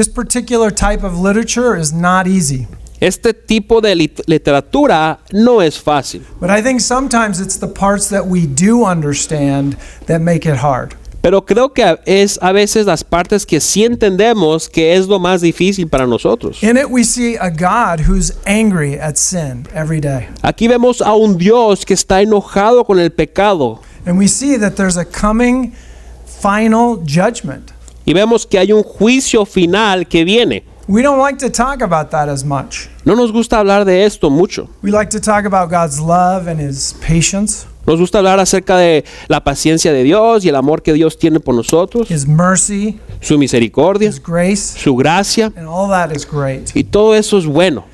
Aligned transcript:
This 0.00 0.08
particular 0.08 0.70
type 0.70 1.04
of 1.04 1.18
literature 1.20 1.76
is 1.78 1.92
not 1.92 2.26
easy, 2.26 2.66
Este 3.02 3.34
tipo 3.34 3.82
de 3.82 3.94
lit- 3.94 4.22
literatura 4.26 5.18
no 5.30 5.60
es 5.60 5.76
fácil, 5.78 6.22
but 6.40 6.48
I 6.48 6.62
think 6.62 6.80
sometimes 6.80 7.38
it's 7.38 7.58
the 7.58 7.66
parts 7.68 8.08
that 8.08 8.26
we 8.26 8.46
do 8.46 8.86
understand 8.86 9.76
that 10.06 10.22
make 10.22 10.46
it 10.48 10.56
hard. 10.64 10.94
pero 11.20 11.42
creo 11.44 11.74
que 11.74 11.98
es 12.06 12.38
a 12.40 12.50
veces 12.52 12.86
las 12.86 13.04
partes 13.04 13.44
que 13.44 13.60
sí 13.60 13.84
entendemos 13.84 14.70
que 14.70 14.96
es 14.96 15.06
lo 15.06 15.18
más 15.18 15.42
difícil 15.42 15.86
para 15.86 16.06
nosotros. 16.06 16.62
In 16.62 16.78
it, 16.78 16.88
we 16.90 17.04
see 17.04 17.36
a 17.36 17.50
God 17.50 18.06
who's 18.08 18.32
angry 18.46 18.98
at 18.98 19.16
sin 19.18 19.66
every 19.74 20.00
day. 20.00 20.28
Aquí 20.40 20.66
vemos 20.66 21.02
a 21.02 21.12
un 21.14 21.36
Dios 21.36 21.84
que 21.84 21.92
está 21.92 22.22
enojado 22.22 22.86
con 22.86 22.98
el 22.98 23.10
pecado 23.10 23.82
And 24.06 24.16
we 24.16 24.28
see 24.28 24.56
that 24.56 24.76
there's 24.76 24.96
a 24.96 25.04
coming 25.04 25.74
final 26.24 26.96
judgment. 27.04 27.74
Y 28.10 28.12
vemos 28.12 28.44
que 28.44 28.58
hay 28.58 28.72
un 28.72 28.82
juicio 28.82 29.46
final 29.46 30.08
que 30.08 30.24
viene. 30.24 30.64
We 30.88 31.00
don't 31.00 31.20
like 31.20 31.38
to 31.38 31.48
talk 31.48 31.80
about 31.80 32.10
that 32.10 32.28
as 32.28 32.44
much. 32.44 32.88
No 33.04 33.14
nos 33.14 33.30
gusta 33.30 33.60
hablar 33.60 33.84
de 33.84 34.04
esto 34.04 34.30
mucho. 34.30 34.68
We 34.82 34.90
like 34.90 35.10
to 35.16 35.20
talk 35.20 35.46
about 35.46 35.70
God's 35.70 36.00
love 36.00 36.48
and 36.48 36.60
his 36.60 36.96
patience, 37.06 37.68
Nos 37.86 38.00
gusta 38.00 38.18
hablar 38.18 38.40
acerca 38.40 38.76
de 38.76 39.04
la 39.28 39.44
paciencia 39.44 39.92
de 39.92 40.02
Dios 40.02 40.44
y 40.44 40.48
el 40.48 40.56
amor 40.56 40.82
que 40.82 40.92
Dios 40.92 41.18
tiene 41.18 41.38
por 41.38 41.54
nosotros, 41.54 42.10
his 42.10 42.26
mercy, 42.26 42.98
su 43.20 43.38
misericordia, 43.38 44.08
his 44.08 44.20
grace, 44.20 44.76
su 44.76 44.96
gracia 44.96 45.52
and 45.54 45.68
all 45.68 45.88
that 45.88 46.10
is 46.10 46.28
great. 46.28 46.74
y 46.74 46.82
todo 46.82 47.14
eso 47.14 47.38
es 47.38 47.46
bueno. 47.46 47.84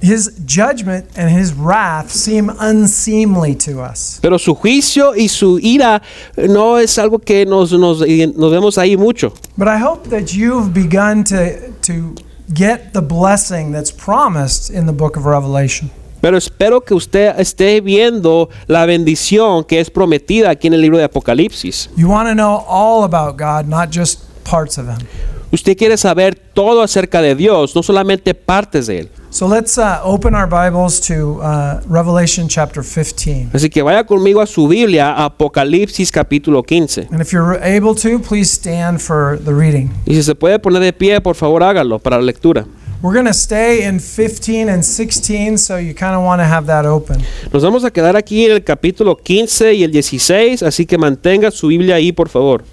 His 0.00 0.30
judgment 0.46 1.06
and 1.16 1.28
his 1.28 1.52
wrath 1.52 2.10
seem 2.10 2.50
unseemly 2.60 3.54
to 3.56 3.80
us. 3.80 4.20
Pero 4.22 4.38
su 4.38 4.54
juicio 4.54 5.14
y 5.16 5.28
su 5.28 5.58
ira 5.58 6.00
no 6.36 6.78
es 6.78 6.98
algo 6.98 7.18
que 7.18 7.44
nos, 7.44 7.72
nos, 7.72 8.00
nos 8.00 8.52
vemos 8.52 8.78
ahí 8.78 8.96
mucho. 8.96 9.32
But 9.56 9.66
I 9.66 9.78
hope 9.78 10.08
that 10.10 10.32
you've 10.34 10.72
begun 10.72 11.24
to, 11.24 11.72
to 11.82 12.14
get 12.54 12.92
the 12.92 13.02
blessing 13.02 13.72
that's 13.72 13.90
promised 13.90 14.70
in 14.70 14.86
the 14.86 14.92
book 14.92 15.16
of 15.16 15.24
Revelation. 15.26 15.90
Pero 16.20 16.36
espero 16.36 16.80
que 16.80 16.94
usted 16.94 17.38
esté 17.38 17.80
viendo 17.80 18.48
la 18.66 18.86
bendición 18.86 19.64
que 19.64 19.80
es 19.80 19.88
prometida 19.90 20.50
aquí 20.50 20.66
en 20.66 20.74
el 20.74 20.80
libro 20.80 20.98
de 20.98 21.04
Apocalipsis. 21.04 21.90
You 21.96 22.08
want 22.08 22.28
to 22.28 22.34
know 22.34 22.64
all 22.66 23.04
about 23.04 23.36
God, 23.36 23.68
not 23.68 23.90
just 23.92 24.20
parts 24.44 24.78
of 24.78 24.88
him. 24.88 25.06
Usted 25.50 25.78
quiere 25.78 25.96
saber 25.96 26.34
todo 26.34 26.82
acerca 26.82 27.22
de 27.22 27.34
Dios, 27.34 27.74
no 27.74 27.82
solamente 27.82 28.34
partes 28.34 28.86
de 28.86 28.98
él. 28.98 29.08
So 29.30 29.46
let's 29.46 29.78
uh, 29.78 30.00
open 30.04 30.34
our 30.34 30.46
Bibles 30.46 31.00
to 31.08 31.40
uh, 31.40 31.80
Revelation 31.88 32.48
chapter 32.48 32.82
15. 32.82 33.50
Así 33.54 33.70
que 33.70 33.82
vaya 33.82 34.04
conmigo 34.04 34.42
a 34.42 34.46
su 34.46 34.68
Biblia, 34.68 35.12
Apocalipsis 35.12 36.10
capítulo 36.10 36.62
15. 36.62 37.08
And 37.10 37.22
if 37.22 37.32
you're 37.32 37.58
able 37.62 37.94
to, 37.94 38.18
please 38.20 38.50
stand 38.50 39.00
for 39.00 39.38
the 39.38 39.52
reading. 39.52 39.90
Y 40.04 40.14
si 40.14 40.22
se 40.22 40.34
puede 40.34 40.58
poner 40.58 40.82
de 40.82 40.92
pie, 40.92 41.20
por 41.20 41.34
favor 41.34 41.62
hágalo 41.62 41.98
para 41.98 42.16
la 42.16 42.22
lectura. 42.24 42.66
We're 43.00 43.14
going 43.14 43.26
to 43.26 43.32
stay 43.32 43.84
in 43.86 44.00
15 44.00 44.68
and 44.68 44.82
16, 44.82 45.56
so 45.56 45.78
you 45.78 45.94
kind 45.94 46.16
of 46.16 46.24
want 46.24 46.40
to 46.40 46.44
have 46.44 46.66
that 46.66 46.84
open. 46.84 47.22
Nos 47.52 47.62
vamos 47.62 47.84
a 47.84 47.92
quedar 47.92 48.16
aquí 48.16 48.44
en 48.44 48.52
el 48.52 48.64
capítulo 48.64 49.16
15 49.16 49.74
y 49.74 49.84
el 49.84 49.92
16, 49.92 50.62
así 50.64 50.84
que 50.84 50.98
mantenga 50.98 51.50
su 51.52 51.68
Biblia 51.68 51.94
ahí, 51.94 52.10
por 52.12 52.28
favor. 52.28 52.64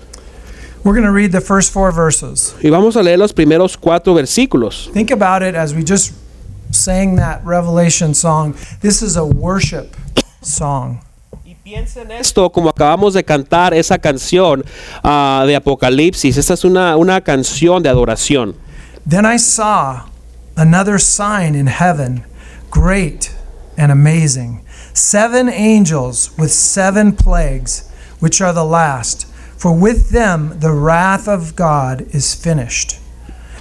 We're 0.86 0.94
going 0.94 1.05
to 1.05 1.11
read 1.11 1.31
the 1.31 1.41
first 1.41 1.73
four 1.73 1.91
verses. 1.91 2.53
Y 2.61 2.69
vamos 2.69 2.95
a 2.95 3.02
leer 3.02 3.17
los 3.17 3.33
primeros 3.33 3.75
cuatro 3.75 4.14
versículos. 4.14 4.92
Think 4.94 5.09
about 5.09 5.42
it 5.42 5.55
as 5.55 5.73
we 5.73 5.83
just 5.83 6.14
sang 6.69 7.16
that 7.16 7.44
Revelation 7.44 8.14
song. 8.14 8.55
This 8.81 9.02
is 9.02 9.17
a 9.17 9.25
worship 9.25 9.95
song. 10.44 11.00
Y 11.44 11.55
piensen 11.64 12.11
esto 12.11 12.52
como 12.52 12.69
acabamos 12.69 13.16
de 13.16 13.23
cantar 13.23 13.73
esa 13.73 13.97
canción 13.97 14.64
ah, 15.03 15.44
de 15.47 15.55
Apocalipsis. 15.55 16.38
Esta 16.38 16.53
es 16.53 16.64
una, 16.64 16.95
una 16.98 17.20
canción 17.21 17.81
de 17.81 17.89
adoración. 17.89 18.54
Then 19.08 19.26
I 19.26 19.37
saw 19.37 20.04
another 20.55 20.99
sign 20.99 21.55
in 21.55 21.65
heaven, 21.65 22.23
great 22.70 23.33
and 23.76 23.92
amazing. 23.92 24.64
Seven 24.93 25.49
angels 25.49 26.30
with 26.37 26.52
seven 26.52 27.11
plagues, 27.11 27.89
which 28.20 28.39
are 28.39 28.54
the 28.54 28.64
last, 28.64 29.26
for 29.65 29.73
with 29.73 30.11
them 30.11 30.59
the 30.59 30.71
wrath 30.71 31.27
of 31.27 31.55
God 31.55 32.02
is 32.14 32.36
finished. 32.36 32.99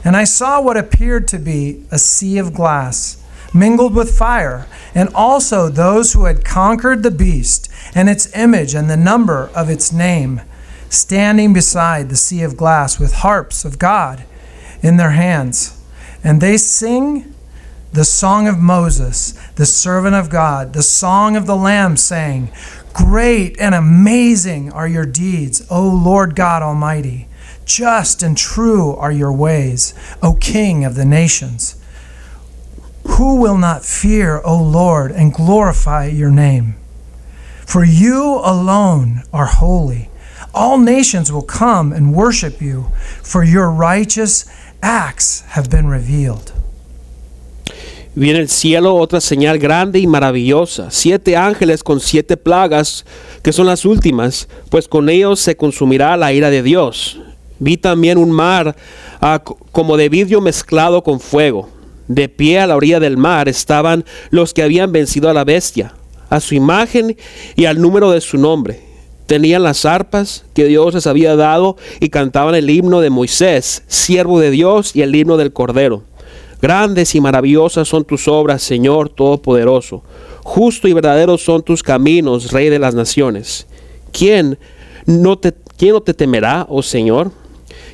And 0.05 0.15
I 0.15 0.25
saw 0.25 0.61
what 0.61 0.77
appeared 0.77 1.27
to 1.29 1.39
be 1.39 1.87
a 1.91 1.99
sea 1.99 2.37
of 2.37 2.53
glass, 2.53 3.17
mingled 3.55 3.95
with 3.95 4.15
fire, 4.15 4.67
and 4.95 5.09
also 5.15 5.71
those 5.71 6.13
who 6.13 6.27
had 6.27 6.45
conquered 6.45 7.03
the 7.03 7.11
beast 7.11 7.73
and 7.95 8.11
its 8.11 8.31
image 8.37 8.75
and 8.75 8.91
the 8.91 8.99
number 8.99 9.49
of 9.55 9.71
its 9.71 9.95
name, 9.95 10.43
standing 10.91 11.55
beside 11.55 12.11
the 12.11 12.17
sea 12.17 12.43
of 12.43 12.55
glass 12.55 12.99
with 12.99 13.15
harps 13.15 13.65
of 13.65 13.79
God 13.79 14.25
in 14.83 14.99
their 14.99 15.13
hands. 15.13 15.83
And 16.23 16.39
they 16.39 16.59
sing 16.59 17.35
the 17.95 18.05
song 18.05 18.47
of 18.47 18.59
Moses, 18.59 19.33
the 19.57 19.67
servant 19.67 20.15
of 20.15 20.31
God, 20.31 20.73
the 20.73 20.83
song 20.83 21.37
of 21.37 21.47
the 21.47 21.57
Lamb, 21.57 21.97
saying, 21.97 22.51
Great 22.93 23.59
and 23.61 23.75
amazing 23.75 24.73
are 24.73 24.89
your 24.89 25.07
deeds, 25.07 25.67
O 25.71 25.89
Lord 25.89 26.35
God 26.35 26.63
Almighty. 26.63 27.29
Just 27.65 28.23
and 28.23 28.37
true 28.37 28.95
are 28.97 29.13
your 29.13 29.33
ways, 29.33 29.95
O 30.23 30.35
King 30.35 30.85
of 30.85 30.95
the 30.95 31.05
nations. 31.05 31.81
Who 33.05 33.41
will 33.41 33.59
not 33.59 33.85
fear, 33.85 34.41
O 34.45 34.61
Lord, 34.61 35.13
and 35.13 35.33
glorify 35.33 36.07
your 36.07 36.31
name? 36.31 36.75
For 37.67 37.85
you 37.85 38.41
alone 38.45 39.23
are 39.33 39.47
holy. 39.47 40.11
All 40.53 40.79
nations 40.79 41.33
will 41.33 41.43
come 41.43 41.93
and 41.93 42.15
worship 42.15 42.61
you, 42.61 42.91
for 43.23 43.43
your 43.43 43.71
righteous 43.71 44.45
acts 44.83 45.41
have 45.49 45.71
been 45.71 45.87
revealed. 45.87 46.54
Vi 48.17 48.31
en 48.31 48.37
el 48.37 48.49
cielo 48.49 48.95
otra 48.95 49.21
señal 49.21 49.59
grande 49.59 49.99
y 49.99 50.07
maravillosa, 50.07 50.89
siete 50.91 51.37
ángeles 51.37 51.83
con 51.83 51.99
siete 51.99 52.37
plagas, 52.37 53.05
que 53.43 53.53
son 53.53 53.67
las 53.67 53.85
últimas, 53.85 54.49
pues 54.71 54.87
con 54.87 55.09
ellos 55.09 55.41
se 55.41 55.57
consumirá 55.57 56.17
la 56.17 56.33
ira 56.33 56.49
de 56.51 56.63
Dios. 56.63 57.19
Vi 57.59 57.77
también 57.77 58.19
un 58.19 58.31
mar 58.31 58.77
ah, 59.21 59.41
co- 59.43 59.59
como 59.73 59.97
de 59.97 60.09
vidrio 60.09 60.41
mezclado 60.41 61.03
con 61.03 61.19
fuego. 61.19 61.69
De 62.07 62.29
pie 62.29 62.61
a 62.61 62.67
la 62.69 62.77
orilla 62.77 63.01
del 63.01 63.17
mar 63.17 63.49
estaban 63.49 64.05
los 64.31 64.55
que 64.55 64.63
habían 64.63 64.93
vencido 64.93 65.29
a 65.29 65.35
la 65.35 65.43
bestia, 65.45 65.95
a 66.31 66.39
su 66.39 66.55
imagen 66.55 67.17
y 67.57 67.65
al 67.65 67.81
número 67.81 68.13
de 68.13 68.21
su 68.21 68.39
nombre. 68.39 68.81
Tenían 69.27 69.63
las 69.65 69.85
arpas 69.87 70.45
que 70.55 70.67
Dios 70.67 70.95
les 70.95 71.07
había 71.09 71.35
dado 71.35 71.77
y 71.99 72.11
cantaban 72.11 72.55
el 72.55 72.71
himno 72.71 73.01
de 73.01 73.11
Moisés, 73.11 73.83
siervo 73.89 74.39
de 74.39 74.51
Dios, 74.51 74.95
y 74.95 75.03
el 75.03 75.17
himno 75.17 75.37
del 75.37 75.53
Cordero. 75.53 76.05
Grandes 76.65 77.15
y 77.15 77.21
maravillosas 77.21 77.87
son 77.87 78.05
tus 78.07 78.27
obras, 78.27 78.63
Señor 78.63 79.11
Todopoderoso. 79.11 80.03
Justo 80.43 80.89
y 80.89 80.95
verdadero 80.95 81.37
son 81.37 81.63
tus 81.63 81.83
caminos, 81.83 82.53
Rey 82.53 82.71
de 82.71 82.79
las 82.79 82.95
naciones. 82.95 83.67
¿Quién 84.13 84.59
no 85.05 85.37
te, 85.39 85.53
quién 85.77 85.93
no 85.93 86.01
te 86.01 86.15
temerá, 86.15 86.65
oh 86.71 86.83
Señor? 86.83 87.33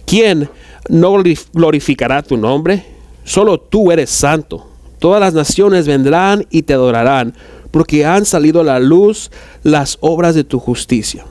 ¿Quién 0.07 0.49
no 0.89 1.15
glorif- 1.15 1.49
glorificará 1.53 2.23
tu 2.23 2.37
nombre? 2.37 2.85
Solo 3.25 3.59
tú 3.59 3.91
eres 3.91 4.09
santo. 4.09 4.69
Todas 5.01 5.21
las 5.21 5.35
naciones 5.35 5.89
vendrán 5.89 6.47
y 6.49 6.63
te 6.63 6.75
adorarán, 6.75 7.35
porque 7.73 8.07
han 8.07 8.25
salido 8.25 8.61
a 8.61 8.65
la 8.65 8.79
luz 8.79 9.33
las 9.65 9.99
obras 10.01 10.37
de 10.37 10.45
tu 10.45 10.61
justicia. 10.61 11.27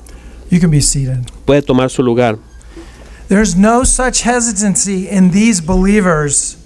You 0.52 0.60
can 0.60 0.72
be 0.72 0.82
seated. 0.82 1.20
Puede 1.46 1.62
tomar 1.62 1.90
su 1.90 2.04
lugar. 2.04 2.38
There's 3.30 3.56
no 3.56 3.86
such 3.86 4.26
hesitancy 4.26 5.08
in 5.10 5.32
these 5.32 5.62
believers 5.66 6.58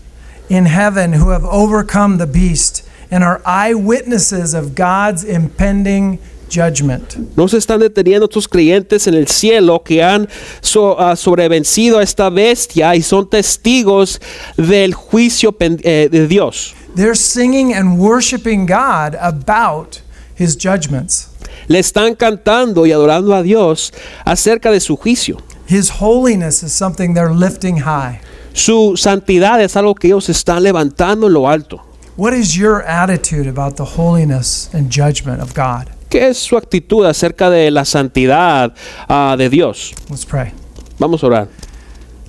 in 0.54 0.66
heaven 0.68 1.14
who 1.14 1.32
have 1.32 1.44
overcome 1.46 2.18
the 2.20 2.28
beast 2.28 2.84
and 3.10 3.24
are 3.24 3.42
eyewitnesses 3.46 4.54
of 4.54 4.76
God's 4.76 5.24
impending 5.24 6.20
judgment. 6.50 7.18
No 7.36 7.48
se 7.48 7.58
están 7.58 7.80
deteniendo 7.80 8.26
estos 8.28 8.48
creyentes 8.48 9.08
en 9.08 9.16
el 9.16 9.28
cielo 9.28 9.84
que 9.84 10.04
han 10.04 10.28
so- 10.62 10.96
ah, 11.00 11.16
sobrevencido 11.16 11.98
a 11.98 12.04
esta 12.04 12.30
bestia 12.30 12.96
y 12.96 13.02
son 13.02 13.28
testigos 13.28 14.20
del 14.56 14.94
juicio 14.94 15.56
eh, 15.60 16.08
de 16.12 16.28
Dios. 16.28 16.76
They're 16.96 17.16
singing 17.16 17.74
and 17.74 17.98
worshiping 17.98 18.68
God 18.68 19.16
about 19.20 20.02
his 20.38 20.56
judgments. 20.56 21.30
Le 21.68 21.80
están 21.80 22.16
cantando 22.16 22.86
y 22.86 22.92
adorando 22.92 23.34
a 23.34 23.42
Dios 23.42 23.92
acerca 24.26 24.70
de 24.72 24.80
su 24.80 24.96
juicio. 24.98 25.38
His 25.66 25.90
holiness 26.00 26.62
is 26.62 26.72
something 26.74 27.16
they're 27.16 27.34
lifting 27.34 27.78
high. 27.78 28.20
Su 28.54 28.94
santidad 28.96 29.62
es 29.62 29.76
algo 29.76 29.96
que 29.96 30.08
ellos 30.08 30.30
están 30.30 30.64
levantando 30.64 31.28
en 31.28 31.34
lo 31.34 31.50
alto. 31.50 31.82
What 32.16 32.34
is 32.34 32.54
your 32.54 32.84
attitude 32.88 33.50
about 33.50 33.76
the 33.76 33.84
holiness 33.84 34.70
and 34.74 34.92
judgment 34.92 35.42
of 35.42 35.56
God? 35.56 35.88
¿Qué 36.10 36.28
es 36.28 36.38
su 36.38 36.56
actitud 36.56 37.06
acerca 37.06 37.50
de 37.50 37.72
la 37.72 37.86
santidad 37.86 38.76
ah, 39.10 39.36
de 39.36 39.50
Dios? 39.50 39.96
Let's 40.10 40.26
pray. 40.26 40.52
Vamos 41.00 41.24
a 41.24 41.28
orar. 41.28 41.48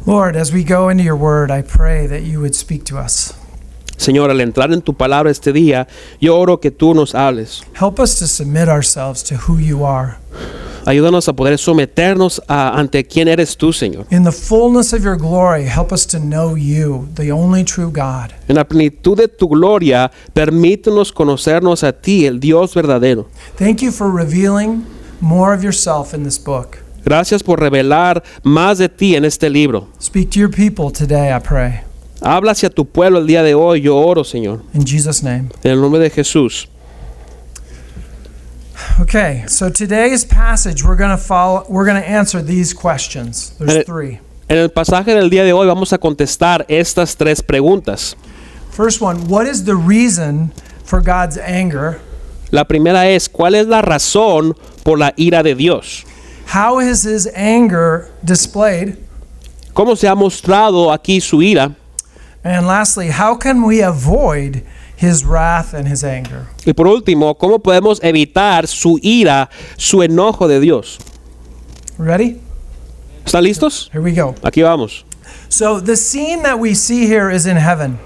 Lord, 0.06 0.36
as 0.36 0.52
we 0.52 0.64
go 0.64 0.88
into 0.88 1.04
your 1.04 1.16
word, 1.16 1.50
I 1.50 1.60
pray 1.60 2.06
that 2.06 2.22
you 2.22 2.40
would 2.40 2.54
speak 2.54 2.84
to 2.84 2.98
us. 2.98 3.34
Señor, 3.98 4.30
al 4.30 4.40
entrar 4.40 4.72
en 4.72 4.80
tu 4.80 4.94
palabra 4.94 5.30
este 5.30 5.52
día, 5.52 5.86
yo 6.18 6.38
oro 6.38 6.60
que 6.60 6.70
tú 6.70 6.94
nos 6.94 7.14
hables. 7.14 7.62
Help 7.74 8.00
us 8.00 8.18
to 8.18 8.26
submit 8.26 8.68
ourselves 8.70 9.22
to 9.24 9.36
who 9.36 9.58
you 9.58 9.84
are. 9.84 10.16
Ayúdanos 10.86 11.28
a 11.28 11.32
poder 11.32 11.58
someternos 11.58 12.42
a- 12.46 12.78
ante 12.78 13.04
quién 13.04 13.28
eres 13.28 13.56
tú, 13.56 13.72
Señor. 13.72 14.06
In 14.10 14.24
the 14.24 14.32
fullness 14.32 14.92
of 14.92 15.02
your 15.02 15.16
glory, 15.16 15.64
help 15.64 15.92
us 15.92 16.06
to 16.06 16.18
know 16.18 16.56
you, 16.56 17.08
the 17.14 17.32
only 17.32 17.64
true 17.64 17.90
God. 17.90 18.32
En 18.48 18.56
la 18.56 18.64
plenitud 18.64 19.16
de 19.16 19.28
tu 19.28 19.48
gloria, 19.48 20.10
permítenos 20.34 21.10
conocernos 21.12 21.82
a 21.84 21.92
ti, 21.92 22.26
el 22.26 22.38
Dios 22.38 22.74
verdadero. 22.74 23.26
Thank 23.58 23.78
you 23.80 23.90
for 23.90 24.10
revealing 24.12 24.84
more 25.20 25.54
of 25.56 25.62
yourself 25.62 26.12
in 26.14 26.24
this 26.24 26.38
book. 26.42 26.78
Gracias 27.04 27.42
por 27.42 27.60
revelar 27.60 28.22
más 28.42 28.78
de 28.78 28.88
ti 28.88 29.14
en 29.14 29.24
este 29.24 29.48
libro. 29.50 29.88
Speak 30.00 30.30
to 30.30 30.38
your 30.38 30.50
people 30.50 30.90
today, 30.90 31.30
I 31.34 31.38
pray. 31.40 31.80
Habla 32.22 32.52
hacia 32.52 32.70
tu 32.70 32.86
pueblo 32.86 33.18
el 33.18 33.26
día 33.26 33.42
de 33.42 33.54
hoy, 33.54 33.82
yo 33.82 33.96
oro, 33.96 34.24
Señor. 34.24 34.62
In 34.72 34.84
Jesus' 34.86 35.22
name. 35.22 35.48
En 35.62 35.72
el 35.72 35.80
nombre 35.82 36.00
de 36.00 36.08
Jesús. 36.08 36.68
Okay, 39.00 39.44
so 39.48 39.68
today's 39.70 40.24
passage 40.24 40.84
we're 40.84 40.94
going 40.94 41.10
to 41.10 41.16
follow 41.22 41.66
we're 41.68 41.84
going 41.84 42.00
to 42.00 42.08
answer 42.08 42.40
these 42.40 42.72
questions. 42.72 43.50
There's 43.58 43.78
Eh, 43.78 43.82
three. 43.84 44.20
En 44.48 44.58
el 44.58 44.68
pasaje 44.68 45.06
del 45.06 45.30
día 45.30 45.42
de 45.42 45.52
hoy 45.52 45.66
vamos 45.66 45.92
a 45.92 45.98
contestar 45.98 46.64
estas 46.68 47.16
tres 47.16 47.42
preguntas. 47.42 48.14
First 48.70 49.00
one, 49.00 49.26
what 49.28 49.46
is 49.46 49.64
the 49.64 49.74
reason 49.74 50.52
for 50.84 51.00
God's 51.00 51.36
anger? 51.38 52.00
La 52.52 52.64
primera 52.64 53.08
es, 53.08 53.28
¿cuál 53.28 53.56
es 53.56 53.66
la 53.66 53.82
razón 53.82 54.54
por 54.84 54.98
la 54.98 55.12
ira 55.16 55.42
de 55.42 55.54
Dios? 55.56 56.04
How 56.46 56.78
is 56.78 57.02
his 57.04 57.26
anger 57.34 58.08
displayed? 58.22 58.96
¿Cómo 59.72 59.96
se 59.96 60.06
ha 60.06 60.14
mostrado 60.14 60.92
aquí 60.92 61.20
su 61.20 61.42
ira? 61.42 61.74
And 62.44 62.66
lastly, 62.66 63.08
how 63.08 63.34
can 63.34 63.64
we 63.64 63.80
avoid 63.82 64.62
his 64.96 65.24
wrath 65.24 65.74
and 65.74 65.86
his 65.88 66.04
anger? 66.04 66.46
Y 66.64 66.72
por 66.72 66.86
último, 66.86 67.36
¿cómo 67.36 67.58
podemos 67.58 68.00
evitar 68.02 68.66
su 68.66 68.98
ira, 69.02 69.50
su 69.76 70.02
enojo 70.02 70.48
de 70.48 70.60
Dios? 70.60 70.98
Ready? 71.98 72.40
¿Están 73.24 73.44
listos? 73.44 73.90
Here 73.92 74.02
we 74.02 74.12
go. 74.12 74.34
Aquí 74.42 74.62
vamos. 74.62 75.04
So 75.48 75.80
the 75.80 75.96
scene 75.96 76.42
that 76.42 76.58
we 76.58 76.74
see 76.74 77.06
here 77.06 77.30
is 77.30 77.46
in 77.46 77.56
heaven, 77.56 77.98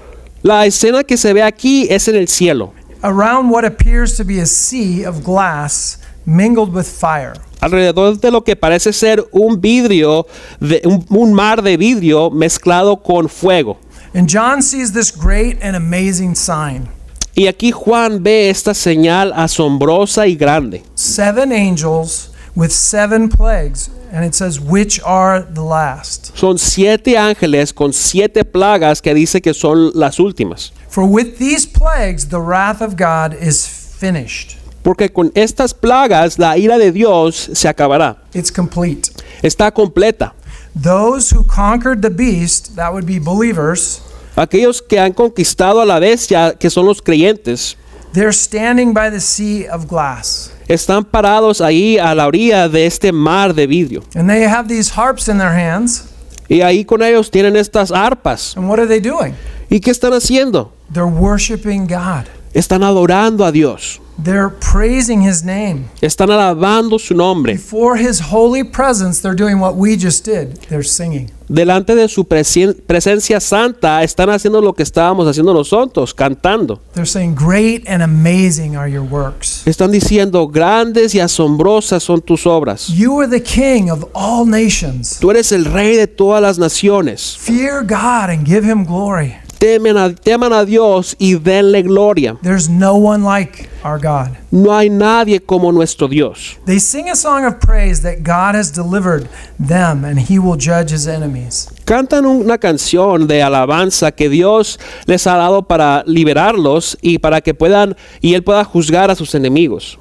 La 0.43 0.65
escena 0.65 1.03
que 1.03 1.17
se 1.17 1.33
ve 1.33 1.43
aquí 1.43 1.87
es 1.89 2.07
en 2.07 2.15
el 2.15 2.27
cielo, 2.27 2.73
around 3.03 3.49
what 3.49 3.65
appears 3.65 4.15
to 4.17 4.23
be 4.23 4.39
a 4.39 4.45
sea 4.45 5.03
of 5.05 5.23
glass 5.23 5.97
mingled 6.25 6.73
with 6.73 6.85
fire. 6.85 7.33
alrededor 7.59 8.17
de 8.19 8.31
lo 8.31 8.43
que 8.43 8.55
parece 8.55 8.93
ser 8.93 9.27
un 9.31 9.59
vidrio, 9.59 10.25
de, 10.61 10.81
un, 10.85 11.05
un 11.09 11.33
mar 11.33 11.61
de 11.61 11.75
vidrio 11.75 12.29
mezclado 12.31 13.01
con 13.03 13.27
fuego. 13.27 13.77
And 14.13 14.27
John 14.27 14.61
sees 14.61 14.91
this 14.93 15.11
great 15.11 15.57
and 15.61 15.75
amazing 15.75 16.35
sign. 16.35 16.89
Y 17.35 17.47
aquí 17.47 17.71
Juan 17.71 18.23
ve 18.23 18.49
esta 18.49 18.73
señal 18.73 19.31
asombrosa 19.33 20.27
y 20.27 20.35
grande. 20.35 20.83
Seven 20.95 21.51
angels 21.51 22.31
with 22.55 22.71
seven 22.71 23.29
plagues, 23.29 23.89
and 24.11 24.25
it 24.25 24.33
says, 24.33 24.59
which 24.59 24.99
are 25.05 25.41
the 25.41 25.61
last. 25.61 26.35
Son 26.35 26.57
siete 26.57 27.17
ángeles 27.17 27.71
con 27.71 27.93
siete 27.93 28.43
plagas 28.43 29.01
que 29.01 29.13
dice 29.13 29.41
que 29.41 29.53
son 29.53 29.91
las 29.93 30.19
últimas. 30.19 30.73
For 30.89 31.05
with 31.05 31.37
these 31.37 31.67
plagues, 31.67 32.29
the 32.29 32.41
wrath 32.41 32.81
of 32.81 32.95
God 32.97 33.33
is 33.33 33.67
finished. 33.67 34.57
Porque 34.81 35.09
con 35.09 35.31
estas 35.35 35.73
plagas 35.73 36.39
la 36.39 36.57
ira 36.57 36.77
de 36.77 36.91
Dios 36.91 37.49
se 37.53 37.67
acabará. 37.67 38.17
It's 38.33 38.51
complete. 38.51 39.11
Está 39.41 39.71
completa. 39.71 40.33
Those 40.75 41.35
who 41.35 41.43
conquered 41.43 42.01
the 42.01 42.09
beast, 42.09 42.75
that 42.75 42.93
would 42.93 43.05
be 43.05 43.19
believers, 43.19 44.01
Aquellos 44.35 44.81
que 44.81 44.97
han 44.97 45.11
conquistado 45.11 45.81
a 45.81 45.85
la 45.85 45.99
bestia, 45.99 46.55
que 46.57 46.69
son 46.69 46.85
los 46.85 47.01
creyentes, 47.01 47.75
they're 48.13 48.31
standing 48.31 48.93
by 48.93 49.09
the 49.09 49.19
sea 49.19 49.67
of 49.67 49.87
glass. 49.87 50.51
están 50.67 51.03
parados 51.03 51.59
ahí 51.61 51.97
a 51.97 52.15
la 52.15 52.27
orilla 52.27 52.69
de 52.69 52.85
este 52.85 53.11
mar 53.11 53.53
de 53.53 53.67
vidrio. 53.67 54.03
And 54.15 54.29
they 54.29 54.43
have 54.43 54.67
these 54.69 54.91
harps 54.95 55.27
in 55.27 55.37
their 55.37 55.51
hands. 55.51 56.05
Y 56.47 56.61
ahí 56.61 56.85
con 56.85 57.03
ellos 57.03 57.29
tienen 57.29 57.55
estas 57.55 57.91
arpas. 57.91 58.55
And 58.55 58.69
what 58.69 58.79
are 58.79 58.87
they 58.87 58.99
doing? 59.01 59.35
¿Y 59.69 59.79
qué 59.81 59.91
están 59.91 60.13
haciendo? 60.13 60.71
They're 60.91 61.05
worshiping 61.05 61.87
God. 61.87 62.25
Están 62.53 62.83
adorando 62.83 63.45
a 63.45 63.51
Dios. 63.51 64.01
They're 64.21 64.49
praising 64.49 65.21
his 65.25 65.45
name. 65.45 65.85
Están 66.01 66.29
alabando 66.29 66.99
su 66.99 67.13
nombre. 67.15 67.53
Before 67.53 67.97
his 67.97 68.19
holy 68.19 68.65
presence, 68.65 69.21
they're 69.21 69.33
doing 69.33 69.59
what 69.61 69.75
we 69.77 69.95
just 69.95 70.25
did. 70.25 70.57
They're 70.67 70.83
singing. 70.83 71.31
Delante 71.47 71.95
de 71.95 72.09
su 72.09 72.25
presen- 72.25 72.75
presencia 72.85 73.39
santa 73.39 74.03
están 74.03 74.29
haciendo 74.29 74.59
lo 74.61 74.73
que 74.73 74.83
estábamos 74.83 75.25
haciendo 75.25 75.53
nosotros, 75.53 76.13
cantando. 76.13 76.81
They're 76.93 77.05
saying, 77.05 77.35
Great 77.35 77.87
and 77.87 78.03
amazing 78.03 78.75
are 78.75 78.89
your 78.91 79.03
works. 79.09 79.63
Están 79.65 79.91
diciendo, 79.91 80.47
grandes 80.49 81.15
y 81.15 81.21
asombrosas 81.21 82.03
son 82.03 82.19
tus 82.21 82.45
obras. 82.45 82.89
You 82.89 83.21
are 83.21 83.27
the 83.29 83.41
king 83.41 83.89
of 83.89 84.05
all 84.13 84.45
nations. 84.45 85.17
Tú 85.21 85.31
eres 85.31 85.53
el 85.53 85.63
rey 85.63 85.95
de 85.95 86.07
todas 86.07 86.41
las 86.41 86.59
naciones. 86.59 87.37
Fear 87.39 87.83
God 87.83 88.29
and 88.31 88.45
give 88.45 88.65
him 88.69 88.83
glory. 88.85 89.35
Temen 89.59 89.97
a, 89.97 90.15
teman 90.15 90.53
a 90.53 90.63
Dios 90.63 91.17
y 91.19 91.35
denle 91.35 91.83
gloria. 91.83 92.37
There's 92.41 92.69
no 92.69 92.95
one 92.95 93.25
like 93.25 93.69
our 93.83 93.99
God. 93.99 94.37
No 94.51 94.71
hay 94.71 94.89
nadie 94.89 95.41
como 95.41 95.73
nuestro 95.73 96.07
Dios. 96.07 96.57
They 96.65 96.79
sing 96.79 97.09
a 97.09 97.15
song 97.15 97.43
of 97.43 97.59
praise 97.59 98.01
that 98.03 98.23
God 98.23 98.55
has 98.55 98.71
delivered 98.71 99.27
them 99.59 100.05
and 100.05 100.17
he 100.17 100.39
will 100.39 100.55
judge 100.55 100.91
his 100.91 101.07
enemies. 101.07 101.67
Cantan 101.83 102.25
una 102.25 102.57
canción 102.57 103.27
de 103.27 103.43
alabanza 103.43 104.13
que 104.13 104.29
Dios 104.29 104.79
les 105.05 105.27
ha 105.27 105.35
dado 105.35 105.63
para 105.63 106.05
liberarlos 106.07 106.97
y 107.01 107.17
para 107.17 107.41
que 107.41 107.53
puedan 107.53 107.97
y 108.21 108.35
él 108.35 108.43
pueda 108.45 108.63
juzgar 108.63 109.11
a 109.11 109.15
sus 109.15 109.35
enemigos. 109.35 109.99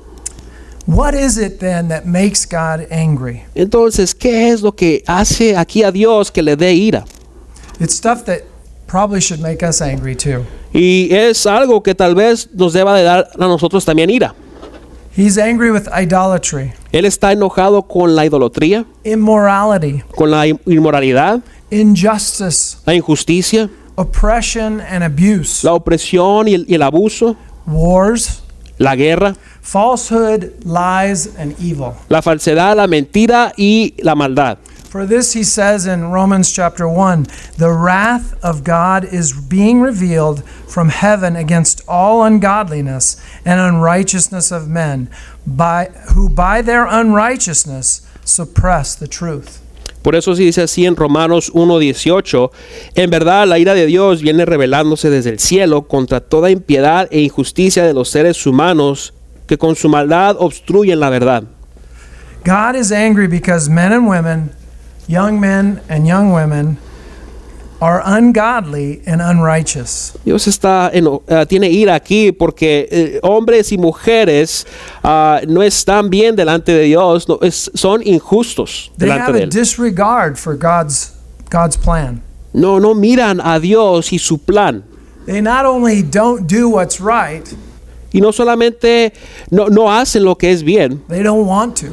What 0.86 1.14
is 1.14 1.36
it 1.36 1.58
then 1.58 1.88
that 1.88 2.06
makes 2.06 2.46
God 2.46 2.86
angry? 2.92 3.42
Entonces, 3.56 4.14
¿qué 4.14 4.50
es 4.50 4.62
lo 4.62 4.70
que 4.70 5.02
hace 5.08 5.56
aquí 5.56 5.82
a 5.82 5.90
Dios 5.90 6.30
que 6.30 6.42
le 6.42 6.54
dé 6.54 6.74
ira? 6.74 7.04
It's 7.80 7.94
stuff 7.94 8.24
that 8.24 8.42
probably 8.88 9.20
should 9.20 9.40
make 9.40 9.62
us 9.62 9.80
angry 9.80 10.16
too. 10.16 10.44
Y 10.72 11.08
es 11.12 11.46
algo 11.46 11.82
que 11.82 11.94
tal 11.94 12.14
vez 12.14 12.48
nos 12.52 12.72
deba 12.72 12.96
de 12.96 13.04
dar 13.04 13.28
a 13.34 13.38
nosotros 13.38 13.84
también 13.84 14.10
ira. 14.10 14.34
He's 15.16 15.36
angry 15.36 15.70
with 15.70 15.88
idolatry, 15.92 16.72
Él 16.92 17.04
está 17.04 17.32
enojado 17.32 17.82
con 17.82 18.14
la 18.14 18.24
idolatría, 18.24 18.84
immorality, 19.04 20.02
con 20.14 20.30
la 20.30 20.46
inmoralidad, 20.46 21.40
injustice, 21.70 22.78
la 22.86 22.94
injusticia, 22.94 23.68
oppression 23.96 24.80
and 24.80 25.02
abuse, 25.02 25.64
la 25.64 25.74
opresión 25.74 26.46
y 26.46 26.54
el, 26.54 26.64
y 26.68 26.74
el 26.74 26.82
abuso, 26.82 27.36
wars, 27.66 28.42
la 28.78 28.94
guerra, 28.94 29.34
falsehood, 29.60 30.52
lies, 30.64 31.30
and 31.36 31.52
evil. 31.60 31.94
la 32.08 32.22
falsedad, 32.22 32.76
la 32.76 32.86
mentira 32.86 33.52
y 33.56 33.94
la 33.98 34.14
maldad. 34.14 34.58
For 34.88 35.04
this 35.04 35.34
he 35.34 35.44
says 35.44 35.86
in 35.86 36.10
Romans 36.10 36.50
chapter 36.50 36.88
1 36.88 37.26
the 37.58 37.70
wrath 37.70 38.42
of 38.42 38.64
God 38.64 39.04
is 39.04 39.34
being 39.34 39.82
revealed 39.82 40.42
from 40.66 40.88
heaven 40.88 41.36
against 41.36 41.82
all 41.86 42.24
ungodliness 42.24 43.22
and 43.44 43.60
unrighteousness 43.60 44.50
of 44.50 44.66
men, 44.66 45.10
by, 45.46 45.90
who 46.14 46.30
by 46.30 46.62
their 46.62 46.86
unrighteousness 46.86 48.00
suppress 48.24 48.94
the 48.94 49.06
truth. 49.06 49.60
Por 50.02 50.14
eso 50.14 50.34
se 50.34 50.44
dice 50.44 50.62
así 50.62 50.86
en 50.86 50.96
Romanos 50.96 51.52
1.18, 51.52 52.50
en 52.94 53.10
verdad 53.10 53.46
la 53.46 53.58
ira 53.58 53.74
de 53.74 53.84
Dios 53.84 54.22
viene 54.22 54.46
revelándose 54.46 55.10
desde 55.10 55.28
el 55.28 55.38
cielo 55.38 55.82
contra 55.86 56.20
toda 56.20 56.50
impiedad 56.50 57.08
e 57.10 57.20
injusticia 57.20 57.84
de 57.84 57.92
los 57.92 58.08
seres 58.08 58.46
humanos 58.46 59.12
que 59.46 59.58
con 59.58 59.76
su 59.76 59.90
maldad 59.90 60.36
obstruyen 60.38 60.98
la 60.98 61.10
verdad. 61.10 61.44
God 62.44 62.74
is 62.74 62.90
angry 62.90 63.26
because 63.26 63.68
men 63.68 63.92
and 63.92 64.08
women, 64.08 64.50
young 65.08 65.40
men 65.40 65.80
and 65.88 66.06
young 66.06 66.32
women, 66.32 66.76
are 67.80 68.02
ungodly 68.04 69.00
and 69.06 69.20
unrighteous. 69.22 70.12
Dios 70.24 70.48
está 70.48 70.90
eno- 70.92 71.22
eh, 71.28 71.46
tiene 71.46 71.68
ira 71.70 71.94
aquí 71.94 72.32
porque 72.32 72.88
eh, 72.90 73.20
hombres 73.22 73.70
y 73.70 73.78
mujeres 73.78 74.66
ah, 75.04 75.40
no 75.46 75.62
están 75.62 76.10
bien 76.10 76.34
delante 76.34 76.72
de 76.72 76.82
Dios, 76.84 77.28
no, 77.28 77.38
es- 77.40 77.70
son 77.74 78.02
injustos 78.04 78.90
They 78.98 79.06
delante 79.06 79.22
have 79.30 79.32
de 79.34 79.40
a 79.40 79.44
Él. 79.44 79.50
disregard 79.50 80.36
for 80.36 80.56
God's, 80.56 81.12
God's 81.50 81.76
plan. 81.76 82.20
No, 82.52 82.80
no 82.80 82.94
miran 82.96 83.40
a 83.40 83.60
Dios 83.60 84.12
y 84.12 84.18
su 84.18 84.38
plan. 84.38 84.82
They 85.26 85.40
not 85.40 85.64
only 85.64 86.02
don't 86.02 86.50
do 86.50 86.68
what's 86.68 86.98
right, 87.00 87.46
Y 88.10 88.20
no 88.20 88.32
solamente 88.32 89.12
no, 89.50 89.68
no 89.68 89.92
hacen 89.92 90.24
lo 90.24 90.34
que 90.36 90.50
es 90.50 90.62
bien, 90.64 91.02
they 91.08 91.22
don't 91.22 91.46
want 91.46 91.76
to. 91.80 91.88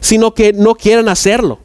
sino 0.00 0.32
que 0.34 0.52
no 0.54 0.74
quieren 0.74 1.06
hacerlo. 1.08 1.60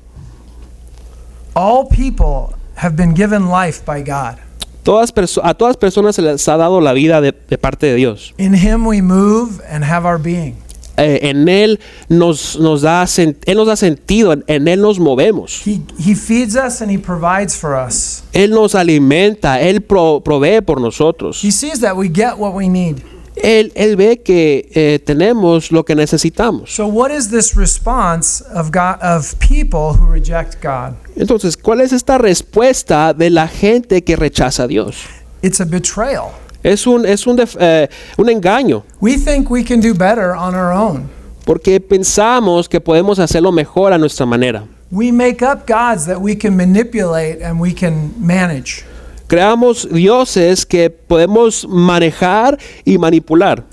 All 1.56 1.88
people 1.88 2.54
have 2.76 2.96
been 2.98 3.14
given 3.14 3.48
life 3.50 3.84
by 3.86 4.02
God. 4.02 4.38
Todas 4.84 5.12
a 5.42 5.54
todas 5.56 5.78
personas 5.78 6.16
se 6.16 6.22
les 6.22 6.48
ha 6.48 6.58
dado 6.58 6.80
la 6.82 6.94
vida 6.94 7.22
de, 7.22 7.32
de 7.32 7.58
parte 7.58 7.88
de 7.88 7.96
Dios. 7.96 8.34
In 8.38 8.54
Him 8.54 8.86
we 8.86 9.02
move 9.02 9.62
and 9.70 9.84
have 9.84 10.06
our 10.06 10.18
being. 10.20 10.58
Eh, 10.98 11.30
en 11.30 11.48
Él 11.50 11.80
nos, 12.08 12.58
nos 12.60 12.82
da, 12.82 13.04
sen- 13.08 13.36
él 13.46 13.58
nos 13.58 13.68
da 13.68 13.76
sentido, 13.76 14.32
en, 14.34 14.44
en 14.48 14.68
Él 14.68 14.82
nos 14.82 15.00
movemos. 15.00 15.66
He, 15.66 15.82
he 16.00 16.14
feeds 16.16 16.56
us 16.56 16.82
and 16.82 16.90
He 16.92 16.98
provides 16.98 17.56
for 17.56 17.74
us. 17.76 18.24
Él 18.32 18.52
nos 18.52 18.76
alimenta, 18.76 19.60
Él 19.62 19.82
pro- 19.82 20.22
provee 20.22 20.62
por 20.62 20.80
nosotros. 20.80 21.42
He 21.44 21.52
sees 21.52 21.80
that 21.82 21.96
we 21.98 22.08
get 22.10 22.38
what 22.38 22.54
we 22.54 22.70
need. 22.70 23.02
Él, 23.44 23.72
él 23.76 23.96
ve 23.96 24.22
que 24.22 24.70
eh, 24.74 25.00
tenemos 25.06 25.72
lo 25.72 25.84
que 25.84 25.96
necesitamos. 25.96 26.74
So, 26.74 26.88
what 26.88 27.12
is 27.12 27.30
this 27.30 27.56
response 27.56 28.44
of 28.54 28.72
God 28.72 29.02
of 29.02 29.36
people 29.40 29.94
who 30.00 30.06
reject 30.12 30.62
God? 30.64 30.96
Entonces, 31.16 31.58
¿cuál 31.58 31.82
es 31.82 31.92
esta 31.94 32.18
respuesta 32.18 33.14
de 33.14 33.30
la 33.30 33.48
gente 33.48 34.04
que 34.04 34.16
rechaza 34.16 34.64
a 34.64 34.68
Dios? 34.68 34.96
It's 35.42 35.60
a 35.62 35.66
betrayal. 35.66 36.32
Es 36.64 36.88
un, 36.88 37.06
es 37.06 37.28
un, 37.28 37.36
def- 37.38 37.58
eh, 37.60 37.88
un 38.18 38.28
engaño, 38.30 38.84
We 39.00 39.18
think 39.18 39.52
we 39.52 39.64
can 39.64 39.80
do 39.82 39.94
better 39.94 40.32
on 40.34 40.56
our 40.56 40.72
own. 40.74 41.10
porque 41.46 41.80
pensamos 41.80 42.68
que 42.68 42.82
podemos 42.82 43.20
hacerlo 43.20 43.52
mejor 43.52 43.94
a 43.94 43.98
nuestra 44.00 44.26
manera. 44.26 44.64
We 44.92 45.12
make 45.12 45.44
up 45.46 45.68
gods 45.68 46.06
that 46.08 46.20
we 46.20 46.36
can 46.36 46.56
manipulate 46.56 47.44
and 47.44 47.60
we 47.60 47.74
can 47.74 48.14
manage. 48.20 48.84
Creamos 49.28 49.88
dioses 49.92 50.66
que 50.66 50.90
podemos 50.90 51.68
manejar 51.68 52.58
y 52.84 52.98
manipular. 52.98 53.64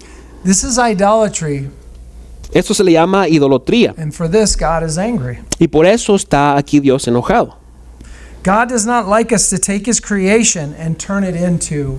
This 0.44 0.64
is 0.64 0.78
idolatry, 0.78 1.68
Esto 2.54 2.74
se 2.74 2.82
le 2.84 2.92
llama 2.92 3.28
idolatría. 3.28 3.94
and 3.96 4.12
for 4.12 4.28
this, 4.28 4.56
God 4.56 4.82
is 4.82 4.98
angry. 4.98 5.38
Y 5.58 5.68
por 5.68 5.86
eso 5.86 6.14
está 6.16 6.56
aquí 6.56 6.80
Dios 6.80 7.06
enojado. 7.06 7.56
God 8.42 8.68
does 8.68 8.84
not 8.84 9.06
like 9.08 9.32
us 9.32 9.48
to 9.50 9.58
take 9.58 9.86
His 9.86 10.00
creation 10.00 10.74
and 10.78 10.98
turn 10.98 11.22
it 11.24 11.36
into 11.36 11.98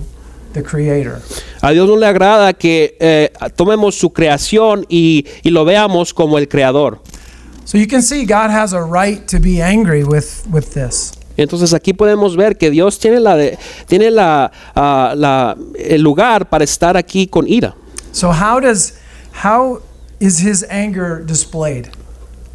the 0.52 0.62
Creator. 0.62 1.22
A 1.62 1.72
Dios 1.72 1.88
no 1.88 1.94
le 1.96 2.06
agrada 2.06 2.52
que 2.52 2.96
eh, 3.00 3.30
tomemos 3.56 3.94
su 3.98 4.10
creación 4.12 4.84
y, 4.88 5.26
y 5.42 5.50
lo 5.50 5.64
veamos 5.64 6.12
como 6.12 6.36
el 6.38 6.46
creador. 6.48 7.00
So 7.64 7.78
you 7.78 7.86
can 7.86 8.02
see 8.02 8.26
God 8.26 8.50
has 8.50 8.74
a 8.74 8.82
right 8.82 9.26
to 9.28 9.40
be 9.40 9.62
angry 9.62 10.04
with, 10.04 10.46
with 10.52 10.74
this. 10.74 11.12
Entonces 11.36 11.74
aquí 11.74 11.92
podemos 11.92 12.36
ver 12.36 12.56
que 12.56 12.70
Dios 12.70 12.98
tiene, 12.98 13.20
la 13.20 13.36
de- 13.36 13.58
tiene 13.86 14.10
la, 14.10 14.50
ah, 14.74 15.14
la- 15.16 15.56
el 15.76 16.00
lugar 16.02 16.48
para 16.48 16.64
estar 16.64 16.96
aquí 16.96 17.26
con 17.26 17.48
ira. 17.48 17.74
So 18.12 18.30
how 18.30 18.60
does 18.60 18.94
how 19.44 19.80
is 20.20 20.40
His 20.44 20.64
anger 20.70 21.24
displayed? 21.26 21.86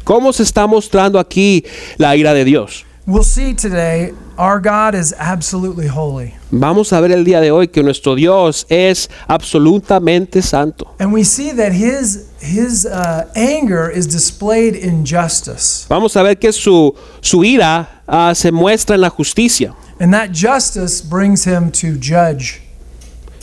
¿Cómo 0.04 0.32
se 0.32 0.42
está 0.42 0.66
mostrando 0.66 1.18
aquí 1.18 1.64
la 1.98 2.16
ira 2.16 2.32
de 2.32 2.44
Dios? 2.44 2.84
We'll 3.10 3.24
see 3.24 3.54
today 3.54 4.12
our 4.38 4.60
God 4.60 4.94
is 4.94 5.12
absolutely 5.18 5.88
holy. 5.88 6.36
Vamos 6.52 6.92
a 6.92 7.00
ver 7.00 7.10
el 7.10 7.24
día 7.24 7.40
de 7.40 7.50
hoy 7.50 7.66
que 7.66 7.82
nuestro 7.82 8.14
Dios 8.14 8.66
es 8.68 9.10
absolutamente 9.26 10.40
santo. 10.42 10.94
And 11.00 11.12
we 11.12 11.24
see 11.24 11.50
that 11.50 11.72
his 11.72 12.30
his 12.40 12.86
uh, 12.86 13.28
anger 13.34 13.90
is 13.90 14.06
displayed 14.06 14.76
in 14.76 15.04
justice. 15.04 15.86
Vamos 15.88 16.14
a 16.14 16.22
ver 16.22 16.36
que 16.36 16.52
su, 16.52 16.94
su 17.20 17.42
ira 17.42 18.02
ah, 18.06 18.32
se 18.32 18.52
muestra 18.52 18.94
en 18.94 19.00
la 19.00 19.10
justicia. 19.10 19.74
And 19.98 20.14
that 20.14 20.30
justice 20.32 21.02
brings 21.02 21.44
him 21.44 21.72
to 21.72 21.98
judge. 21.98 22.62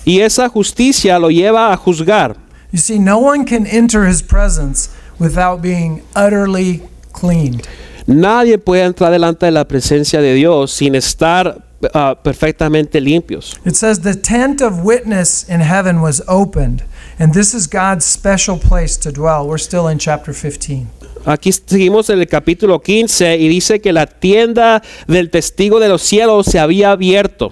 Y 0.06 0.22
esa 0.22 0.48
justicia 0.48 1.20
lo 1.20 1.28
lleva 1.28 1.74
a 1.74 1.78
juzgar. 1.78 2.38
You 2.72 2.80
see, 2.80 3.00
no 3.00 3.20
one 3.20 3.44
can 3.44 3.68
enter 3.68 4.06
his 4.06 4.22
presence 4.22 4.88
without 5.20 5.62
being 5.62 6.04
utterly 6.16 6.84
cleaned. 7.12 7.68
Nadie 8.08 8.58
puede 8.58 8.84
entrar 8.84 9.12
delante 9.12 9.46
de 9.46 9.52
la 9.52 9.68
presencia 9.68 10.22
de 10.22 10.34
Dios 10.34 10.72
sin 10.72 10.96
estar 10.96 11.62
ah, 11.94 12.18
perfectamente 12.24 13.02
limpios. 13.02 13.60
It 13.66 13.76
says 13.76 14.00
the 14.00 14.16
tent 14.16 14.62
of 14.62 14.86
witness 14.86 15.46
in 15.50 15.60
heaven 15.60 16.02
was 16.02 16.24
opened, 16.26 16.84
and 17.20 17.34
this 17.34 17.54
is 17.54 17.68
God's 17.68 18.06
special 18.06 18.58
place 18.58 18.98
to 18.98 19.12
dwell. 19.12 19.46
We're 19.46 19.62
still 19.62 19.90
in 19.90 20.00
chapter 20.00 20.34
15. 20.34 20.88
Aquí 21.26 21.52
seguimos 21.52 22.10
en 22.10 22.20
el 22.20 22.28
capítulo 22.28 22.82
15 22.82 23.36
y 23.36 23.50
dice 23.50 23.82
que 23.82 23.92
la 23.92 24.06
tienda 24.06 24.82
del 25.08 25.30
testigo 25.30 25.82
de 25.82 25.90
los 25.90 26.02
cielos 26.02 26.46
se 26.46 26.60
había 26.60 26.92
abierto. 26.92 27.52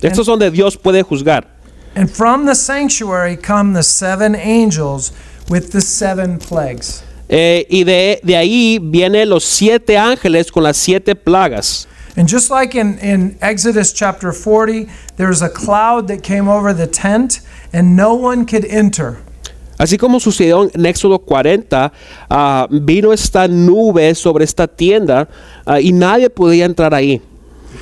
Esto 0.00 0.22
es 0.22 0.26
donde 0.26 0.50
Dios 0.50 0.78
puede 0.78 1.02
juzgar. 1.02 1.46
And 1.94 2.08
from 2.08 2.46
the 2.46 2.54
sanctuary 2.54 3.36
come 3.36 3.74
the 3.74 3.82
seven 3.82 4.34
angels 4.34 5.12
with 5.50 5.72
the 5.72 5.82
seven 5.82 6.38
plagues. 6.38 7.02
Eh, 7.28 7.66
y 7.68 7.84
de, 7.84 8.20
de 8.22 8.36
ahí 8.36 8.78
vienen 8.80 9.28
los 9.28 9.44
siete 9.44 9.98
ángeles 9.98 10.50
con 10.50 10.62
las 10.62 10.76
siete 10.76 11.14
plagas. 11.14 11.88
And 12.16 12.26
just 12.26 12.50
like 12.50 12.74
in, 12.74 12.98
in 13.00 13.36
Exodus 13.42 13.92
chapter 13.92 14.32
40, 14.32 14.88
there 15.16 15.28
was 15.28 15.42
a 15.42 15.50
cloud 15.50 16.08
that 16.08 16.22
came 16.22 16.48
over 16.48 16.72
the 16.72 16.86
tent, 16.86 17.40
and 17.74 17.94
no 17.94 18.14
one 18.14 18.46
could 18.46 18.64
enter. 18.64 19.18
Así 19.78 19.98
como 19.98 20.18
sucedió 20.20 20.70
en 20.72 20.86
Éxodo 20.86 21.18
40, 21.18 21.92
ah, 22.30 22.66
vino 22.70 23.12
esta 23.12 23.46
nube 23.46 24.14
sobre 24.14 24.44
esta 24.44 24.66
tienda 24.66 25.28
ah, 25.66 25.78
y 25.78 25.92
nadie 25.92 26.30
podía 26.30 26.64
entrar 26.64 26.94
ahí. 26.94 27.20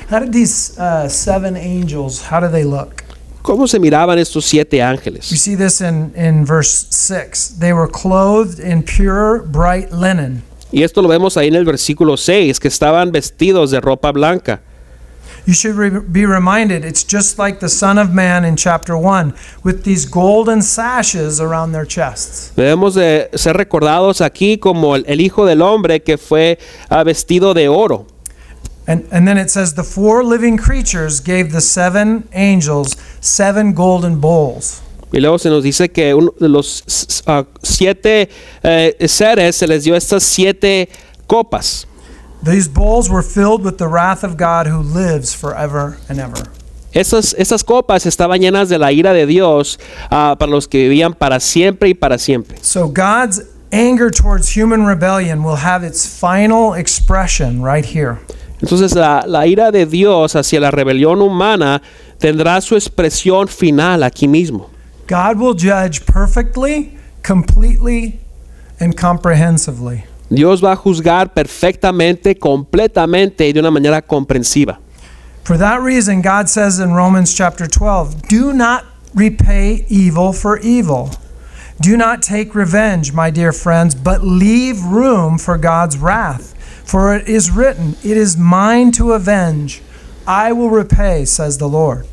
How 0.09 0.19
did 0.19 0.33
these 0.33 0.77
uh, 0.77 1.07
seven 1.07 1.55
angels, 1.55 2.21
how 2.29 2.41
do 2.41 2.49
they 2.49 2.65
look? 2.65 3.04
¿Cómo 3.45 3.67
se 3.67 3.79
miraban 3.79 4.17
estos 4.17 4.43
siete 4.43 4.77
We 4.77 4.81
ángeles? 4.81 5.25
see 5.25 5.55
this 5.55 5.79
in, 5.79 6.11
in 6.15 6.45
verse 6.45 6.87
6. 6.89 7.59
They 7.59 7.73
were 7.73 7.87
clothed 7.87 8.59
in 8.59 8.81
pure, 8.83 9.43
bright 9.45 9.91
linen. 9.91 10.41
Y 10.71 10.81
esto 10.81 11.01
lo 11.01 11.07
vemos 11.07 11.37
ahí 11.37 11.49
en 11.49 11.55
el 11.55 11.63
versículo 11.63 12.17
6, 12.17 12.59
que 12.59 12.67
estaban 12.67 13.11
vestidos 13.11 13.69
de 13.69 13.79
ropa 13.79 14.11
blanca. 14.11 14.61
You 15.45 15.53
should 15.53 15.77
re- 15.77 15.99
be 16.01 16.25
reminded 16.25 16.83
it's 16.83 17.03
just 17.03 17.37
like 17.37 17.59
the 17.59 17.69
Son 17.69 17.99
of 17.99 18.09
Man 18.11 18.45
in 18.45 18.55
chapter 18.55 18.97
1 18.97 19.31
with 19.63 19.83
these 19.83 20.07
golden 20.09 20.63
sashes 20.63 21.39
around 21.39 21.71
their 21.71 21.85
chests. 21.85 22.51
Debemos 22.55 22.95
de 22.95 23.29
ser 23.35 23.55
recordados 23.55 24.21
aquí 24.21 24.57
como 24.57 24.95
el, 24.95 25.05
el 25.07 25.21
Hijo 25.21 25.45
del 25.45 25.61
Hombre 25.61 26.01
que 26.01 26.17
fue 26.17 26.57
ah, 26.89 27.03
vestido 27.03 27.53
de 27.53 27.67
oro. 27.69 28.07
And, 28.87 29.07
and 29.11 29.27
then 29.27 29.37
it 29.37 29.49
says, 29.49 29.73
The 29.73 29.83
four 29.83 30.23
living 30.23 30.57
creatures 30.57 31.19
gave 31.19 31.51
the 31.51 31.61
seven 31.61 32.27
angels 32.33 32.95
seven 33.19 33.73
golden 33.73 34.19
bowls. 34.19 34.81
Y 35.11 35.19
luego 35.19 35.37
se 35.37 35.49
nos 35.49 35.63
dice 35.63 35.91
que 35.91 36.13
uno 36.13 36.33
de 36.39 36.49
los 36.49 37.23
ah, 37.25 37.45
siete 37.63 38.29
eh, 38.63 39.07
seres 39.07 39.55
se 39.55 39.67
les 39.67 39.83
dio 39.83 39.95
estas 39.95 40.23
siete 40.23 40.89
copas. 41.27 41.87
These 42.43 42.67
bowls 42.67 43.09
were 43.09 43.23
filled 43.23 43.63
with 43.63 43.77
the 43.77 43.87
wrath 43.87 44.23
of 44.23 44.37
God 44.37 44.67
who 44.67 44.81
lives 44.81 45.33
forever 45.33 45.97
and 46.09 46.19
ever. 46.19 46.49
Esas, 46.91 47.35
esas 47.37 47.63
copas 47.63 48.05
estaban 48.05 48.39
llenas 48.39 48.69
de 48.69 48.77
la 48.77 48.91
ira 48.91 49.13
de 49.13 49.25
Dios 49.25 49.79
ah, 50.11 50.35
para 50.37 50.51
los 50.51 50.67
que 50.67 50.77
vivían 50.77 51.13
para 51.13 51.39
siempre 51.39 51.89
y 51.89 51.93
para 51.93 52.17
siempre. 52.17 52.57
So 52.61 52.87
God's 52.87 53.41
anger 53.71 54.09
towards 54.11 54.55
human 54.55 54.85
rebellion 54.85 55.43
will 55.43 55.57
have 55.57 55.83
its 55.83 56.05
final 56.05 56.73
expression 56.73 57.61
right 57.61 57.85
here. 57.85 58.19
Entonces 58.65 58.95
la, 58.95 59.23
la 59.27 59.45
ira 59.45 59.69
de 59.69 59.85
Dios 59.85 60.35
hacia 60.35 60.59
la 60.59 60.71
rebelión 60.71 61.21
humana 61.21 61.83
tendrá 62.17 62.59
su 62.61 62.73
expresión 62.73 63.47
final 63.47 64.01
aquí 64.01 64.27
mismo. 64.27 64.71
God 65.07 65.37
will 65.37 65.53
judge 65.53 66.03
perfectly, 66.07 66.97
completely, 67.21 68.19
and 68.79 68.99
comprehensively. 68.99 70.05
Dios 70.31 70.63
va 70.63 70.71
a 70.71 70.75
juzgar 70.75 71.31
perfectamente, 71.31 72.39
completamente 72.39 73.47
y 73.47 73.53
de 73.53 73.59
una 73.59 73.69
manera 73.69 74.01
comprensiva. 74.01 74.79
For 75.43 75.59
that 75.59 75.83
reason, 75.83 76.23
God 76.23 76.49
says 76.49 76.79
in 76.79 76.91
Romans 76.91 77.35
chapter 77.35 77.67
12, 77.67 78.23
Do 78.27 78.51
not 78.51 78.83
repay 79.13 79.85
evil 79.89 80.33
for 80.33 80.57
evil. 80.57 81.11
Do 81.79 81.95
not 81.95 82.23
take 82.23 82.55
revenge, 82.55 83.13
my 83.13 83.29
dear 83.29 83.51
friends, 83.51 83.93
but 83.93 84.23
leave 84.23 84.83
room 84.83 85.37
for 85.37 85.59
God's 85.59 85.99
wrath. 85.99 86.55
For 86.85 87.15
it 87.15 87.27
is 87.27 87.51
written, 87.51 87.95
It 88.03 88.17
is 88.17 88.37
mine 88.37 88.91
to 88.93 89.13
avenge. 89.13 89.81
I 90.27 90.51
will 90.53 90.69
repay, 90.69 91.25
says 91.25 91.57
the 91.57 91.67
Lord. 91.67 92.05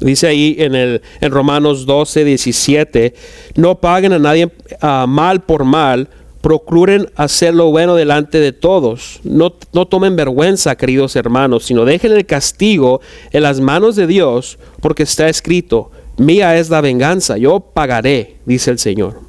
Dice 0.00 0.26
ahí 0.26 0.56
en, 0.58 0.74
el, 0.74 1.02
en 1.20 1.32
Romanos 1.32 1.86
12, 1.86 2.24
17, 2.24 3.14
no 3.56 3.76
paguen 3.76 4.12
a 4.12 4.18
nadie 4.18 4.50
ah, 4.80 5.06
mal 5.08 5.42
por 5.42 5.64
mal, 5.64 6.08
procuren 6.40 7.08
hacer 7.16 7.54
lo 7.54 7.70
bueno 7.70 7.94
delante 7.94 8.38
de 8.38 8.52
todos. 8.52 9.20
No, 9.24 9.54
no 9.72 9.86
tomen 9.86 10.16
vergüenza, 10.16 10.76
queridos 10.76 11.16
hermanos, 11.16 11.64
sino 11.64 11.84
dejen 11.84 12.12
el 12.12 12.26
castigo 12.26 13.00
en 13.30 13.42
las 13.44 13.60
manos 13.60 13.96
de 13.96 14.06
Dios, 14.06 14.58
porque 14.82 15.04
está 15.04 15.28
escrito, 15.28 15.90
mía 16.18 16.56
es 16.58 16.68
la 16.68 16.80
venganza, 16.80 17.38
yo 17.38 17.60
pagaré, 17.60 18.36
dice 18.44 18.70
el 18.72 18.78
Señor. 18.78 19.20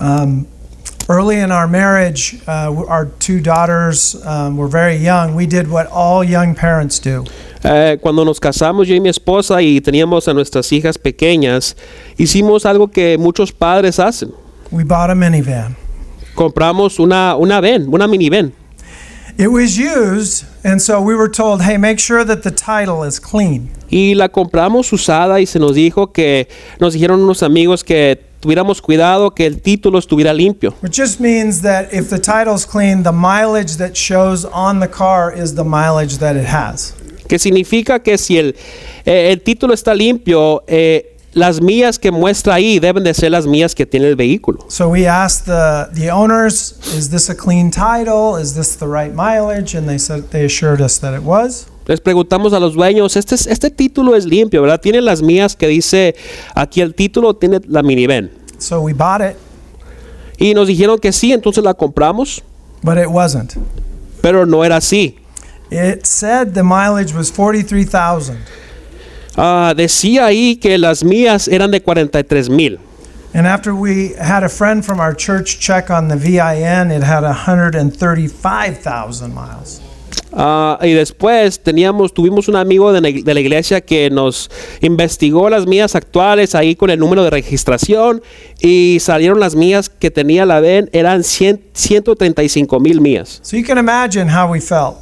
Um, 0.00 0.44
early 1.08 1.38
in 1.38 1.50
our 1.50 1.68
marriage, 1.68 2.36
uh, 2.46 2.84
our 2.88 3.06
two 3.18 3.40
daughters 3.40 4.14
um, 4.24 4.56
were 4.56 4.68
very 4.68 4.96
young. 4.96 5.34
We 5.34 5.46
did 5.46 5.68
what 5.68 5.86
all 5.88 6.24
young 6.24 6.54
parents 6.54 6.98
do. 6.98 7.24
Eh, 7.62 7.96
cuando 8.00 8.24
nos 8.24 8.38
casamos 8.40 8.86
yo 8.86 8.94
y 8.94 9.00
mi 9.00 9.08
esposa 9.08 9.62
y 9.62 9.80
teníamos 9.80 10.28
a 10.28 10.34
nuestras 10.34 10.70
hijas 10.72 10.98
pequeñas, 10.98 11.76
hicimos 12.18 12.66
algo 12.66 12.90
que 12.90 13.16
muchos 13.18 13.52
padres 13.52 13.98
hacen. 13.98 14.32
We 14.70 14.84
bought 14.84 15.10
a 15.10 15.14
minivan. 15.14 15.76
Compramos 16.34 16.98
una, 16.98 17.36
una 17.36 17.60
van, 17.60 17.88
una 17.88 18.06
minivan. 18.06 18.52
It 19.36 19.48
was 19.48 19.78
used, 19.78 20.44
and 20.62 20.80
so 20.80 21.00
we 21.00 21.16
were 21.16 21.28
told, 21.28 21.62
hey, 21.62 21.76
make 21.76 21.98
sure 21.98 22.24
that 22.24 22.42
the 22.42 22.52
title 22.52 23.02
is 23.02 23.18
clean. 23.18 23.70
Y 23.90 24.14
la 24.14 24.28
compramos 24.28 24.92
usada 24.92 25.40
y 25.40 25.46
se 25.46 25.58
nos 25.58 25.74
dijo 25.74 26.12
que 26.12 26.48
nos 26.78 26.92
dijeron 26.94 27.20
unos 27.20 27.42
amigos 27.42 27.82
que 27.82 28.20
tuviéramos 28.44 28.82
cuidado 28.82 29.30
que 29.30 29.46
el 29.46 29.62
título 29.62 29.98
estuviera 29.98 30.34
limpio. 30.34 30.74
Which 30.82 31.00
just 31.00 31.18
means 31.18 31.62
that 31.62 31.94
if 31.94 32.10
the 32.10 32.18
title's 32.18 32.66
clean, 32.66 33.02
the 33.02 33.10
mileage 33.10 33.78
that 33.78 33.94
shows 33.94 34.44
on 34.52 34.80
the 34.80 34.86
car 34.86 35.32
is 35.34 35.54
the 35.54 35.64
mileage 35.64 36.18
that 36.18 36.36
it 36.36 36.44
has. 36.44 36.92
Que 37.26 37.38
significa 37.38 38.02
que 38.02 38.18
si 38.18 38.36
el, 38.36 38.54
eh, 39.06 39.32
el 39.32 39.40
título 39.40 39.72
está 39.72 39.94
limpio, 39.94 40.62
eh, 40.66 41.16
las 41.32 41.62
mías 41.62 41.98
que 41.98 42.10
muestra 42.10 42.56
ahí 42.56 42.78
deben 42.78 43.02
de 43.02 43.14
ser 43.14 43.30
las 43.30 43.46
mías 43.46 43.74
que 43.74 43.86
tiene 43.86 44.08
el 44.08 44.14
vehículo. 44.14 44.66
So 44.68 44.90
we 44.90 45.06
asked 45.06 45.46
the, 45.46 45.88
the 45.98 46.10
owners, 46.10 46.74
is 46.94 47.08
this 47.08 47.30
a 47.30 47.34
clean 47.34 47.70
title? 47.70 48.36
Is 48.36 48.54
this 48.54 48.76
the 48.76 48.86
right 48.86 49.14
mileage? 49.14 49.74
And 49.74 49.88
they 49.88 49.96
said 49.96 50.32
they 50.32 50.44
assured 50.44 50.82
us 50.82 50.98
that 50.98 51.14
it 51.14 51.22
was. 51.22 51.66
Les 51.86 52.00
preguntamos 52.00 52.52
a 52.54 52.60
los 52.60 52.72
dueños, 52.74 53.14
este, 53.16 53.34
es- 53.34 53.46
este 53.46 53.70
título 53.70 54.16
es 54.16 54.24
limpio, 54.24 54.62
¿verdad? 54.62 54.80
Tiene 54.80 55.00
las 55.02 55.20
mías 55.22 55.54
que 55.56 55.66
dice, 55.68 56.14
aquí 56.54 56.80
el 56.80 56.94
título 56.94 57.34
tiene 57.34 57.60
la 57.68 57.82
minivan. 57.82 58.30
So 58.58 58.80
we 58.80 58.92
bought 58.94 59.20
it, 59.20 59.36
Y 60.38 60.54
nos 60.54 60.66
dijeron 60.68 60.98
que 60.98 61.12
sí, 61.12 61.32
entonces 61.32 61.62
la 61.62 61.74
compramos, 61.74 62.42
but 62.82 62.96
it 62.98 63.06
wasn't. 63.08 63.52
pero 64.22 64.46
no 64.46 64.64
era 64.64 64.76
así. 64.78 65.16
It 65.70 66.04
said 66.06 66.52
the 66.54 66.62
mileage 66.62 67.14
was 67.14 67.30
43,000. 67.30 68.38
Ah, 69.36 69.74
decía 69.76 70.24
ahí 70.26 70.56
que 70.56 70.78
las 70.78 71.04
mías 71.04 71.48
eran 71.48 71.70
de 71.70 71.82
43 71.82 72.48
mil. 72.48 72.78
And 73.34 73.46
after 73.46 73.74
we 73.74 74.14
had 74.18 74.42
a 74.44 74.48
friend 74.48 74.82
from 74.84 74.98
our 75.00 75.14
church 75.14 75.58
check 75.58 75.90
on 75.90 76.08
the 76.08 76.16
VIN, 76.16 76.90
it 76.92 77.02
had 77.02 77.24
135,000 77.24 79.34
miles. 79.34 79.80
Ah, 80.32 80.78
y 80.82 80.92
después 80.92 81.60
teníamos, 81.60 82.12
tuvimos 82.12 82.48
un 82.48 82.56
amigo 82.56 82.92
de, 82.92 83.22
de 83.22 83.34
la 83.34 83.40
iglesia 83.40 83.80
que 83.80 84.10
nos 84.10 84.50
investigó 84.80 85.48
las 85.48 85.66
mías 85.66 85.94
actuales 85.94 86.54
ahí 86.54 86.74
con 86.74 86.90
el 86.90 86.98
número 86.98 87.22
de 87.24 87.30
registración 87.30 88.22
y 88.60 88.98
salieron 89.00 89.40
las 89.40 89.54
mías 89.54 89.88
que 89.88 90.10
tenía 90.10 90.44
la 90.46 90.60
VEN, 90.60 90.90
eran 90.92 91.22
100 91.22 91.64
135 91.74 92.80
mil 92.80 93.00
mías. 93.00 93.40
So 93.42 93.56
you 93.56 93.64
can 93.64 93.78
imagine 93.78 94.28
how 94.28 94.50
we 94.50 94.60
felt. 94.60 94.96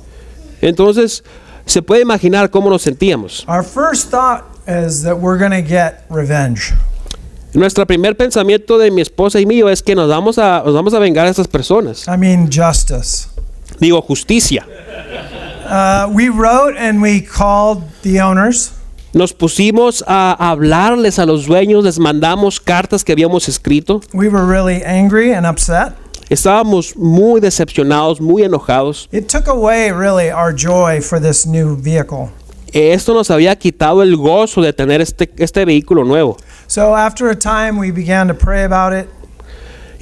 Entonces, 0.60 1.22
se 1.66 1.82
puede 1.82 2.02
imaginar 2.02 2.50
cómo 2.50 2.70
nos 2.70 2.82
sentíamos. 2.82 3.44
Our 3.48 3.64
first 3.64 4.10
thought 4.10 4.44
is 4.66 5.02
that 5.02 5.16
we're 5.18 5.38
going 5.38 5.50
to 5.50 5.66
get 5.66 6.04
revenge. 6.08 6.74
Nuestro 7.54 7.86
primer 7.86 8.16
pensamiento 8.16 8.78
de 8.78 8.90
mi 8.90 9.02
esposa 9.02 9.38
y 9.38 9.44
mío 9.44 9.68
es 9.68 9.82
que 9.82 9.94
nos 9.94 10.08
vamos 10.08 10.38
a, 10.38 10.62
nos 10.64 10.74
vamos 10.74 10.94
a 10.94 10.98
vengar 10.98 11.26
a 11.26 11.30
estas 11.30 11.48
personas. 11.48 12.06
I 12.08 12.16
mean, 12.16 12.48
justice. 12.50 13.28
Digo, 13.78 14.00
justicia. 14.00 14.66
Uh, 15.64 16.10
we 16.12 16.28
wrote 16.28 16.76
and 16.76 17.00
we 17.00 17.20
called 17.20 17.82
the 18.02 18.20
owners. 18.20 18.72
Nos 19.14 19.32
pusimos 19.34 20.02
a 20.06 20.34
hablarles 20.38 21.18
a 21.18 21.26
los 21.26 21.46
dueños, 21.46 21.84
les 21.84 21.98
mandamos 21.98 22.60
cartas 22.60 23.04
que 23.04 23.12
habíamos 23.12 23.48
escrito. 23.48 24.00
We 24.14 24.28
were 24.28 24.46
really 24.46 24.82
angry 24.82 25.34
and 25.34 25.46
upset. 25.46 25.92
Estábamos 26.30 26.96
muy 26.96 27.40
decepcionados, 27.40 28.20
muy 28.20 28.42
enojados. 28.42 29.08
It 29.12 29.28
took 29.28 29.48
away 29.48 29.92
really 29.92 30.30
our 30.30 30.52
joy 30.54 31.00
for 31.02 31.20
this 31.20 31.44
new 31.46 31.76
vehicle. 31.76 32.30
Esto 32.72 33.12
nos 33.12 33.30
había 33.30 33.54
quitado 33.56 34.02
el 34.02 34.16
gozo 34.16 34.62
de 34.62 34.72
tener 34.72 35.02
este, 35.02 35.30
este 35.36 35.66
vehículo 35.66 36.04
nuevo. 36.04 36.38
So 36.66 36.96
after 36.96 37.28
a 37.28 37.36
time, 37.36 37.78
we 37.78 37.90
began 37.90 38.28
to 38.28 38.34
pray 38.34 38.64
about 38.64 38.94
it, 38.94 39.10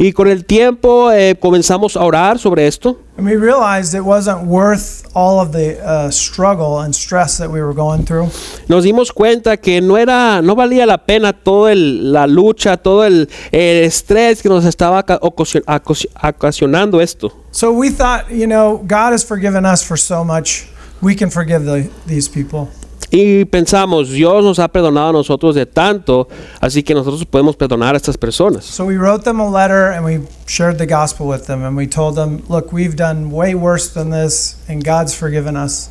Y 0.02 0.12
con 0.12 0.28
el 0.28 0.46
tiempo 0.46 1.12
eh, 1.12 1.36
comenzamos 1.38 1.94
a 1.94 2.02
orar 2.04 2.38
sobre 2.38 2.66
esto. 2.66 2.96
and 3.18 3.28
we 3.28 3.36
realized 3.36 3.94
it 3.94 4.02
wasn't 4.02 4.46
worth 4.46 5.06
all 5.14 5.40
of 5.40 5.52
the 5.52 5.78
uh, 5.84 6.10
struggle 6.10 6.80
and 6.80 6.94
stress 6.94 7.36
that 7.36 7.50
we 7.50 7.60
were 7.60 7.74
going 7.74 8.02
through. 8.02 8.30
Nos 8.66 8.84
dimos 8.84 9.12
cuenta 9.12 9.58
que 9.58 9.82
no 9.82 9.98
era, 9.98 10.40
no 10.40 10.56
valía 10.56 10.86
la 10.86 11.04
pena 11.04 11.34
toda 11.34 11.74
la 11.74 12.26
lucha, 12.26 12.78
todo 12.78 13.04
el, 13.04 13.28
el 13.52 13.84
estrés 13.84 14.40
que 14.40 14.48
nos 14.48 14.64
estaba 14.64 15.04
ocasionando 15.20 17.02
esto. 17.02 17.30
So 17.50 17.70
we 17.70 17.90
thought, 17.90 18.30
you 18.30 18.46
know, 18.46 18.78
God 18.78 19.12
has 19.12 19.22
forgiven 19.22 19.66
us 19.66 19.84
for 19.86 19.98
so 19.98 20.24
much. 20.24 20.66
We 21.02 21.14
can 21.14 21.28
forgive 21.28 21.66
the, 21.66 21.90
these 22.06 22.26
people. 22.26 22.70
Y 23.10 23.44
pensamos, 23.46 24.10
Dios 24.10 24.44
nos 24.44 24.58
ha 24.60 24.68
perdonado 24.68 25.10
a 25.10 25.12
nosotros 25.12 25.54
de 25.56 25.66
tanto, 25.66 26.28
así 26.60 26.82
que 26.82 26.94
nosotros 26.94 27.24
podemos 27.24 27.56
perdonar 27.56 27.94
a 27.94 27.96
estas 27.96 28.16
personas. 28.16 28.64
So 28.64 28.84
we 28.84 28.96
wrote 28.96 29.24
them 29.24 29.40
a 29.40 29.50
letter 29.50 29.92
and 29.92 30.04
we 30.04 30.20
shared 30.46 30.78
the 30.78 30.86
gospel 30.86 31.26
with 31.26 31.46
them 31.46 31.64
and 31.64 31.76
we 31.76 31.88
told 31.88 32.14
them, 32.14 32.42
look, 32.48 32.72
we've 32.72 32.96
done 32.96 33.30
way 33.32 33.54
worse 33.54 33.92
than 33.92 34.10
this 34.10 34.56
and 34.68 34.84
God's 34.84 35.12
forgiven 35.12 35.56
us 35.56 35.90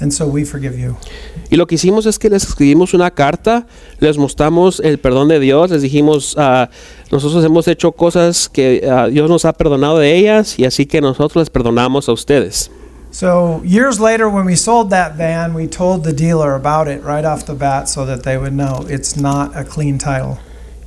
and 0.00 0.12
so 0.12 0.26
we 0.26 0.44
forgive 0.44 0.78
you. 0.78 0.96
Y 1.50 1.56
lo 1.56 1.66
que 1.66 1.74
hicimos 1.74 2.06
es 2.06 2.18
que 2.20 2.30
les 2.30 2.44
escribimos 2.44 2.94
una 2.94 3.10
carta, 3.10 3.66
les 3.98 4.16
mostramos 4.16 4.78
el 4.80 4.98
perdón 4.98 5.26
de 5.26 5.40
Dios, 5.40 5.70
les 5.70 5.82
dijimos, 5.82 6.36
ah, 6.38 6.70
nosotros 7.10 7.44
hemos 7.44 7.66
hecho 7.66 7.90
cosas 7.90 8.48
que 8.48 8.88
ah, 8.88 9.08
Dios 9.08 9.28
nos 9.28 9.44
ha 9.44 9.52
perdonado 9.52 9.98
de 9.98 10.14
ellas 10.16 10.56
y 10.56 10.64
así 10.64 10.86
que 10.86 11.00
nosotros 11.00 11.42
les 11.42 11.50
perdonamos 11.50 12.08
a 12.08 12.12
ustedes. 12.12 12.70
So 13.12 13.60
years 13.64 13.98
later 13.98 14.28
when 14.28 14.46
we 14.46 14.54
sold 14.56 14.90
that 14.90 15.16
van, 15.16 15.52
we 15.54 15.66
told 15.66 16.04
the 16.04 16.12
dealer 16.12 16.54
about 16.54 16.88
it 16.88 17.02
right 17.02 17.24
off 17.24 17.44
the 17.44 17.54
bat 17.54 17.88
so 17.88 18.06
that 18.06 18.22
they 18.22 18.38
would 18.38 18.52
know 18.52 18.86
it's 18.88 19.16
not 19.16 19.56
a 19.56 19.64
clean 19.64 19.98
title. 19.98 20.38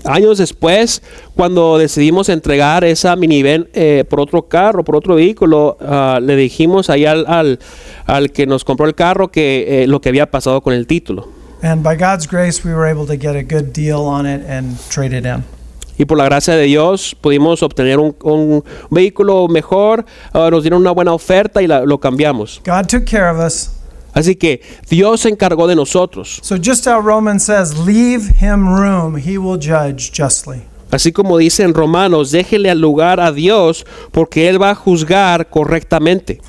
Años 0.05 0.38
después, 0.38 1.01
cuando 1.33 1.77
decidimos 1.77 2.27
entregar 2.27 2.83
esa 2.83 3.15
minivan 3.15 3.69
eh, 3.73 4.03
por 4.09 4.19
otro 4.19 4.49
carro, 4.49 4.83
por 4.83 4.97
otro 4.97 5.15
vehículo, 5.15 5.77
ah, 5.79 6.19
le 6.21 6.36
dijimos 6.36 6.89
ahí 6.89 7.05
al, 7.05 7.25
al, 7.25 7.59
al 8.05 8.31
que 8.31 8.45
nos 8.45 8.65
compró 8.65 8.86
el 8.86 8.95
carro 8.95 9.29
que 9.29 9.83
eh, 9.83 9.88
lo 9.88 10.01
que 10.01 10.09
había 10.09 10.29
pasado 10.29 10.62
con 10.62 10.73
el 10.73 10.88
título. 10.88 11.29
And 11.62 11.81
by 11.81 11.95
God's 11.95 12.27
grace, 12.27 12.65
we 12.65 12.73
were 12.73 12.86
able 12.86 13.05
to 13.05 13.15
get 13.15 13.38
a 13.38 13.43
good 13.43 13.71
deal 13.71 14.01
on 14.01 14.25
it 14.25 14.45
and 14.45 14.77
trade 14.89 15.13
it 15.13 15.25
in. 15.25 15.43
Y 15.97 16.06
por 16.06 16.17
la 16.17 16.25
gracia 16.25 16.56
de 16.56 16.63
Dios 16.63 17.15
pudimos 17.21 17.62
obtener 17.63 17.99
un, 17.99 18.15
un 18.23 18.63
vehículo 18.89 19.47
mejor, 19.47 20.06
ah, 20.34 20.49
nos 20.51 20.63
dieron 20.63 20.82
una 20.82 20.91
buena 20.91 21.13
oferta 21.13 21.62
y 21.62 21.67
la- 21.67 21.86
lo 21.86 21.99
cambiamos. 21.99 22.62
God 22.65 22.88
took 22.88 23.06
care 23.06 23.29
of 23.29 23.38
us. 23.39 23.69
Así 24.13 24.36
que 24.36 24.62
Dios 24.89 25.21
se 25.21 25.29
encargó 25.29 25.65
de 25.67 25.75
nosotros. 25.75 26.39
So 26.43 26.56
just 26.58 26.86
how 26.88 26.99
Romans 27.01 27.43
says, 27.43 27.75
leave 27.77 28.27
him 28.39 28.67
room, 28.67 29.15
he 29.17 29.38
will 29.38 29.58
judge 29.60 30.12
justly. 30.15 30.62
Así 30.91 31.12
como 31.12 31.38
dice 31.39 31.63
en 31.63 31.73
Romanos, 31.73 32.32
déjele 32.32 32.69
al 32.69 32.79
lugar 32.79 33.19
a 33.19 33.32
Dios 33.32 33.84
porque 34.12 34.47
Él 34.49 34.62
va 34.62 34.69
a 34.71 34.75
juzgar 34.75 35.49
correctamente. 35.49 36.39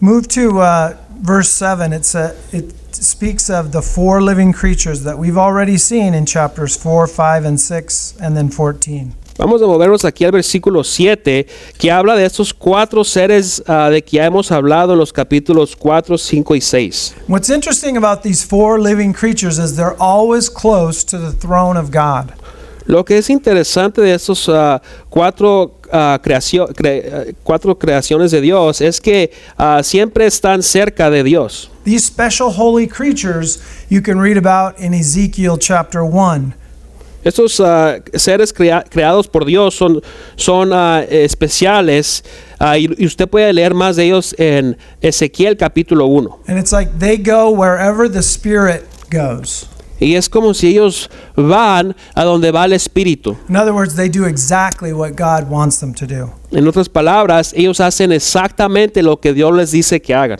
Move 0.00 0.26
to 0.28 0.58
uh, 0.62 0.94
verse 1.22 1.50
7. 1.50 1.92
It's 1.92 2.14
a, 2.14 2.32
it 2.52 2.72
speaks 3.00 3.48
of 3.50 3.72
the 3.72 3.82
four 3.82 4.20
living 4.22 4.52
creatures 4.52 5.02
that 5.04 5.18
we've 5.18 5.38
already 5.38 5.76
seen 5.76 6.14
in 6.14 6.26
chapters 6.26 6.76
4, 6.76 7.06
5, 7.06 7.44
and 7.44 7.60
6, 7.60 8.14
and 8.20 8.36
then 8.36 8.50
14. 8.50 9.14
Vamos 9.38 9.62
a 9.62 9.66
movernos 9.66 10.04
aquí 10.04 10.26
al 10.26 10.32
versículo 10.32 10.84
7, 10.84 11.46
que 11.78 11.90
habla 11.90 12.14
de 12.14 12.26
estos 12.26 12.52
cuatro 12.52 13.04
seres 13.04 13.62
ah, 13.66 13.88
de 13.88 14.02
que 14.02 14.18
ya 14.18 14.26
hemos 14.26 14.52
hablado 14.52 14.92
en 14.92 14.98
los 14.98 15.14
capítulos 15.14 15.74
4, 15.76 16.18
5 16.18 16.54
y 16.56 16.60
6. 16.60 17.14
What's 17.26 17.48
interesting 17.48 17.96
about 17.96 18.22
these 18.22 18.44
four 18.44 18.78
living 18.78 19.14
creatures 19.14 19.58
is 19.58 19.76
they're 19.76 19.96
always 19.98 20.50
close 20.50 21.02
to 21.04 21.16
the 21.16 21.32
throne 21.32 21.78
of 21.78 21.90
God. 21.90 22.34
Lo 22.90 23.04
que 23.04 23.18
es 23.18 23.30
interesante 23.30 24.00
de 24.00 24.12
estos 24.14 24.48
ah, 24.48 24.82
cuatro, 25.08 25.76
ah, 25.92 26.18
creacio- 26.20 26.66
cre- 26.74 27.04
ah, 27.12 27.32
cuatro 27.44 27.78
creaciones 27.78 28.32
de 28.32 28.40
Dios 28.40 28.80
es 28.80 29.00
que 29.00 29.30
ah, 29.56 29.80
siempre 29.84 30.26
están 30.26 30.60
cerca 30.62 31.08
de 31.08 31.22
Dios. 31.22 31.70
These 31.84 32.04
special 32.04 32.50
holy 32.50 32.88
creatures 32.88 33.60
you 33.88 34.02
can 34.02 34.20
read 34.20 34.36
about 34.36 34.78
in 34.80 34.92
Ezekiel 34.92 35.56
chapter 35.56 36.02
1. 36.02 36.54
Estos 37.22 37.60
ah, 37.60 37.98
seres 38.14 38.52
crea- 38.52 38.84
creados 38.90 39.28
por 39.28 39.44
Dios 39.44 39.74
son, 39.76 40.02
son 40.34 40.72
ah, 40.72 41.04
especiales 41.08 42.24
ah, 42.58 42.76
y, 42.76 42.90
y 42.98 43.06
usted 43.06 43.28
puede 43.28 43.52
leer 43.52 43.72
más 43.72 43.94
de 43.94 44.06
ellos 44.06 44.34
en 44.36 44.76
Ezequiel 45.00 45.56
capítulo 45.56 46.06
1. 46.06 46.40
And 46.48 46.58
it's 46.58 46.72
like 46.72 46.90
Y 50.00 50.14
es 50.16 50.28
como 50.28 50.54
si 50.54 50.68
ellos 50.68 51.10
van 51.36 51.94
a 52.14 52.24
donde 52.24 52.50
va 52.50 52.64
el 52.64 52.72
Espíritu. 52.72 53.36
In 53.48 53.56
other 53.56 53.72
words, 53.72 53.94
they 53.94 54.08
do 54.08 54.24
exactly 54.24 54.92
what 54.92 55.10
God 55.10 55.50
wants 55.50 55.78
them 55.78 55.94
to 55.94 56.06
do. 56.06 56.30
En 56.50 56.66
otras 56.66 56.88
palabras, 56.88 57.52
ellos 57.54 57.80
hacen 57.80 58.10
exactamente 58.10 59.02
lo 59.02 59.20
que 59.20 59.34
Dios 59.34 59.54
les 59.54 59.70
dice 59.70 60.00
que 60.00 60.14
hagan. 60.14 60.38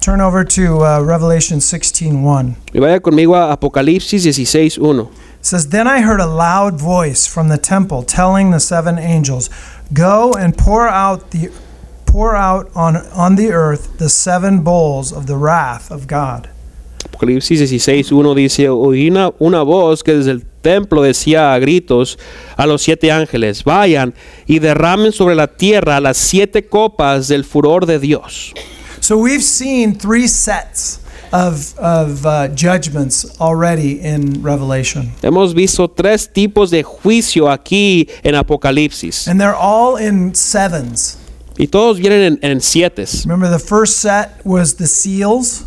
Turn 0.00 0.20
over 0.20 0.44
to 0.44 0.84
uh, 0.84 1.00
Revelation 1.00 1.58
16:1. 1.58 2.54
Y 2.72 2.78
vaya 2.78 3.00
conmigo 3.00 3.34
a 3.34 3.52
Apocalipsis 3.52 4.24
16.1. 4.24 5.08
It 5.40 5.46
says, 5.46 5.70
Then 5.70 5.88
I 5.88 6.02
heard 6.02 6.20
a 6.20 6.26
loud 6.26 6.78
voice 6.78 7.26
from 7.26 7.48
the 7.48 7.58
temple 7.58 8.02
telling 8.04 8.50
the 8.50 8.60
seven 8.60 8.98
angels, 8.98 9.50
Go 9.92 10.32
and 10.32 10.56
pour 10.56 10.86
out 10.86 11.30
the 11.30 11.50
pour 12.04 12.36
out 12.36 12.70
on, 12.74 12.96
on 12.96 13.36
the 13.36 13.52
earth 13.52 13.98
the 13.98 14.08
seven 14.08 14.62
bowls 14.62 15.12
of 15.12 15.26
the 15.26 15.36
wrath 15.36 15.90
of 15.90 16.06
God. 16.06 16.50
Apocalipsis 17.08 17.60
16.1 17.60 18.34
dice, 18.34 18.68
oí 18.68 19.08
una, 19.08 19.32
una 19.38 19.62
voz 19.62 20.02
que 20.02 20.14
desde 20.14 20.32
el 20.32 20.44
templo 20.44 21.02
decía 21.02 21.54
a 21.54 21.58
gritos 21.58 22.18
a 22.56 22.66
los 22.66 22.82
siete 22.82 23.10
ángeles, 23.12 23.64
vayan 23.64 24.14
y 24.46 24.58
derramen 24.58 25.12
sobre 25.12 25.34
la 25.34 25.46
tierra 25.46 26.00
las 26.00 26.16
siete 26.16 26.66
copas 26.66 27.28
del 27.28 27.44
furor 27.44 27.86
de 27.86 27.98
Dios. 27.98 28.52
So 29.00 29.16
we've 29.16 29.42
seen 29.42 29.96
three 29.96 30.26
sets 30.26 31.00
of, 31.32 31.78
of 31.78 32.26
uh, 32.26 32.48
judgments 32.54 33.24
already 33.40 34.00
in 34.02 34.42
Revelation. 34.42 35.12
Hemos 35.22 35.54
visto 35.54 35.88
tres 35.88 36.28
tipos 36.32 36.70
de 36.70 36.82
juicio 36.82 37.48
aquí 37.50 38.08
en 38.22 38.34
Apocalipsis 38.34 39.28
And 39.28 39.40
they're 39.40 39.54
all 39.56 39.96
in 39.96 40.34
sevens. 40.34 41.18
y 41.56 41.68
todos 41.68 41.98
vienen 41.98 42.38
en, 42.42 42.50
en 42.50 42.60
siete. 42.60 43.04
Remember, 43.24 43.48
the 43.50 43.64
first 43.64 43.98
set 44.00 44.40
was 44.44 44.74
the 44.74 44.86
seals, 44.86 45.64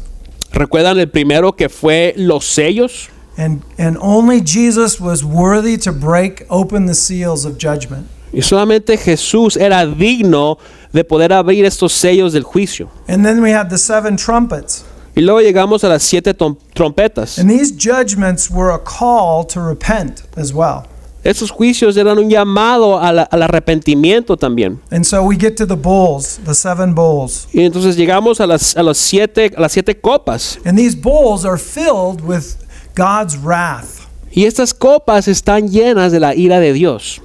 ¿Recuerdan 0.51 0.99
el 0.99 1.09
primero 1.09 1.55
que 1.55 1.69
fue 1.69 2.13
los 2.17 2.45
sellos? 2.45 3.09
And, 3.37 3.61
and 3.77 3.97
only 4.01 4.41
Jesus 4.41 4.99
was 4.99 5.23
worthy 5.23 5.77
to 5.77 5.91
break 5.91 6.45
open 6.49 6.87
the 6.87 6.95
seals 6.95 7.45
of 7.45 7.57
judgment. 7.57 8.07
Y 8.31 8.41
solamente 8.41 8.97
Jesús 8.97 9.57
era 9.57 9.85
digno 9.85 10.57
de 10.91 11.03
poder 11.03 11.33
abrir 11.33 11.65
estos 11.65 11.93
sellos 11.93 12.33
del 12.33 12.43
juicio. 12.43 12.89
And 13.07 13.23
then 13.23 13.41
we 13.41 13.51
had 13.51 13.69
the 13.69 13.77
seven 13.77 14.17
trumpets. 14.17 14.83
Y 15.15 15.21
luego 15.21 15.41
llegamos 15.41 15.83
a 15.83 15.89
las 15.89 16.03
siete 16.03 16.33
trompetas. 16.33 17.39
And 17.39 17.49
these 17.49 17.71
judgments 17.71 18.49
were 18.49 18.71
a 18.71 18.79
call 18.79 19.45
to 19.47 19.61
repent 19.61 20.23
as 20.35 20.53
well. 20.53 20.87
Estos 21.23 21.51
juicios 21.51 21.97
eran 21.97 22.17
un 22.17 22.29
llamado 22.29 22.99
al, 22.99 23.27
al 23.29 23.43
arrepentimiento 23.43 24.37
también. 24.37 24.79
And 24.91 25.03
so 25.03 25.21
we 25.21 25.35
get 25.37 25.55
to 25.57 25.67
the 25.67 25.75
bowls, 25.75 26.39
the 26.45 26.53
seven 26.53 26.95
bowls. 26.95 27.47
Y 27.51 27.61
entonces 27.61 27.97
llegamos 27.97 28.39
a 28.39 28.47
las, 28.47 28.77
a 28.77 28.83
las, 28.83 28.97
siete, 28.97 29.51
a 29.55 29.59
las 29.59 29.73
siete 29.73 29.99
copas. 29.99 30.57
And 30.65 30.77
these 30.77 30.95
bowls 30.95 31.43
are 31.43 31.57
filled 31.57 32.21
with 32.21 32.55
God's 32.95 33.37
wrath. 33.37 34.07
Y 34.31 34.45
estas 34.45 34.73
copas 34.73 35.27
están 35.27 35.69
llenas 35.69 36.11
de 36.11 36.19
la 36.19 36.35
ira 36.35 36.59
de 36.59 36.71
Dios. 36.71 37.21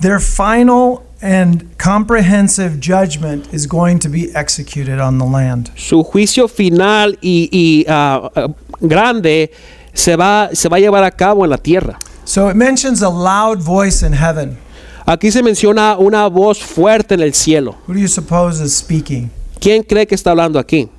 Their 0.00 0.20
final 0.20 1.02
and 1.22 1.64
comprehensive 1.78 2.80
judgment 2.80 3.52
is 3.52 3.66
going 3.66 3.98
to 4.00 4.08
be 4.08 4.30
executed 4.34 5.00
on 5.00 5.18
the 5.18 5.24
land. 5.24 5.70
Su 5.74 6.04
juicio 6.04 6.48
final 6.48 7.18
y, 7.20 7.48
y, 7.50 7.86
ah, 7.88 8.30
ah, 8.34 8.48
grande 8.80 9.50
se 9.92 10.16
va, 10.16 10.50
se 10.52 10.68
va 10.68 10.76
a 10.76 10.80
llevar 10.80 11.04
a 11.04 11.10
cabo 11.10 11.44
en 11.44 11.50
la 11.50 11.58
tierra. 11.58 11.98
So 12.28 12.50
it 12.50 12.56
mentions 12.56 13.00
a 13.00 13.08
loud 13.08 13.62
voice 13.62 14.02
in 14.02 14.12
heaven. 14.12 14.58
Aquí 15.06 15.32
se 15.32 15.42
menciona 15.42 15.96
una 15.98 16.28
voz 16.28 16.58
fuerte 16.58 17.14
en 17.14 17.22
el 17.22 17.32
cielo. 17.32 17.78
Who 17.86 17.94
do 17.94 18.00
you 18.00 18.06
suppose 18.06 18.60
is 18.60 18.76
speaking? 18.76 19.30
¿Quién 19.58 19.82
cree 19.82 20.06
que 20.06 20.14
está 20.14 20.32
hablando 20.32 20.58
aquí? 20.58 20.90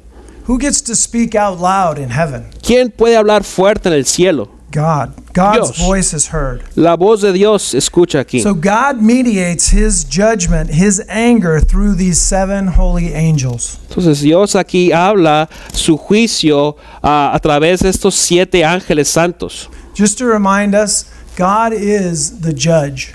Who 0.48 0.58
gets 0.58 0.82
to 0.82 0.96
speak 0.96 1.36
out 1.36 1.60
loud 1.60 2.00
in 2.00 2.10
heaven? 2.10 2.48
¿Quién 2.64 2.90
puede 2.90 3.16
hablar 3.16 3.44
fuerte 3.44 3.90
en 3.90 3.94
el 3.94 4.06
cielo? 4.06 4.50
God. 4.72 5.12
God's 5.32 5.74
Dios. 5.74 5.78
voice 5.78 6.16
is 6.16 6.34
heard. 6.34 6.64
La 6.76 6.96
voz 6.96 7.22
de 7.22 7.32
Dios 7.32 7.76
escucha 7.76 8.22
aquí. 8.22 8.42
So 8.42 8.56
God 8.56 9.00
mediates 9.00 9.72
his 9.72 10.04
judgment, 10.04 10.72
his 10.72 11.00
anger 11.08 11.62
through 11.62 11.96
these 11.96 12.20
seven 12.20 12.70
holy 12.70 13.14
angels. 13.14 13.78
Entonces 13.90 14.22
Dios 14.22 14.56
aquí 14.56 14.92
habla 14.92 15.48
su 15.74 15.96
juicio 15.96 16.76
ah, 17.04 17.30
a 17.36 17.40
través 17.40 17.82
de 17.82 17.90
estos 17.90 18.16
siete 18.16 18.66
ángeles 18.66 19.08
santos. 19.10 19.70
Just 19.94 20.18
to 20.18 20.26
remind 20.26 20.74
us, 20.74 21.06
God 21.40 21.72
is 21.72 22.42
the 22.42 22.52
judge. 22.54 23.14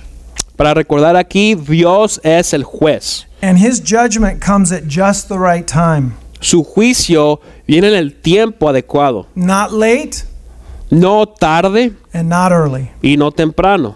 Para 0.57 0.73
recordar 0.73 1.15
aquí, 1.15 1.55
Dios 1.55 2.19
es 2.25 2.55
el 2.55 2.63
juez. 2.63 3.27
And 3.43 3.59
his 3.59 3.79
judgment 3.81 4.41
comes 4.41 4.73
at 4.73 4.85
just 4.89 5.29
the 5.29 5.39
right 5.39 5.67
time. 5.67 6.15
Su 6.41 6.65
juicio 6.65 7.41
viene 7.69 7.89
en 7.89 7.95
el 7.95 8.15
tiempo 8.23 8.67
adecuado, 8.71 9.27
Not 9.35 9.73
late 9.73 10.25
no 10.91 11.27
tarde 11.27 11.93
and 12.15 12.31
not 12.31 12.51
early. 12.51 12.91
y 13.03 13.17
no 13.19 13.31
temprano. 13.31 13.95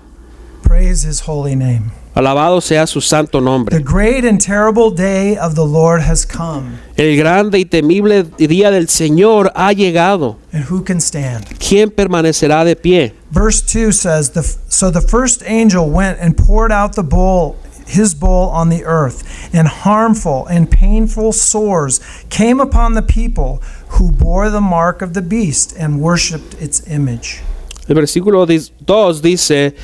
Praise 0.62 1.04
his 1.04 1.20
holy 1.26 1.54
name. 1.56 1.92
Alabado 2.18 2.60
sea 2.60 2.84
su 2.84 3.00
santo 3.00 3.38
The 3.38 3.44
nombre. 3.44 3.78
great 3.78 4.24
and 4.24 4.40
terrible 4.40 4.90
day 4.90 5.36
of 5.36 5.54
the 5.54 5.64
Lord 5.64 6.00
has 6.00 6.24
come. 6.26 6.80
El 6.96 7.16
grande 7.16 7.60
y 7.60 7.64
temible 7.64 8.24
día 8.24 8.72
del 8.72 8.88
Señor 8.88 9.52
ha 9.54 9.72
llegado. 9.72 10.36
And 10.52 10.64
who 10.64 10.82
can 10.82 11.00
stand? 11.00 11.44
¿Quién 11.60 11.92
permanecerá 11.92 12.64
de 12.64 12.74
pie? 12.74 13.14
Verse 13.30 13.62
2 13.62 13.92
says, 13.92 14.30
the, 14.30 14.42
So 14.68 14.90
the 14.90 15.00
first 15.00 15.44
angel 15.46 15.88
went 15.88 16.18
and 16.20 16.36
poured 16.36 16.72
out 16.72 16.96
the 16.96 17.04
bowl, 17.04 17.54
his 17.86 18.16
bowl 18.16 18.48
on 18.48 18.68
the 18.68 18.84
earth, 18.84 19.22
and 19.54 19.68
harmful 19.68 20.44
and 20.48 20.68
painful 20.68 21.32
sores 21.32 22.00
came 22.30 22.58
upon 22.58 22.94
the 22.94 23.02
people 23.02 23.62
who 23.90 24.10
bore 24.10 24.50
the 24.50 24.60
mark 24.60 25.02
of 25.02 25.14
the 25.14 25.22
beast 25.22 25.72
and 25.78 26.00
worshipped 26.00 26.54
its 26.60 26.82
image. 26.88 27.42
El 27.88 27.94
versículo 27.94 28.44
2 28.44 29.22
dice, 29.22 29.76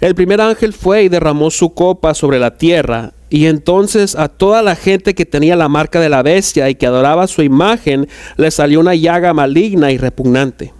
el 0.00 0.14
primer 0.14 0.40
ángel 0.40 0.72
fue 0.72 1.04
y 1.04 1.08
derramó 1.08 1.50
su 1.50 1.72
copa 1.74 2.14
sobre 2.14 2.38
la 2.38 2.56
tierra, 2.56 3.12
y 3.28 3.46
entonces 3.46 4.14
a 4.14 4.28
toda 4.28 4.62
la 4.62 4.76
gente 4.76 5.14
que 5.14 5.26
tenía 5.26 5.56
la 5.56 5.68
marca 5.68 6.00
de 6.00 6.08
la 6.08 6.22
bestia 6.22 6.68
y 6.70 6.74
que 6.74 6.86
adoraba 6.86 7.26
su 7.26 7.42
imagen, 7.42 8.08
le 8.36 8.50
salió 8.50 8.80
una 8.80 8.94
llaga 8.94 9.32
maligna 9.32 9.90
y 9.90 9.98
repugnante. 9.98 10.72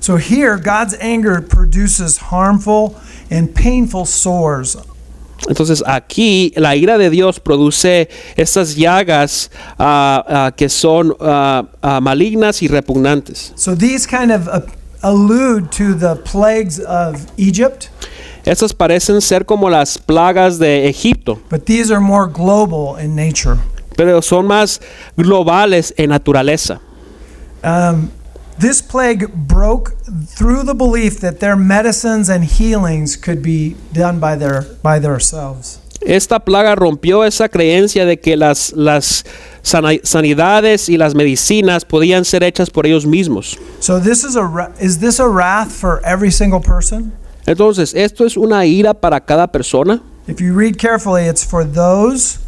So 0.00 0.16
here, 0.16 0.56
God's 0.56 0.96
anger 1.00 1.40
produces 1.40 2.18
harmful 2.30 2.94
and 3.30 3.52
painful 3.52 4.06
sores. 4.06 4.76
Entonces 5.48 5.82
aquí 5.86 6.52
la 6.56 6.74
ira 6.76 6.98
de 6.98 7.10
Dios 7.10 7.40
produce 7.40 8.08
estas 8.36 8.74
llagas 8.74 9.50
ah, 9.78 10.24
ah, 10.28 10.52
que 10.56 10.68
son 10.68 11.14
ah, 11.20 12.00
malignas 12.02 12.62
y 12.62 12.68
repugnantes. 12.68 13.52
So 13.54 13.74
these 13.76 14.06
kind 14.06 14.32
of 14.32 14.48
uh, 14.48 14.60
allude 15.02 15.70
to 15.72 15.94
the 15.94 16.16
plagues 16.16 16.80
of 16.80 17.26
Egypt, 17.36 17.90
Estas 18.48 18.72
parecen 18.72 19.20
ser 19.20 19.44
como 19.44 19.68
las 19.68 19.98
plagas 19.98 20.58
de 20.58 20.88
Egipto, 20.88 21.38
but 21.50 21.66
these 21.66 21.92
are 21.92 22.00
more 22.00 22.26
global 22.26 22.98
in 22.98 23.14
nature. 23.14 23.58
pero 23.94 24.22
son 24.22 24.46
más 24.46 24.80
globales 25.16 25.92
en 25.98 26.10
naturaleza. 26.10 26.80
Um, 27.62 28.10
this 28.58 28.80
plague 28.80 29.28
broke 29.34 29.92
through 30.26 30.64
the 30.64 30.72
belief 30.72 31.20
that 31.20 31.40
their 31.40 31.56
medicines 31.56 32.30
and 32.30 32.44
healings 32.44 33.16
could 33.16 33.42
be 33.42 33.76
done 33.92 34.18
by 34.18 34.36
their 34.36 34.64
by 34.82 34.98
themselves. 34.98 35.80
Esta 36.00 36.38
plaga 36.38 36.74
rompió 36.74 37.24
esa 37.24 37.48
creencia 37.48 38.06
de 38.06 38.18
que 38.18 38.36
las, 38.36 38.72
sanidades 39.62 40.88
y 40.88 40.96
las 40.96 41.14
medicinas 41.14 41.84
podían 41.84 42.24
ser 42.24 42.44
hechas 42.44 42.70
por 42.70 42.86
ellos 42.86 43.04
mismos. 43.04 43.58
So 43.80 44.00
this 44.00 44.24
is 44.24 44.36
a 44.36 44.72
is 44.80 45.00
this 45.00 45.20
a 45.20 45.28
wrath 45.28 45.70
for 45.70 46.00
every 46.02 46.30
single 46.30 46.60
person? 46.60 47.12
Entonces, 47.48 47.94
¿esto 47.94 48.26
es 48.26 48.36
una 48.36 48.66
ira 48.66 48.92
para 48.92 49.18
cada 49.24 49.50
persona? 49.50 50.02
If 50.26 50.38
you 50.38 50.52
read 50.54 50.76
carefully, 50.76 51.26
it's 51.26 51.42
for 51.42 51.64
those 51.64 52.40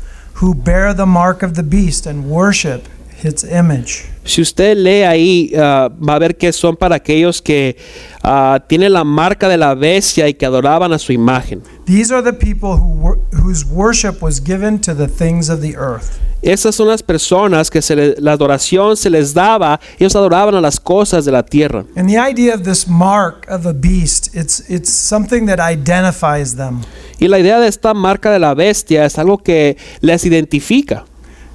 who 0.43 0.55
bear 0.55 0.95
the 0.95 1.07
mark 1.07 1.43
of 1.43 1.55
the 1.55 1.63
beast 1.63 2.07
and 2.07 2.27
worship 2.27 2.83
its 3.25 3.45
image. 3.45 4.05
Si 4.25 4.41
usted 4.43 4.77
lee 4.77 5.03
ahí, 5.03 5.53
ah, 5.57 5.89
va 6.07 6.15
a 6.15 6.19
ver 6.19 6.37
que 6.37 6.53
son 6.53 6.77
para 6.77 6.97
aquellos 6.97 7.41
que 7.43 7.77
ah, 8.23 8.63
tienen 8.69 8.93
la 8.93 9.03
marca 9.05 9.49
de 9.49 9.57
la 9.57 9.75
bestia 9.75 10.29
y 10.29 10.35
que 10.35 10.47
adoraban 10.47 10.93
a 10.93 10.99
su 10.99 11.13
imagen. 11.13 11.63
These 11.87 12.13
are 12.15 12.23
the 12.23 12.33
people 12.33 12.71
who 12.79 12.95
wor- 13.01 13.19
whose 13.33 13.65
worship 13.67 14.23
was 14.23 14.41
given 14.43 14.79
to 14.83 14.95
the 14.95 15.09
things 15.09 15.49
of 15.49 15.61
the 15.61 15.75
earth. 15.77 16.19
Esas 16.43 16.75
son 16.75 16.89
las 16.89 17.03
personas 17.03 17.71
que 17.71 17.83
se 17.83 17.95
le- 17.95 18.15
la 18.19 18.33
adoración 18.33 18.97
se 18.97 19.11
les 19.11 19.35
daba, 19.35 19.79
ellos 19.99 20.15
adoraban 20.17 20.55
a 20.55 20.61
las 20.61 20.81
cosas 20.81 21.25
de 21.27 21.33
la 21.33 21.43
tierra. 21.43 21.85
And 21.97 22.09
the 22.09 22.17
idea 22.19 22.55
of 22.55 22.63
this 22.63 22.87
mark 22.89 23.47
of 23.51 23.67
a 23.67 23.73
beast, 23.75 24.35
it's 24.35 24.63
it's 24.71 24.91
something 24.91 25.47
that 25.47 25.59
identifies 25.59 26.57
them. 26.57 26.81
Y 27.19 27.29
la 27.29 27.39
idea 27.39 27.59
de 27.61 27.69
esta 27.69 27.93
marca 27.93 28.31
de 28.31 28.39
la 28.39 28.55
bestia 28.55 29.05
es 29.05 29.19
algo 29.19 29.37
que 29.39 29.77
les 30.01 30.25
identifica. 30.25 31.05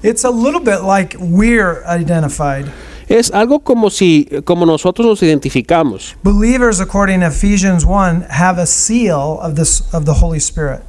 It's 0.05 0.23
a 0.23 0.29
little 0.29 0.59
bit 0.59 0.83
like 0.83 1.17
we're 1.19 1.83
identified. 1.87 2.71
Es 3.09 3.31
algo 3.31 3.61
como 3.61 3.89
si, 3.89 4.29
como 4.43 4.63
nosotros 4.67 5.07
nos 5.07 5.23
identificamos. 5.23 6.15
Believers, 6.21 6.79
according 6.79 7.21
to 7.21 7.27
Ephesians 7.27 7.83
1, 7.83 8.27
have 8.29 8.59
a 8.59 8.67
seal 8.67 9.39
of 9.41 9.55
this 9.55 9.81
of 9.95 10.05
the 10.05 10.13
Holy 10.13 10.39
Spirit. 10.39 10.81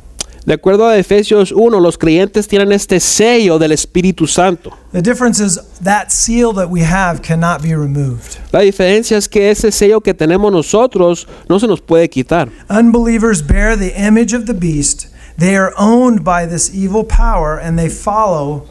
De 0.44 0.52
acuerdo 0.52 0.86
a 0.86 0.98
Efesios 0.98 1.50
1, 1.50 1.80
los 1.80 1.96
creyentes 1.96 2.46
tienen 2.46 2.72
este 2.72 3.00
sello 3.00 3.58
del 3.58 3.72
Espíritu 3.72 4.26
Santo. 4.26 4.70
The 4.92 5.00
difference 5.00 5.40
is 5.40 5.60
that 5.82 6.12
seal 6.12 6.52
that 6.52 6.68
we 6.68 6.82
have 6.82 7.22
cannot 7.22 7.62
be 7.62 7.74
removed. 7.74 8.36
La 8.52 8.60
diferencia 8.60 9.16
es 9.16 9.28
que 9.28 9.50
ese 9.50 9.72
sello 9.72 10.02
que 10.02 10.12
tenemos 10.12 10.52
nosotros 10.52 11.26
no 11.48 11.58
se 11.58 11.66
nos 11.66 11.80
puede 11.80 12.10
quitar. 12.10 12.50
Unbelievers 12.68 13.40
bear 13.40 13.76
the 13.78 13.94
image 13.96 14.36
of 14.36 14.44
the 14.44 14.52
beast. 14.52 15.06
They 15.38 15.56
are 15.56 15.72
owned 15.78 16.22
by 16.22 16.46
this 16.46 16.70
evil 16.74 17.02
power 17.02 17.58
and 17.58 17.78
they 17.78 17.88
follow 17.88 18.66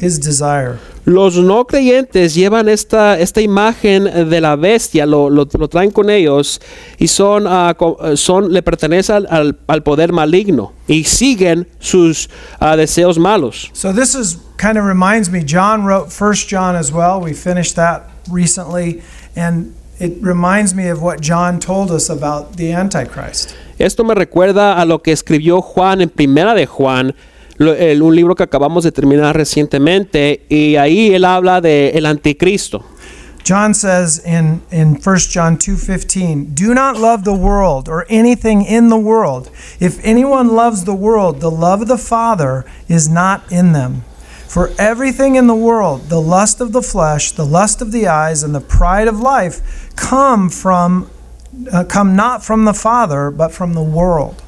his 0.00 0.18
desire. 0.20 0.78
Los 1.04 1.36
no 1.36 1.64
creyentes 1.66 2.34
llevan 2.34 2.68
esta, 2.68 3.18
esta 3.18 3.40
imagen 3.40 4.04
de 4.28 4.40
la 4.40 4.56
bestia, 4.56 5.06
lo, 5.06 5.28
lo- 5.30 5.48
lo 5.58 5.68
traen 5.68 5.90
con 5.90 6.10
ellos 6.10 6.60
y 6.98 7.08
son, 7.08 7.46
ah, 7.48 7.74
son 8.14 8.52
le 8.52 8.62
pertenecen 8.62 9.26
al, 9.30 9.58
al 9.66 9.82
poder 9.82 10.12
maligno 10.12 10.72
y 10.86 11.04
siguen 11.04 11.66
sus 11.80 12.28
ah, 12.60 12.76
deseos 12.76 13.18
malos. 13.18 13.70
So 13.72 13.92
this 13.92 14.14
is 14.14 14.36
kind 14.58 14.76
of 14.76 14.84
reminds 14.84 15.30
me 15.30 15.42
John 15.42 15.84
wrote 15.84 16.12
First 16.12 16.48
John 16.48 16.76
as 16.76 16.92
well. 16.92 17.20
We 17.20 17.32
finished 17.32 17.74
that 17.76 18.02
recently 18.30 19.00
and 19.34 19.74
it 19.98 20.18
reminds 20.22 20.74
me 20.74 20.88
of 20.90 21.02
what 21.02 21.20
John 21.20 21.58
told 21.58 21.90
us 21.90 22.08
about 22.10 22.56
the 22.56 22.72
antichrist. 22.72 23.54
Esto 23.78 24.04
me 24.04 24.14
recuerda 24.14 24.80
a 24.80 24.84
lo 24.84 24.98
que 25.02 25.12
escribió 25.12 25.62
Juan 25.62 26.00
en 26.02 26.08
Primera 26.10 26.52
de 26.54 26.66
Juan, 26.66 27.14
un 27.58 28.14
libro 28.14 28.34
que 28.34 28.44
acabamos 28.44 28.84
de 28.84 28.92
terminar 28.92 29.36
recientemente, 29.36 30.46
y 30.48 30.76
ahí 30.76 31.14
él 31.14 31.24
habla 31.24 31.60
de 31.60 31.90
el 31.90 32.06
anticristo. 32.06 32.84
John 33.48 33.72
says 33.72 34.20
in, 34.26 34.60
in 34.70 35.00
1 35.02 35.30
John 35.30 35.56
2:15, 35.56 36.54
"Do 36.54 36.74
not 36.74 36.98
love 36.98 37.24
the 37.24 37.32
world 37.32 37.88
or 37.88 38.04
anything 38.10 38.62
in 38.62 38.90
the 38.90 38.98
world. 38.98 39.50
If 39.80 39.98
anyone 40.04 40.54
loves 40.54 40.84
the 40.84 40.94
world, 40.94 41.40
the 41.40 41.50
love 41.50 41.80
of 41.80 41.88
the 41.88 41.96
Father 41.96 42.66
is 42.88 43.08
not 43.08 43.40
in 43.50 43.72
them. 43.72 44.02
For 44.46 44.70
everything 44.78 45.36
in 45.36 45.46
the 45.46 45.54
world, 45.54 46.10
the 46.10 46.20
lust 46.20 46.60
of 46.60 46.72
the 46.72 46.82
flesh, 46.82 47.32
the 47.32 47.46
lust 47.46 47.80
of 47.80 47.90
the 47.90 48.06
eyes, 48.06 48.42
and 48.42 48.54
the 48.54 48.60
pride 48.60 49.08
of 49.08 49.18
life 49.18 49.60
come 49.96 50.50
from 50.50 51.08
uh, 51.72 51.84
come 51.84 52.14
not 52.14 52.44
from 52.44 52.66
the 52.66 52.74
Father, 52.74 53.30
but 53.30 53.52
from 53.52 53.72
the 53.72 53.82
world. 53.82 54.42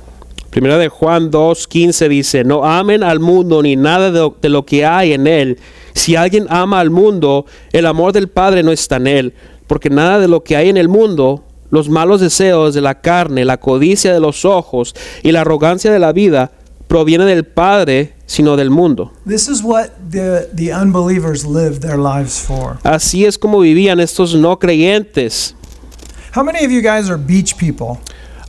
Primera 0.51 0.79
de 0.79 0.89
Juan 0.89 1.31
2.15 1.31 2.09
dice, 2.09 2.45
no 2.45 2.65
amen 2.65 3.05
al 3.05 3.21
mundo 3.21 3.63
ni 3.63 3.77
nada 3.77 4.11
de, 4.11 4.33
de 4.43 4.49
lo 4.49 4.67
que 4.67 4.85
hay 4.85 5.13
en 5.13 5.29
él. 5.29 5.59
Si 5.95 6.17
alguien 6.17 6.47
ama 6.49 6.81
al 6.81 6.91
mundo, 6.91 7.47
el 7.73 7.87
amor 7.87 8.13
del 8.13 8.29
Padre 8.29 8.65
no 8.65 8.73
está 8.73 8.97
en 8.97 9.07
él, 9.07 9.35
porque 9.69 9.91
nada 9.91 10.19
de 10.19 10.27
lo 10.27 10.43
que 10.43 10.57
hay 10.57 10.69
en 10.69 10.77
el 10.77 10.89
mundo, 10.89 11.45
los 11.71 11.89
malos 11.89 12.21
deseos 12.21 12.75
de 12.75 12.81
la 12.81 13.01
carne, 13.01 13.45
la 13.45 13.59
codicia 13.59 14.13
de 14.13 14.19
los 14.19 14.45
ojos 14.45 14.95
y 15.23 15.31
la 15.31 15.43
arrogancia 15.43 15.93
de 15.93 16.01
la 16.01 16.13
vida, 16.13 16.51
proviene 16.89 17.25
del 17.27 17.45
Padre, 17.45 18.15
sino 18.27 18.57
del 18.57 18.71
mundo. 18.71 19.13
This 19.25 19.49
is 19.49 19.63
what 19.63 19.91
the, 20.11 20.49
the 20.53 20.73
unbelievers 20.75 21.47
live 21.47 21.79
their 21.79 21.97
lives 21.97 22.41
for. 22.41 22.79
Así 22.83 23.25
es 23.25 23.39
como 23.39 23.61
vivían 23.61 24.01
estos 24.01 24.35
no 24.35 24.59
creyentes. 24.59 25.55
How 26.35 26.43
many 26.43 26.65
of 26.65 26.73
you 26.73 26.81
guys 26.81 27.09
are 27.09 27.17
beach 27.17 27.57
people? 27.57 28.01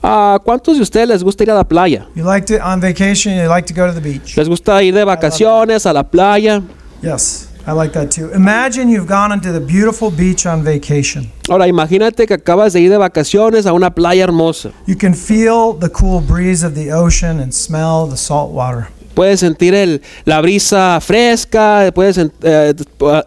¿A 0.04 0.40
cuántos 0.44 0.78
de 0.78 0.84
ustedes 0.84 1.08
les 1.08 1.24
gusta 1.24 1.44
ir 1.44 1.52
a 1.52 1.56
la 1.56 1.64
playa? 1.64 2.08
You 2.16 2.24
like 2.24 2.48
to, 2.48 2.60
on 2.64 2.80
vacation, 2.82 3.36
you 3.36 3.48
like 3.48 3.72
to 3.72 3.74
go 3.74 3.88
to 3.88 3.94
the 3.94 4.02
beach? 4.02 4.36
¿Les 4.36 4.50
gusta 4.50 4.82
ir 4.82 4.94
de 4.96 5.04
vacaciones 5.04 5.86
a 5.86 5.94
la 5.94 6.04
playa? 6.04 6.62
Yes, 7.04 7.50
I 7.68 7.72
like 7.74 7.94
that 7.94 8.10
too. 8.10 8.32
Imagine 8.34 8.90
you've 8.90 9.08
gone 9.08 9.32
into 9.32 9.52
the 9.52 9.60
beautiful 9.60 10.10
beach 10.10 10.48
on 10.48 10.64
vacation. 10.64 11.32
Ahora 11.48 11.68
imagínate 11.68 12.26
que 12.26 12.34
acabas 12.34 12.74
de 12.74 12.82
ir 12.82 12.90
de 12.90 12.98
vacaciones 12.98 13.68
a 13.68 13.74
una 13.74 13.94
playa 13.94 14.24
hermosa. 14.24 14.72
You 14.88 14.98
can 14.98 15.14
feel 15.14 15.78
the 15.80 15.90
cool 15.90 16.22
breeze 16.22 16.66
of 16.66 16.74
the 16.74 16.92
ocean 16.92 17.40
and 17.40 17.52
smell 17.54 18.08
the 18.10 18.18
salt 18.18 18.52
water. 18.52 18.88
Puedes 19.14 19.42
sentir 19.42 19.76
el, 19.76 20.02
la 20.26 20.42
brisa 20.42 21.00
fresca, 21.02 21.92
puedes 21.94 22.18
eh, 22.18 22.74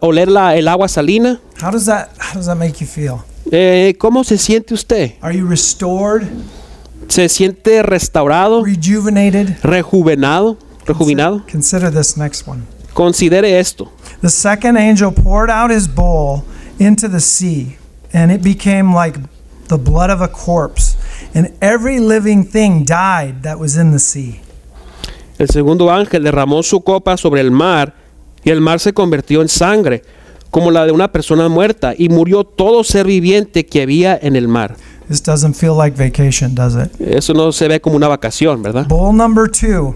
oler 0.01 0.27
la, 0.29 0.55
el 0.57 0.67
agua 0.67 0.89
salina. 0.89 1.39
How 1.61 1.71
does 1.71 1.85
that 1.85 2.09
how 2.19 2.33
does 2.33 2.47
that 2.47 2.57
make 2.57 2.81
you 2.81 2.87
feel? 2.87 3.23
Eh, 3.51 3.93
¿Cómo 3.99 4.23
se 4.25 4.37
siente 4.37 4.73
usted? 4.73 5.13
Are 5.21 5.31
you 5.31 5.47
restored, 5.47 6.27
¿Se 7.07 7.29
siente 7.29 7.81
restaurado, 7.83 8.63
rejuvenated? 8.63 9.57
rejuvenado, 9.63 10.57
rejuvenado? 10.85 11.43
Consider 11.51 11.91
this 11.91 12.17
next 12.17 12.47
one. 12.47 12.63
Considere 12.93 13.59
esto. 13.59 13.91
The 14.21 14.29
second 14.29 14.77
angel 14.77 15.11
poured 15.11 15.49
out 15.49 15.71
his 15.71 15.87
bowl 15.87 16.43
into 16.79 17.07
the 17.09 17.19
sea, 17.19 17.77
and 18.13 18.31
it 18.31 18.41
became 18.41 18.93
like 18.93 19.19
the 19.67 19.77
blood 19.77 20.09
of 20.09 20.21
a 20.21 20.27
corpse, 20.27 20.95
and 21.33 21.53
every 21.61 21.99
living 21.99 22.43
thing 22.43 22.85
died 22.85 23.43
that 23.43 23.59
was 23.59 23.75
in 23.77 23.91
the 23.91 23.99
sea. 23.99 24.41
El 25.37 25.49
segundo 25.49 25.91
ángel 25.91 26.23
derramó 26.23 26.63
su 26.63 26.81
copa 26.81 27.17
sobre 27.17 27.41
el 27.41 27.51
mar 27.51 27.93
y 28.43 28.51
el 28.51 28.61
mar 28.61 28.79
se 28.79 28.93
convirtió 28.93 29.41
en 29.41 29.49
sangre, 29.49 30.03
como 30.49 30.71
la 30.71 30.85
de 30.85 30.93
una 30.93 31.11
persona 31.11 31.49
muerta, 31.49 31.93
y 31.97 32.07
murió 32.07 32.45
todo 32.45 32.83
ser 32.85 33.07
viviente 33.07 33.65
que 33.65 33.81
había 33.81 34.17
en 34.21 34.37
el 34.37 34.47
mar. 34.47 34.77
This 35.07 35.21
doesn't 35.21 35.53
feel 35.55 35.75
like 35.75 35.95
vacation, 35.95 36.55
does 36.55 36.75
it? 36.75 36.89
Eso 36.99 37.33
no 37.33 37.51
se 37.51 37.67
ve 37.67 37.79
como 37.79 37.95
una 37.95 38.07
vacación, 38.07 38.61
¿verdad? 38.63 38.87
Bowl 38.87 39.15
number 39.15 39.49
two. 39.49 39.93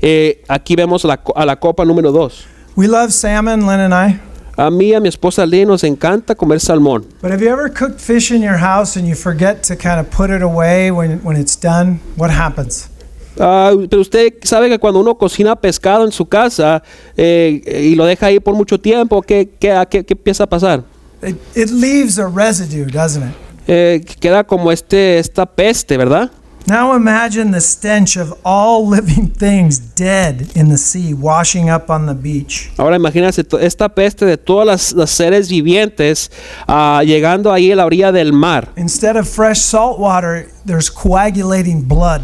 Eh, 0.00 0.42
aquí 0.48 0.74
vemos 0.74 1.04
la 1.04 1.20
a 1.34 1.44
la 1.44 1.56
copa 1.56 1.84
número 1.84 2.10
dos. 2.12 2.44
We 2.76 2.86
love 2.88 3.10
salmon, 3.12 3.66
Lynn 3.66 3.80
and 3.80 3.92
I. 3.94 4.20
A 4.56 4.70
mí 4.70 4.86
y 4.88 4.94
a 4.94 5.00
mi 5.00 5.08
esposa 5.08 5.46
Lee 5.46 5.64
nos 5.64 5.84
encanta 5.84 6.34
comer 6.34 6.58
salmón. 6.60 7.04
But 7.22 7.30
have 7.30 7.40
you 7.44 7.50
ever 7.50 7.68
cooked 7.72 8.00
fish 8.00 8.32
in 8.32 8.42
your 8.42 8.56
house 8.58 8.96
and 8.98 9.06
you 9.06 9.14
forget 9.14 9.62
to 9.68 9.76
kind 9.76 10.00
of 10.00 10.08
put 10.10 10.30
it 10.30 10.42
away 10.42 10.90
when, 10.90 11.20
when 11.22 11.36
it's 11.36 11.54
done? 11.56 12.00
What 12.16 12.30
happens? 12.30 12.88
Ah, 13.38 13.70
pero 13.88 14.02
usted 14.02 14.32
sabe 14.42 14.68
que 14.68 14.78
cuando 14.80 14.98
uno 14.98 15.14
cocina 15.16 15.54
pescado 15.54 16.04
en 16.04 16.10
su 16.10 16.26
casa 16.26 16.82
eh, 17.16 17.62
y 17.88 17.94
lo 17.94 18.04
deja 18.04 18.26
ahí 18.26 18.40
por 18.40 18.54
mucho 18.54 18.80
tiempo, 18.80 19.22
¿qué, 19.22 19.48
qué, 19.60 19.86
qué- 19.88 20.04
qué 20.04 20.14
empieza 20.14 20.42
a 20.42 20.48
pasar? 20.48 20.82
It, 21.22 21.36
it 21.54 21.70
leaves 21.70 22.18
a 22.18 22.26
residue, 22.26 22.86
doesn't 22.90 23.22
it? 23.22 23.34
Eh, 23.70 24.02
queda 24.18 24.44
como 24.44 24.72
este, 24.72 25.18
esta 25.18 25.44
peste, 25.44 25.98
¿verdad? 25.98 26.30
Now 26.66 26.94
imagine 26.94 27.50
the 27.50 27.60
stench 27.60 28.16
of 28.16 28.34
all 28.42 28.86
living 28.90 29.28
things 29.28 29.78
dead 29.78 30.48
in 30.54 30.68
the 30.68 30.76
sea, 30.76 31.14
washing 31.14 31.70
up 31.70 31.88
on 31.88 32.06
the 32.06 32.14
beach. 32.14 32.70
Ahora 32.76 32.96
imagínense 32.96 33.46
esta 33.60 33.88
peste 33.88 34.26
de 34.26 34.36
todas 34.36 34.66
las, 34.66 34.92
las 34.92 35.10
seres 35.10 35.48
vivientes 35.48 36.30
ah, 36.66 37.02
llegando 37.04 37.52
ahí 37.52 37.72
a 37.72 37.76
la 37.76 37.86
orilla 37.86 38.12
del 38.12 38.32
mar. 38.32 38.70
Instead 38.76 39.16
of 39.16 39.26
fresh 39.26 39.58
salt 39.58 39.98
water, 39.98 40.48
there's 40.66 40.90
coagulating 40.90 41.86
blood. 41.86 42.22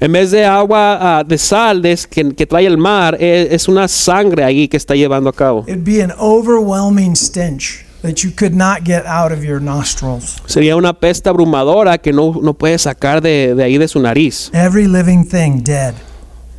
En 0.00 0.12
vez 0.12 0.30
de 0.30 0.44
agua 0.44 0.98
ah, 1.00 1.24
de 1.24 1.38
sal 1.38 1.80
que, 1.82 2.34
que 2.34 2.46
trae 2.46 2.66
el 2.66 2.76
mar, 2.76 3.16
eh, 3.18 3.48
es 3.50 3.68
una 3.68 3.88
sangre 3.88 4.44
ahí 4.44 4.68
que 4.68 4.76
está 4.76 4.94
llevando 4.94 5.30
a 5.30 5.32
cabo. 5.32 5.64
It'd 5.66 5.84
be 5.84 6.02
an 6.02 6.12
overwhelming 6.18 7.14
stench 7.16 7.85
that 8.06 8.22
you 8.24 8.30
could 8.34 8.54
not 8.54 8.84
get 8.84 9.04
out 9.06 9.32
of 9.32 9.42
your 9.44 9.60
nostrils. 9.60 10.36
Sería 10.46 10.76
una 10.76 10.92
peste 10.94 11.28
abrumadora 11.28 11.98
que 11.98 12.12
no, 12.12 12.34
no 12.42 12.54
puede 12.54 12.78
sacar 12.78 13.20
de, 13.20 13.54
de 13.54 13.62
ahí 13.64 13.76
de 13.78 13.88
su 13.88 14.00
nariz. 14.00 14.50
Every 14.54 14.86
living 14.86 15.24
thing 15.24 15.62
dead. 15.62 15.94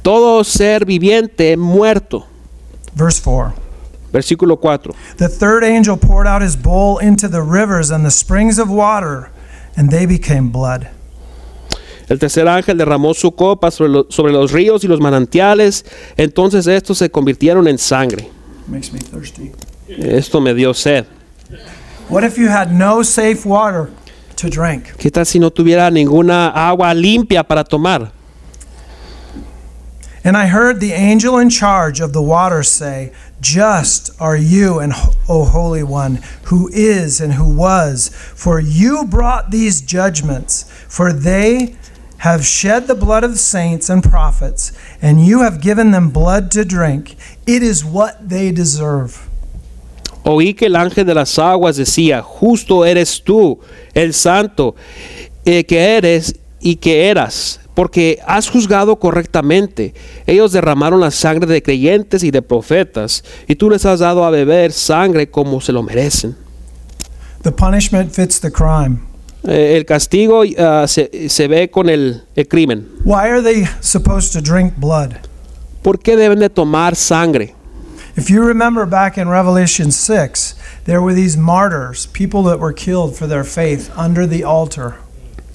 Todo 0.03 0.43
ser 0.43 0.85
viviente 0.85 1.57
muerto. 1.57 2.25
Verse 2.95 3.21
4. 3.23 3.53
Versículo 4.13 4.57
4. 4.59 4.93
The 5.17 5.27
third 5.27 5.63
angel 5.63 5.97
poured 5.97 6.27
out 6.27 6.41
his 6.41 6.55
bowl 6.55 6.99
into 6.99 7.27
the 7.27 7.41
rivers 7.41 7.91
and 7.91 8.05
the 8.05 8.11
springs 8.11 8.57
of 8.57 8.69
water, 8.69 9.29
and 9.75 9.89
they 9.89 10.05
became 10.05 10.49
blood. 10.51 10.87
El 12.09 12.19
tercer 12.19 12.47
ángel 12.47 12.77
derramó 12.77 13.13
su 13.13 13.33
copa 13.33 13.69
sobre, 13.69 13.91
lo- 13.91 14.05
sobre 14.09 14.31
los 14.31 14.53
ríos 14.53 14.83
y 14.85 14.87
los 14.87 15.01
manantiales. 15.01 15.83
Entonces 16.15 16.65
estos 16.67 16.97
se 16.99 17.09
convirtieron 17.11 17.67
en 17.67 17.77
sangre. 17.77 18.29
Makes 18.67 18.93
me 18.93 18.99
thirsty. 18.99 19.51
Esto 19.89 20.39
me 20.39 20.53
dio 20.53 20.73
sed. 20.73 21.05
What 22.09 22.23
if 22.23 22.37
you 22.37 22.47
had 22.47 22.71
no 22.71 23.03
safe 23.03 23.45
water 23.45 23.91
to 24.37 24.49
drink? 24.49 24.95
¿Qué 24.97 25.11
tal 25.11 25.25
si 25.25 25.39
no 25.39 25.49
tuviera 25.49 25.91
ninguna 25.91 26.53
agua 26.55 26.93
limpia 26.93 27.45
para 27.45 27.65
tomar? 27.65 28.11
And 30.23 30.37
I 30.37 30.47
heard 30.47 30.79
the 30.79 30.93
angel 30.93 31.37
in 31.37 31.49
charge 31.49 31.99
of 31.99 32.13
the 32.13 32.21
waters 32.21 32.69
say, 32.69 33.11
Just 33.41 34.09
are 34.21 34.37
you, 34.37 34.79
and 34.79 34.93
O 35.27 35.43
Holy 35.43 35.83
One, 35.83 36.19
who 36.45 36.69
is 36.71 37.19
and 37.19 37.33
who 37.33 37.53
was, 37.53 38.09
for 38.35 38.61
you 38.61 39.05
brought 39.05 39.51
these 39.51 39.81
judgments, 39.81 40.63
for 40.87 41.11
they 41.11 41.75
have 42.19 42.45
shed 42.45 42.87
the 42.87 42.95
blood 42.95 43.25
of 43.25 43.37
saints 43.37 43.89
and 43.89 44.01
prophets, 44.01 44.71
and 45.01 45.25
you 45.25 45.41
have 45.41 45.61
given 45.61 45.91
them 45.91 46.09
blood 46.09 46.51
to 46.51 46.63
drink. 46.63 47.15
It 47.45 47.61
is 47.61 47.83
what 47.83 48.29
they 48.29 48.53
deserve. 48.53 49.26
Oí 50.29 50.53
que 50.53 50.65
el 50.65 50.75
ángel 50.75 51.05
de 51.05 51.15
las 51.15 51.39
aguas 51.39 51.77
decía, 51.77 52.21
justo 52.21 52.83
eres 52.83 53.23
tú, 53.23 53.59
el 53.93 54.13
santo, 54.13 54.75
eh, 55.45 55.63
que 55.63 55.95
eres 55.95 56.35
y 56.59 56.75
que 56.75 57.07
eras, 57.07 57.61
porque 57.73 58.19
has 58.27 58.49
juzgado 58.49 58.97
correctamente. 58.99 59.93
Ellos 60.25 60.51
derramaron 60.51 60.99
la 60.99 61.11
sangre 61.11 61.47
de 61.47 61.63
creyentes 61.63 62.23
y 62.23 62.31
de 62.31 62.41
profetas, 62.41 63.23
y 63.47 63.55
tú 63.55 63.69
les 63.69 63.85
has 63.85 64.01
dado 64.01 64.25
a 64.25 64.29
beber 64.29 64.73
sangre 64.73 65.29
como 65.29 65.61
se 65.61 65.71
lo 65.71 65.81
merecen. 65.81 66.35
The 67.43 67.51
punishment 67.53 68.11
fits 68.11 68.41
the 68.41 68.51
crime. 68.51 68.99
Eh, 69.47 69.77
el 69.77 69.85
castigo 69.85 70.43
ah, 70.59 70.85
se, 70.89 71.29
se 71.29 71.47
ve 71.47 71.71
con 71.71 71.87
el, 71.87 72.23
el 72.35 72.47
crimen. 72.49 72.85
Why 73.05 73.29
are 73.29 73.41
they 73.41 73.65
supposed 73.79 74.33
to 74.33 74.41
drink 74.41 74.73
blood? 74.75 75.11
¿Por 75.83 75.99
qué 75.99 76.17
deben 76.17 76.39
de 76.39 76.49
tomar 76.49 76.97
sangre? 76.97 77.55
If 78.17 78.31
you 78.31 78.43
remember 78.43 78.87
back 78.87 79.15
in 79.19 79.29
Revelation 79.29 79.91
6, 79.91 80.55
there 80.85 81.03
were 81.03 81.13
these 81.13 81.37
martyrs, 81.37 82.07
people 82.07 82.41
that 82.49 82.59
were 82.59 82.73
killed 82.73 83.15
for 83.15 83.27
their 83.27 83.43
faith 83.43 83.91
under 83.95 84.25
the 84.25 84.43
altar. 84.43 84.95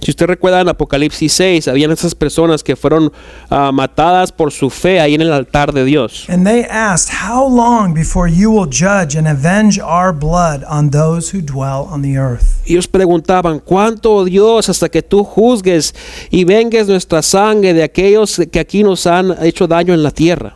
Si 0.00 0.12
usted 0.12 0.28
recuerda 0.28 0.60
en 0.60 0.68
Apocalipsis 0.68 1.32
6, 1.32 1.66
habían 1.66 1.90
esas 1.90 2.14
personas 2.14 2.62
que 2.62 2.76
fueron 2.76 3.12
ah, 3.50 3.72
matadas 3.72 4.30
por 4.30 4.52
su 4.52 4.70
fe 4.70 5.00
ahí 5.00 5.14
en 5.14 5.22
el 5.22 5.32
altar 5.32 5.72
de 5.72 5.84
Dios. 5.84 6.26
And 6.28 6.46
they 6.46 6.64
asked, 6.64 7.12
How 7.28 7.48
long 7.48 7.94
before 7.94 8.28
you 8.28 8.52
will 8.52 8.68
judge 8.70 9.16
and 9.16 9.26
avenge 9.26 9.80
our 9.80 10.12
blood 10.12 10.62
on 10.68 10.90
those 10.90 11.36
who 11.36 11.42
dwell 11.42 11.88
on 11.90 12.02
the 12.02 12.16
earth? 12.16 12.62
Ellos 12.64 12.86
preguntaban, 12.86 13.58
¿cuánto 13.58 14.14
oh 14.14 14.24
Dios 14.24 14.68
hasta 14.68 14.88
que 14.88 15.02
tú 15.02 15.24
juzgues 15.24 15.94
y 16.30 16.44
vengues 16.44 16.86
nuestra 16.86 17.22
sangre 17.22 17.74
de 17.74 17.82
aquellos 17.82 18.40
que 18.52 18.60
aquí 18.60 18.84
nos 18.84 19.08
han 19.08 19.34
hecho 19.44 19.66
daño 19.66 19.94
en 19.94 20.04
la 20.04 20.12
tierra? 20.12 20.54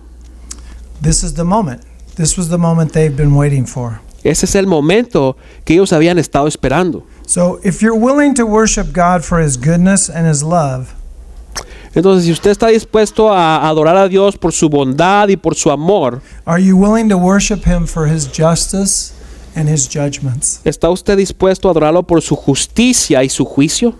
This 1.02 1.22
is 1.22 1.34
the 1.34 1.44
moment. 1.44 1.85
This 2.16 2.36
was 2.36 2.48
the 2.48 2.58
moment 2.58 2.92
they've 2.92 3.14
been 3.14 3.34
waiting 3.34 3.66
for. 3.66 4.00
Ese 4.24 4.44
es 4.44 4.54
el 4.56 4.66
momento 4.66 5.36
que 5.64 5.74
ellos 5.74 5.92
habían 5.92 6.18
estado 6.18 6.48
esperando. 6.48 7.04
So 7.26 7.60
if 7.62 7.80
you're 7.82 7.96
willing 7.96 8.34
to 8.34 8.44
worship 8.44 8.92
God 8.92 9.22
for 9.22 9.40
his 9.40 9.56
goodness 9.56 10.08
and 10.08 10.26
his 10.26 10.42
love, 10.42 10.94
Entonces, 11.94 12.24
si 12.24 12.32
usted 12.32 12.50
está 12.50 12.68
dispuesto 12.68 13.32
a 13.32 13.66
adorar 13.66 13.96
a 13.96 14.08
Dios 14.08 14.36
por 14.36 14.52
su 14.52 14.68
bondad 14.68 15.28
y 15.28 15.36
por 15.36 15.54
su 15.54 15.70
amor, 15.70 16.20
are 16.44 16.62
you 16.62 16.76
willing 16.76 17.08
to 17.08 17.16
worship 17.16 17.64
him 17.64 17.86
for 17.86 18.06
his 18.06 18.26
justice 18.26 19.12
and 19.54 19.68
his 19.68 19.88
judgments? 19.88 20.60
¿está 20.64 20.90
usted 20.90 21.16
dispuesto 21.16 21.68
a 21.68 21.70
adorarlo 21.70 22.02
por 22.02 22.20
su 22.20 22.36
justicia 22.36 23.22
y 23.24 23.28
su 23.28 23.44
juicio? 23.44 23.94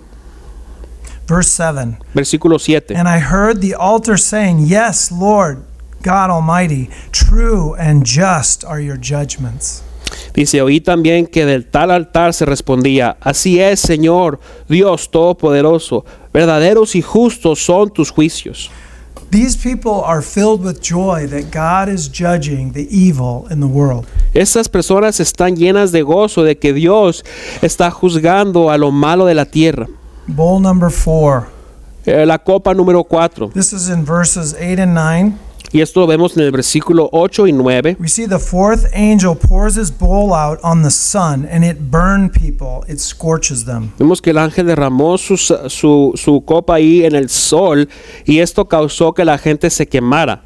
Verse 1.26 1.50
7. 1.50 1.98
Versículo 2.14 2.58
7. 2.58 2.94
And 2.94 3.08
I 3.08 3.18
heard 3.18 3.60
the 3.60 3.74
altar 3.74 4.18
saying, 4.18 4.66
Yes, 4.66 5.10
Lord 5.10 5.64
God 6.06 6.30
Almighty, 6.30 6.88
true 7.10 7.74
and 7.74 8.06
just 8.06 8.64
are 8.64 8.80
your 8.80 8.96
judgments. 8.96 9.82
Dice, 10.32 10.62
oí 10.62 10.80
también 10.80 11.26
que 11.26 11.44
del 11.44 11.66
tal 11.66 11.90
altar 11.90 12.32
se 12.32 12.44
respondía, 12.44 13.16
así 13.20 13.58
es, 13.58 13.80
Señor, 13.80 14.38
Dios 14.68 15.10
Todopoderoso, 15.10 16.04
verdaderos 16.32 16.94
y 16.94 17.02
justos 17.02 17.58
son 17.58 17.90
tus 17.90 18.12
juicios. 18.12 18.70
These 19.32 19.56
people 19.56 20.04
are 20.04 20.22
filled 20.22 20.62
with 20.62 20.80
joy 20.80 21.26
that 21.26 21.50
God 21.50 21.92
is 21.92 22.08
judging 22.08 22.72
the 22.72 22.86
evil 22.88 23.48
in 23.50 23.58
the 23.58 23.66
world. 23.66 24.06
Estas 24.32 24.68
personas 24.68 25.18
están 25.18 25.56
llenas 25.56 25.90
de 25.90 26.02
gozo 26.02 26.44
de 26.44 26.56
que 26.56 26.72
Dios 26.72 27.24
está 27.62 27.90
juzgando 27.90 28.70
a 28.70 28.78
lo 28.78 28.92
malo 28.92 29.26
de 29.26 29.34
la 29.34 29.46
tierra. 29.46 29.88
Bowl 30.28 30.60
number 30.60 30.88
four. 30.88 31.48
Eh, 32.04 32.24
la 32.24 32.38
copa 32.38 32.72
número 32.72 33.02
4. 33.02 33.50
This 33.52 33.72
is 33.72 33.88
in 33.88 34.04
verses 34.04 34.54
8 34.54 34.78
and 34.78 34.94
9. 34.94 35.45
Y 35.72 35.80
esto 35.80 36.00
lo 36.00 36.06
vemos 36.06 36.36
en 36.36 36.44
el 36.44 36.52
versículo 36.52 37.08
8 37.12 37.46
y 37.48 37.52
9. 37.52 37.96
We 37.98 38.08
see 38.08 38.26
the 38.26 38.38
fourth 38.38 38.86
angel 38.94 39.34
pours 39.36 39.76
his 39.76 39.90
bowl 39.90 40.32
out 40.32 40.58
on 40.62 40.82
the 40.82 40.90
sun, 40.90 41.46
and 41.50 41.64
it 41.64 41.90
burned 41.90 42.32
people, 42.32 42.84
it 42.88 42.98
scorches 42.98 43.64
them. 43.64 43.92
Vemos 43.98 44.22
que 44.22 44.30
el 44.30 44.38
ángel 44.38 44.66
derramó 44.66 45.18
su, 45.18 45.36
su, 45.36 46.12
su 46.14 46.44
copa 46.44 46.74
ahí 46.74 47.04
en 47.04 47.14
el 47.14 47.28
sol 47.28 47.88
y 48.24 48.38
esto 48.38 48.66
causó 48.66 49.12
que 49.12 49.24
la 49.24 49.38
gente 49.38 49.70
se 49.70 49.86
quemara. 49.86 50.42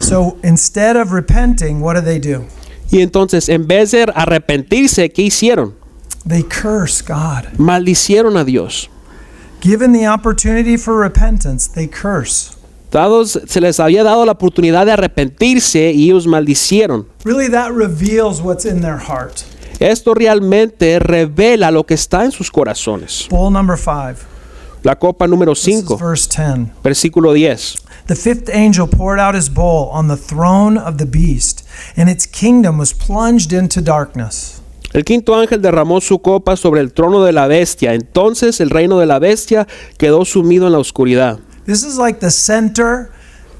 So 0.00 0.36
instead 0.42 0.96
of 0.96 1.12
repenting, 1.12 1.80
what 1.80 1.94
do 1.94 2.02
they 2.02 2.18
do? 2.18 2.44
Y 2.90 3.02
entonces, 3.02 3.48
en 3.48 3.66
vez 3.66 3.90
de 3.90 4.06
arrepentirse, 4.14 5.10
¿qué 5.10 5.22
hicieron? 5.22 5.74
They 6.26 6.42
curse 6.42 7.02
God. 7.02 7.58
Maldicieron 7.58 8.36
a 8.36 8.44
Dios. 8.44 8.90
Given 9.60 9.92
the 9.92 10.06
opportunity 10.06 10.76
for 10.76 10.96
repentance, 10.96 11.66
they 11.66 11.86
curse. 11.86 12.57
Dados, 12.90 13.40
se 13.46 13.60
les 13.60 13.80
había 13.80 14.02
dado 14.02 14.24
la 14.24 14.32
oportunidad 14.32 14.86
de 14.86 14.92
arrepentirse 14.92 15.92
y 15.92 16.04
ellos 16.06 16.26
maldicieron. 16.26 17.06
Really, 17.24 17.50
that 17.50 17.70
reveals 17.72 18.40
what's 18.40 18.64
in 18.64 18.80
their 18.80 18.98
heart. 18.98 19.42
Esto 19.78 20.14
realmente 20.14 20.98
revela 20.98 21.70
lo 21.70 21.84
que 21.84 21.94
está 21.94 22.24
en 22.24 22.32
sus 22.32 22.50
corazones. 22.50 23.26
Bowl 23.30 23.52
number 23.52 23.76
five. 23.76 24.16
La 24.82 24.96
copa 24.98 25.26
número 25.26 25.52
This 25.54 25.68
is 25.68 25.84
5, 25.84 25.98
verse 25.98 26.28
10. 26.28 26.72
versículo 26.82 27.32
10. 27.32 27.76
The 28.06 28.16
fifth 28.16 28.48
angel 28.48 28.88
poured 28.88 29.20
out 29.20 29.34
his 29.34 29.52
bowl 29.52 29.90
on 29.92 30.08
the 30.08 30.16
throne 30.16 30.78
of 30.78 30.96
the 30.96 31.04
beast, 31.04 31.66
and 31.96 32.08
its 32.08 32.26
kingdom 32.26 32.78
was 32.78 32.94
plunged 32.94 33.52
into 33.52 33.82
darkness. 33.82 34.62
El 34.94 35.04
quinto 35.04 35.36
ángel 35.36 35.60
derramó 35.60 36.00
su 36.00 36.20
copa 36.20 36.56
sobre 36.56 36.80
el 36.80 36.92
trono 36.94 37.22
de 37.22 37.32
la 37.32 37.46
bestia. 37.46 37.92
Entonces 37.92 38.60
el 38.60 38.70
reino 38.70 38.98
de 38.98 39.04
la 39.04 39.18
bestia 39.18 39.68
quedó 39.98 40.24
sumido 40.24 40.66
en 40.66 40.72
la 40.72 40.78
oscuridad. 40.78 41.38
This 41.68 41.84
is 41.84 41.98
like 41.98 42.20
the 42.20 42.30
center, 42.30 43.12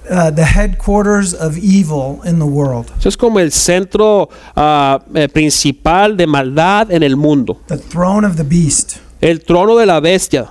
uh, 0.09 0.31
the 0.31 0.47
headquarters 0.47 1.35
of 1.35 1.59
evil 1.59 2.23
in 2.23 2.39
the 2.39 2.47
world. 2.47 2.91
Eso 2.99 3.11
es 3.11 3.17
como 3.17 3.39
el 3.39 3.51
centro 3.51 4.31
eh, 4.57 5.29
principal 5.31 6.17
de 6.17 6.27
maldad 6.27 6.91
en 6.91 7.03
el 7.03 7.17
mundo. 7.17 7.61
The 7.67 7.77
throne 7.77 8.25
of 8.25 8.39
the 8.39 8.45
beast. 8.45 9.01
El 9.21 9.41
trono 9.41 9.77
de 9.79 9.85
la 9.85 10.01
bestia. 10.01 10.49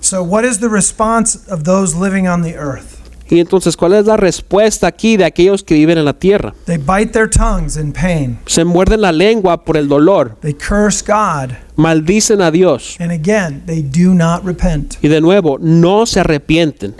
So, 0.00 0.22
what 0.22 0.46
is 0.46 0.60
the 0.60 0.70
response 0.70 1.46
of 1.48 1.64
those 1.64 1.94
living 1.94 2.26
on 2.26 2.40
the 2.40 2.54
earth? 2.56 2.95
Y 3.28 3.40
entonces, 3.40 3.76
¿cuál 3.76 3.94
es 3.94 4.06
la 4.06 4.16
respuesta 4.16 4.86
aquí 4.86 5.16
de 5.16 5.24
aquellos 5.24 5.62
que 5.64 5.74
viven 5.74 5.98
en 5.98 6.04
la 6.04 6.12
tierra? 6.12 6.54
They 6.66 6.76
bite 6.78 7.12
their 7.12 7.28
tongues 7.28 7.76
in 7.76 7.92
pain. 7.92 8.38
Se 8.46 8.64
muerden 8.64 9.00
la 9.00 9.10
lengua 9.12 9.64
por 9.64 9.76
el 9.76 9.88
dolor, 9.88 10.36
They 10.42 10.54
curse 10.54 11.02
God. 11.04 11.52
maldicen 11.76 12.40
a 12.40 12.50
Dios 12.50 12.96
And 13.00 13.10
again, 13.10 13.62
they 13.66 13.82
do 13.82 14.14
not 14.14 14.44
repent. 14.44 14.94
y 15.02 15.08
de 15.08 15.20
nuevo 15.20 15.58
no 15.60 16.06
se 16.06 16.20
arrepienten. 16.20 16.94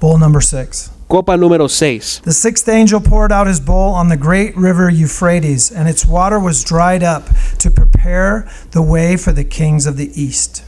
Bowl 0.00 0.18
number 0.18 0.42
six. 0.42 0.90
Copa 1.08 1.38
número 1.38 1.68
6. 1.70 2.20
The 2.22 2.32
sixth 2.32 2.68
angel 2.68 3.00
poured 3.00 3.32
out 3.32 3.46
his 3.48 3.58
bowl 3.64 3.94
on 3.94 4.10
the 4.10 4.16
great 4.16 4.54
river 4.56 4.90
Euphrates, 4.90 5.72
and 5.72 5.88
its 5.88 6.04
water 6.04 6.38
was 6.38 6.62
dried 6.62 7.02
up 7.02 7.24
to 7.60 7.70
prepare 7.70 8.46
the 8.72 8.82
way 8.82 9.16
for 9.16 9.32
the 9.34 9.42
kings 9.44 9.86
of 9.86 9.96
the 9.96 10.10
east. 10.14 10.62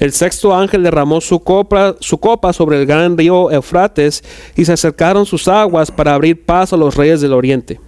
El 0.00 0.12
sexto 0.12 0.56
ángel 0.56 0.82
derramó 0.82 1.20
su 1.20 1.40
copa, 1.40 1.94
su 2.00 2.16
copa 2.16 2.54
sobre 2.54 2.80
el 2.80 2.86
gran 2.86 3.18
río 3.18 3.50
Eufrates 3.50 4.24
y 4.56 4.64
se 4.64 4.72
acercaron 4.72 5.26
sus 5.26 5.46
aguas 5.46 5.90
para 5.90 6.14
abrir 6.14 6.42
paso 6.42 6.74
a 6.74 6.78
los 6.78 6.96
reyes 6.96 7.20
del 7.20 7.34
oriente. 7.34 7.78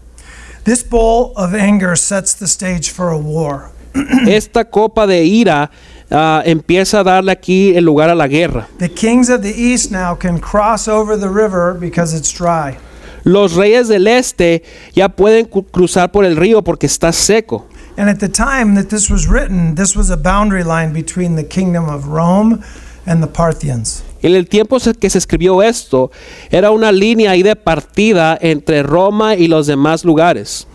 This 0.64 0.88
bowl 0.88 1.32
of 1.36 1.54
anger 1.54 1.96
sets 1.96 2.36
the 2.36 2.44
stage 2.44 2.92
for 2.92 3.08
a 3.08 3.16
war. 3.16 3.70
Esta 4.28 4.68
copa 4.68 5.06
de 5.06 5.24
ira 5.24 5.70
ah, 6.10 6.42
empieza 6.44 7.00
a 7.00 7.02
darle 7.02 7.32
aquí 7.32 7.74
el 7.74 7.86
lugar 7.86 8.10
a 8.10 8.14
la 8.14 8.28
guerra. 8.28 8.68
The 8.78 8.90
kings 8.90 9.30
of 9.30 9.40
the 9.40 9.54
east 9.56 9.90
now 9.90 10.14
can 10.14 10.38
cross 10.38 10.88
over 10.88 11.18
the 11.18 11.30
river 11.30 11.72
because 11.72 12.14
it's 12.14 12.30
dry. 12.30 12.76
Los 13.24 13.54
reyes 13.54 13.88
del 13.88 14.06
este 14.06 14.62
ya 14.94 15.08
pueden 15.08 15.46
cruzar 15.46 16.12
por 16.12 16.26
el 16.26 16.36
río 16.36 16.62
porque 16.62 16.86
está 16.86 17.10
seco. 17.12 17.66
And 17.96 18.08
at 18.08 18.20
the 18.20 18.28
time 18.28 18.74
that 18.74 18.88
this 18.88 19.10
was 19.10 19.28
written, 19.28 19.74
this 19.74 19.94
was 19.94 20.10
a 20.10 20.16
boundary 20.16 20.64
line 20.64 20.92
between 20.92 21.36
the 21.36 21.44
kingdom 21.44 21.88
of 21.88 22.08
Rome 22.08 22.64
and 23.06 23.22
the 23.22 23.26
Parthians. 23.26 24.02
En 24.22 24.34
el 24.34 24.44
tiempo 24.46 24.78
que 24.78 25.10
se 25.10 25.18
escribió 25.18 25.62
esto, 25.62 26.10
era 26.50 26.70
una 26.70 26.92
línea 26.92 27.32
ahí 27.32 27.42
de 27.42 27.56
partida 27.56 28.38
entre 28.40 28.82
Roma 28.82 29.34
y 29.34 29.48
los 29.48 29.66
demás 29.66 30.04
lugares. 30.04 30.66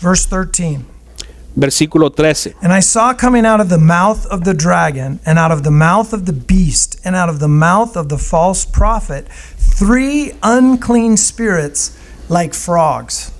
Verse 0.00 0.26
13. 0.28 0.84
Versículo 1.56 2.10
13. 2.14 2.54
And 2.60 2.70
I 2.70 2.80
saw 2.80 3.14
coming 3.14 3.46
out 3.46 3.60
of 3.60 3.70
the 3.70 3.78
mouth 3.78 4.26
of 4.26 4.44
the 4.44 4.52
dragon, 4.52 5.20
and 5.24 5.38
out 5.38 5.50
of 5.50 5.62
the 5.62 5.70
mouth 5.70 6.12
of 6.12 6.26
the 6.26 6.34
beast, 6.34 7.00
and 7.02 7.16
out 7.16 7.30
of 7.30 7.40
the 7.40 7.48
mouth 7.48 7.96
of 7.96 8.10
the 8.10 8.18
false 8.18 8.66
prophet, 8.66 9.26
three 9.56 10.34
unclean 10.42 11.16
spirits 11.16 11.96
like 12.28 12.52
frogs. 12.52 13.32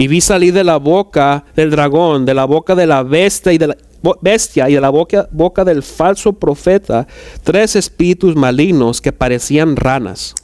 Y 0.00 0.08
vi 0.08 0.20
salir 0.22 0.54
de 0.54 0.64
la 0.64 0.78
boca 0.78 1.44
del 1.54 1.70
dragón, 1.70 2.24
de 2.24 2.32
la 2.32 2.46
boca 2.46 2.74
de 2.74 2.86
la 2.86 3.02
bestia 3.02 3.52
y 3.52 3.58
de 3.58 3.66
la 3.66 3.76
bo- 4.02 4.16
bestia 4.22 4.68
y 4.70 4.74
de 4.74 4.80
la 4.80 4.88
boca, 4.88 5.28
boca 5.30 5.62
del 5.62 5.82
falso 5.82 6.32
profeta, 6.32 7.06
tres 7.44 7.76
espíritus 7.76 8.34
malignos 8.34 9.00
que 9.02 9.12
parecían 9.12 9.76
ranas. 9.76 10.34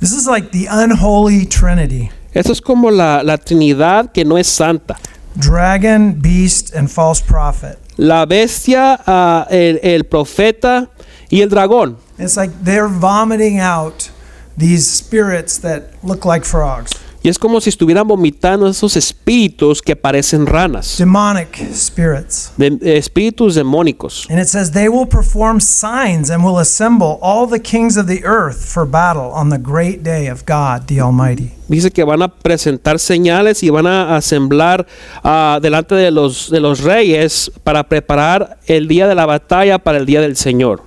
This 0.00 0.12
is 0.12 0.26
like 0.26 0.48
the 0.50 0.66
unholy 0.68 1.46
trinity 1.46 2.10
Eso 2.34 2.50
es 2.52 2.60
como 2.60 2.90
la, 2.90 3.22
la 3.22 3.38
Trinidad 3.38 4.10
que 4.12 4.24
no 4.24 4.36
es 4.36 4.48
santa. 4.48 4.96
dragon, 5.36 6.20
beast, 6.20 6.74
and 6.74 6.88
false 6.88 7.22
prophet. 7.24 7.78
La 7.96 8.26
bestia, 8.26 8.98
ah, 9.06 9.46
el, 9.48 9.78
el 9.82 10.04
profeta 10.06 10.88
y 11.30 11.40
el 11.42 11.48
dragón. 11.50 11.96
It's 12.18 12.36
like 12.36 12.52
they're 12.64 12.88
vomiting 12.88 13.60
out 13.60 14.10
these 14.56 14.88
spirits 14.90 15.60
that 15.60 15.82
look 16.02 16.24
like 16.24 16.44
frogs, 16.44 16.92
Y 17.22 17.28
es 17.28 17.38
como 17.38 17.60
si 17.60 17.70
estuvieran 17.70 18.06
vomitando 18.06 18.68
esos 18.68 18.96
espíritus 18.96 19.82
que 19.82 19.96
parecen 19.96 20.46
ranas, 20.46 20.96
demonic 20.98 21.58
spirits. 21.74 22.52
de, 22.56 22.70
de 22.70 22.96
espíritus 22.96 23.54
demónicos. 23.56 24.26
And 24.30 24.38
it 24.38 24.46
says, 24.46 24.70
They 24.70 24.88
will 24.88 25.06
perform 25.08 25.60
signs 25.60 26.30
and 26.30 26.44
will 26.44 26.58
assemble 26.58 27.18
all 27.20 27.48
the 27.48 27.60
kings 27.60 27.96
of 27.96 28.06
the 28.06 28.24
earth 28.24 28.64
for 28.64 28.86
battle 28.86 29.32
on 29.32 29.50
the 29.50 29.58
great 29.58 30.02
day 30.04 30.28
of 30.30 30.44
God 30.46 30.86
the 30.86 31.00
Almighty. 31.00 31.52
Dice 31.68 31.90
que 31.90 32.04
van 32.04 32.22
a 32.22 32.28
presentar 32.28 32.98
señales 32.98 33.62
y 33.62 33.68
van 33.70 33.86
a 33.86 34.16
asemblar 34.16 34.86
ah, 35.22 35.58
delante 35.60 35.94
de 35.96 36.10
los, 36.10 36.50
de 36.50 36.60
los 36.60 36.80
reyes 36.80 37.50
para 37.64 37.82
preparar 37.88 38.58
el 38.66 38.88
día 38.88 39.06
de 39.06 39.14
la 39.14 39.26
batalla 39.26 39.78
para 39.78 39.98
el 39.98 40.06
día 40.06 40.20
del 40.20 40.36
Señor. 40.36 40.82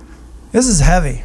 This 0.52 0.66
is 0.66 0.80
heavy. 0.80 1.22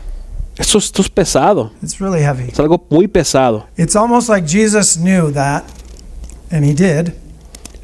Esto, 0.58 0.80
esto 0.80 1.02
es 1.02 1.10
pesado, 1.10 1.72
It's 1.84 2.00
really 2.00 2.22
heavy. 2.22 2.50
es 2.52 2.60
algo 2.60 2.84
muy 2.90 3.08
pesado. 3.08 3.68
It's 3.78 3.96
almost 3.96 4.28
like 4.30 4.48
Jesus 4.48 4.98
knew 4.98 5.32
that, 5.34 5.64
and 6.52 6.64
he 6.66 6.74
did, 6.74 7.14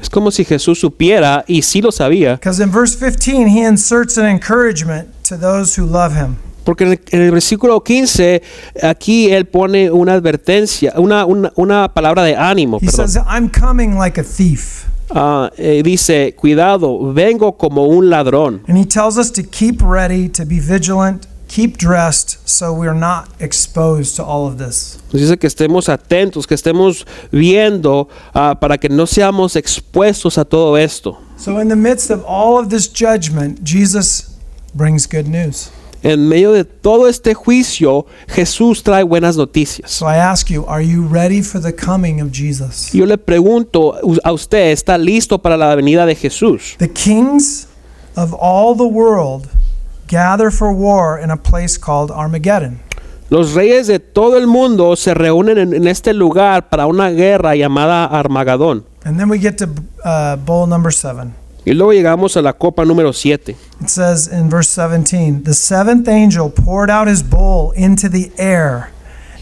Es 0.00 0.10
como 0.10 0.30
si 0.30 0.44
Jesús 0.44 0.80
supiera 0.80 1.44
y 1.46 1.62
sí 1.62 1.80
lo 1.80 1.90
sabía, 1.92 2.34
because 2.36 2.60
in 2.62 2.70
verse 2.70 2.96
15, 2.96 3.48
he 3.48 3.62
inserts 3.64 4.18
an 4.18 4.26
encouragement 4.26 5.08
to 5.22 5.36
those 5.38 5.80
who 5.80 5.86
love 5.86 6.14
him. 6.14 6.36
porque 6.64 6.84
en 6.84 6.92
el, 6.92 7.00
en 7.10 7.20
el 7.22 7.30
versículo 7.30 7.82
15 7.82 8.42
aquí 8.82 9.30
él 9.30 9.46
pone 9.46 9.90
una 9.90 10.14
advertencia, 10.14 10.94
una, 10.96 11.24
una, 11.26 11.52
una 11.56 11.92
palabra 11.92 12.22
de 12.24 12.34
ánimo. 12.36 12.78
He 12.82 12.88
says, 12.88 13.16
I'm 13.16 13.48
coming 13.50 13.96
like 13.98 14.18
a 14.20 14.24
thief. 14.24 14.86
Ah, 15.10 15.50
eh, 15.58 15.82
dice, 15.84 16.34
cuidado, 16.34 17.12
vengo 17.12 17.56
como 17.58 17.84
un 17.86 18.08
ladrón. 18.10 18.62
And 18.66 18.76
he 18.78 18.86
tells 18.86 19.16
us 19.18 19.30
to 19.32 19.42
keep 19.42 19.80
ready, 19.82 20.28
to 20.30 20.44
be 20.46 20.58
vigilant, 20.58 21.26
keep 21.54 21.76
dressed, 21.78 22.36
so 22.48 22.72
we're 22.72 22.98
not 22.98 23.28
exposed 23.38 24.16
to 24.16 24.24
all 24.24 24.46
of 24.46 24.58
this. 24.58 24.98
Nos 25.12 25.22
dice 25.22 25.38
que 25.38 25.46
estemos 25.46 25.88
atentos, 25.88 26.46
que 26.46 26.56
estemos 26.56 27.06
viendo 27.30 28.08
ah, 28.34 28.56
para 28.58 28.76
que 28.76 28.88
no 28.88 29.06
seamos 29.06 29.54
expuestos 29.54 30.36
a 30.36 30.44
todo 30.44 30.76
esto. 30.76 31.16
So, 31.36 31.60
in 31.60 31.68
the 31.68 31.76
midst 31.76 32.10
of 32.10 32.24
all 32.26 32.58
of 32.58 32.70
this 32.70 32.88
judgment, 32.88 33.62
Jesus 33.62 34.36
brings 34.74 35.06
good 35.06 35.28
news. 35.28 35.70
En 36.02 36.28
medio 36.28 36.52
de 36.52 36.64
todo 36.64 37.08
este 37.08 37.34
juicio, 37.34 38.04
Jesús 38.26 38.82
trae 38.82 39.04
buenas 39.04 39.36
noticias. 39.36 39.90
So, 39.90 40.06
I 40.06 40.16
ask 40.16 40.50
you, 40.50 40.66
are 40.66 40.82
you 40.82 41.06
ready 41.06 41.40
for 41.40 41.60
the 41.60 41.72
coming 41.72 42.20
of 42.20 42.32
Jesus? 42.32 42.92
Yo 42.92 43.06
le 43.06 43.16
pregunto 43.16 43.94
a 44.24 44.32
usted, 44.32 44.72
¿está 44.72 44.98
listo 44.98 45.38
para 45.40 45.56
la 45.56 45.74
venida 45.76 46.04
de 46.04 46.16
Jesús? 46.16 46.76
The 46.78 46.88
kings 46.88 47.68
of 48.16 48.34
all 48.34 48.74
the 48.76 48.88
world 48.88 49.48
gather 50.14 50.50
for 50.50 50.72
war 50.72 51.18
in 51.18 51.30
a 51.30 51.36
place 51.36 51.76
called 51.76 52.10
Armageddon. 52.12 52.78
Los 53.30 53.54
reyes 53.54 53.88
de 53.88 53.98
todo 53.98 54.36
el 54.36 54.46
mundo 54.46 54.94
se 54.94 55.12
reúnen 55.14 55.58
en, 55.58 55.74
en 55.74 55.88
este 55.88 56.14
lugar 56.14 56.68
para 56.68 56.86
una 56.86 57.10
guerra 57.10 57.56
llamada 57.56 58.04
Armagedón. 58.06 58.84
And 59.04 59.18
then 59.18 59.28
we 59.28 59.38
get 59.38 59.58
to 59.58 59.68
uh, 60.04 60.36
bowl 60.36 60.66
number 60.66 60.92
seven. 60.92 61.34
Y 61.66 61.72
luego 61.72 61.92
llegamos 61.92 62.36
a 62.36 62.42
la 62.42 62.52
copa 62.52 62.84
número 62.84 63.12
7. 63.12 63.56
It 63.80 63.88
says 63.88 64.28
in 64.28 64.50
verse 64.50 64.68
17 64.68 65.44
The 65.44 65.54
seventh 65.54 66.06
angel 66.08 66.50
poured 66.50 66.90
out 66.90 67.08
his 67.08 67.22
bowl 67.22 67.72
into 67.72 68.08
the 68.08 68.30
air, 68.36 68.92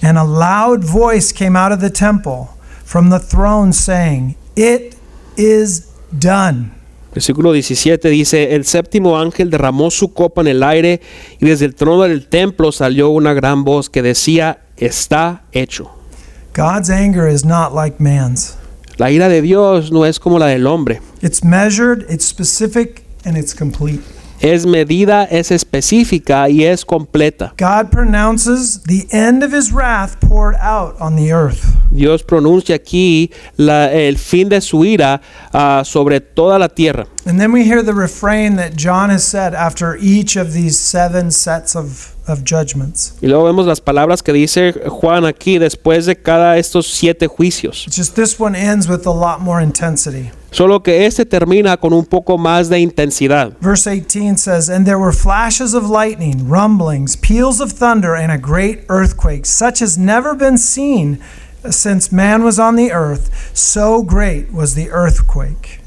and 0.00 0.16
a 0.16 0.24
loud 0.24 0.84
voice 0.84 1.32
came 1.32 1.56
out 1.56 1.72
of 1.72 1.80
the 1.80 1.90
temple 1.90 2.56
from 2.84 3.10
the 3.10 3.18
throne 3.18 3.72
saying, 3.72 4.36
It 4.56 4.96
is 5.36 5.90
done. 6.16 6.70
Versículo 7.12 7.52
17 7.52 8.08
dice, 8.08 8.54
el 8.54 8.64
séptimo 8.64 9.18
ángel 9.18 9.50
derramó 9.50 9.90
su 9.90 10.12
copa 10.14 10.40
en 10.40 10.48
el 10.48 10.62
aire 10.62 11.00
y 11.38 11.46
desde 11.46 11.66
el 11.66 11.74
trono 11.74 12.02
del 12.02 12.26
templo 12.26 12.72
salió 12.72 13.10
una 13.10 13.34
gran 13.34 13.64
voz 13.64 13.90
que 13.90 14.02
decía, 14.02 14.60
está 14.76 15.44
hecho. 15.52 15.90
God's 16.54 16.90
anger 16.90 17.28
is 17.28 17.44
not 17.44 17.74
like 17.74 17.96
man's. 17.98 18.56
La 18.96 19.10
ira 19.10 19.28
de 19.28 19.42
Dios 19.42 19.90
no 19.90 20.06
es 20.06 20.18
como 20.18 20.38
la 20.38 20.46
del 20.46 20.66
hombre. 20.66 21.00
It's 21.22 21.42
measured, 21.42 22.06
it's 22.10 22.24
specific, 22.26 23.04
and 23.24 23.36
it's 23.36 23.54
complete. 23.54 24.02
Es 24.42 24.66
medida, 24.66 25.22
es 25.24 25.52
específica 25.52 26.48
y 26.48 26.64
es 26.64 26.84
completa. 26.84 27.54
God 27.58 27.90
pronounces 27.90 28.82
the 28.82 29.06
end 29.12 29.44
of 29.44 29.52
his 29.54 29.70
wrath 29.72 30.16
poured 30.20 30.56
out 30.60 30.96
on 31.00 31.14
the 31.14 31.32
earth. 31.32 31.64
Dios 31.92 32.24
pronuncia 32.24 32.74
aquí 32.74 33.30
la- 33.56 33.92
el 33.92 34.18
fin 34.18 34.48
de 34.48 34.60
su 34.60 34.84
ira 34.84 35.20
ah, 35.52 35.82
sobre 35.84 36.20
toda 36.20 36.58
la 36.58 36.68
tierra. 36.68 37.06
And 37.24 37.38
then 37.38 37.52
we 37.52 37.62
hear 37.64 37.82
the 37.82 37.94
refrain 37.94 38.56
that 38.56 38.74
John 38.76 39.10
has 39.10 39.24
said 39.24 39.54
after 39.54 39.96
each 39.96 40.34
of 40.34 40.52
these 40.52 40.78
seven 40.78 41.30
sets 41.30 41.76
of, 41.76 42.16
of 42.26 42.42
judgments. 42.42 43.14
Y 43.22 43.28
luego 43.28 43.44
vemos 43.44 43.66
las 43.66 43.80
palabras 43.80 44.22
que 44.22 44.32
dice 44.32 44.72
Juan 44.88 45.24
aquí 45.24 45.58
después 45.58 46.06
de 46.06 46.16
cada 46.16 46.58
estos 46.58 46.88
siete 46.88 47.28
juicios. 47.28 47.86
It's 47.86 47.96
just 47.96 48.16
this 48.16 48.40
one 48.40 48.56
ends 48.56 48.88
with 48.88 49.06
a 49.06 49.12
lot 49.12 49.40
more 49.40 49.62
intensity. 49.62 50.32
Solo 50.50 50.82
que 50.82 51.06
este 51.06 51.24
termina 51.24 51.76
con 51.78 51.92
un 51.92 52.04
poco 52.04 52.36
más 52.38 52.68
de 52.68 52.80
intensidad. 52.80 53.52
Verse 53.60 53.86
18 53.86 54.36
says, 54.36 54.68
And 54.68 54.84
there 54.84 54.98
were 54.98 55.12
flashes 55.12 55.74
of 55.74 55.88
lightning, 55.88 56.48
rumblings, 56.48 57.16
peals 57.16 57.60
of 57.60 57.70
thunder, 57.72 58.16
and 58.16 58.32
a 58.32 58.36
great 58.36 58.84
earthquake, 58.88 59.46
such 59.46 59.80
as 59.80 59.96
never 59.96 60.34
been 60.34 60.58
seen 60.58 61.22
since 61.70 62.10
man 62.10 62.42
was 62.42 62.58
on 62.58 62.74
the 62.74 62.90
earth. 62.90 63.30
So 63.54 64.02
great 64.02 64.52
was 64.52 64.74
the 64.74 64.90
earthquake. 64.90 65.81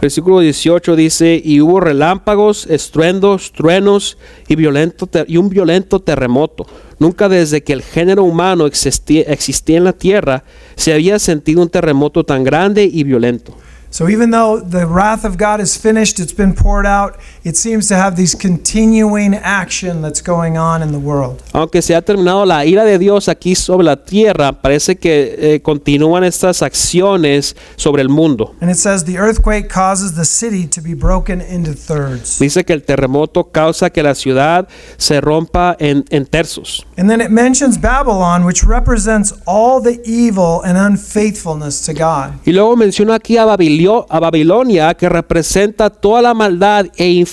Versículo 0.00 0.40
18 0.40 0.96
dice, 0.96 1.40
y 1.44 1.60
hubo 1.60 1.78
relámpagos, 1.78 2.66
estruendos, 2.66 3.52
truenos 3.52 4.16
y, 4.48 4.56
violento 4.56 5.08
y 5.26 5.36
un 5.36 5.50
violento 5.50 6.00
terremoto. 6.00 6.66
Nunca 6.98 7.28
desde 7.28 7.62
que 7.62 7.74
el 7.74 7.82
género 7.82 8.24
humano 8.24 8.66
existía, 8.66 9.22
existía 9.22 9.76
en 9.76 9.84
la 9.84 9.92
tierra 9.92 10.44
se 10.76 10.94
había 10.94 11.18
sentido 11.18 11.60
un 11.60 11.68
terremoto 11.68 12.24
tan 12.24 12.44
grande 12.44 12.84
y 12.84 13.04
violento. 13.04 13.54
So 13.90 14.08
even 14.08 14.30
though 14.30 14.60
the 14.60 14.86
wrath 14.86 15.24
of 15.24 15.36
God 15.36 15.60
is 15.60 15.76
finished, 15.76 16.20
it's 16.20 16.32
been 16.32 16.54
poured 16.54 16.86
out, 16.86 17.16
it 17.44 17.56
seems 17.56 17.88
to 17.88 17.94
have 17.94 18.16
these 18.16 18.36
continuing 18.36 19.34
action 19.34 20.02
that's 20.02 20.22
going 20.22 20.58
on 20.58 20.82
in 20.82 20.92
the 20.92 20.98
world. 20.98 21.42
Aunque 21.52 21.80
se 21.82 21.94
ha 21.94 22.02
terminado 22.02 22.44
la 22.44 22.64
ira 22.66 22.84
de 22.84 22.98
Dios 22.98 23.28
aquí 23.28 23.54
sobre 23.54 23.84
la 23.84 23.96
tierra, 23.96 24.52
parece 24.52 24.96
que 24.96 25.36
eh, 25.38 25.60
continúan 25.62 26.22
estas 26.24 26.62
acciones 26.62 27.56
sobre 27.76 28.02
el 28.02 28.08
mundo. 28.08 28.54
And 28.60 28.70
it 28.70 28.76
says 28.76 29.04
the 29.04 29.16
earthquake 29.18 29.68
causes 29.68 30.14
the 30.14 30.24
city 30.24 30.66
to 30.68 30.80
be 30.82 30.94
broken 30.94 31.40
into 31.40 31.72
thirds. 31.74 32.38
Dice 32.38 32.64
que 32.64 32.74
el 32.74 32.82
terremoto 32.82 33.44
causa 33.50 33.90
que 33.90 34.02
la 34.02 34.14
ciudad 34.14 34.68
se 34.96 35.20
rompa 35.20 35.76
en, 35.78 36.04
en 36.10 36.26
tercios. 36.26 36.84
And 36.98 37.08
then 37.08 37.20
it 37.20 37.30
mentions 37.30 37.78
Babylon, 37.80 38.44
which 38.44 38.62
represents 38.64 39.32
all 39.46 39.80
the 39.82 40.00
evil 40.04 40.60
and 40.64 40.76
unfaithfulness 40.76 41.82
to 41.86 41.92
God. 41.94 42.34
Y 42.44 42.52
luego 42.52 42.76
menciona 42.76 43.14
aquí 43.14 43.36
a, 43.38 43.44
Babilio- 43.46 44.06
a 44.08 44.20
Babilonia 44.20 44.94
que 44.94 45.08
representa 45.08 45.90
toda 45.90 46.20
la 46.22 46.34
maldad 46.34 46.86
e 46.96 47.08
infidelidad 47.10 47.29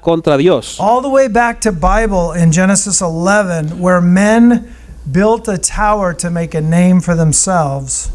contra 0.00 0.36
Dios. 0.36 0.78
All 0.78 1.02
the 1.02 1.08
way 1.08 1.28
back 1.28 1.60
to 1.60 1.72
Bible 1.72 2.32
in 2.32 2.52
Genesis 2.52 3.00
11, 3.00 3.80
where 3.80 4.00
men 4.00 4.66
built 5.10 5.48
a 5.48 5.58
tower 5.58 6.14
to 6.14 6.30
make 6.30 6.54
a 6.54 6.60
name 6.60 7.00
for 7.00 7.16
themselves. 7.16 8.10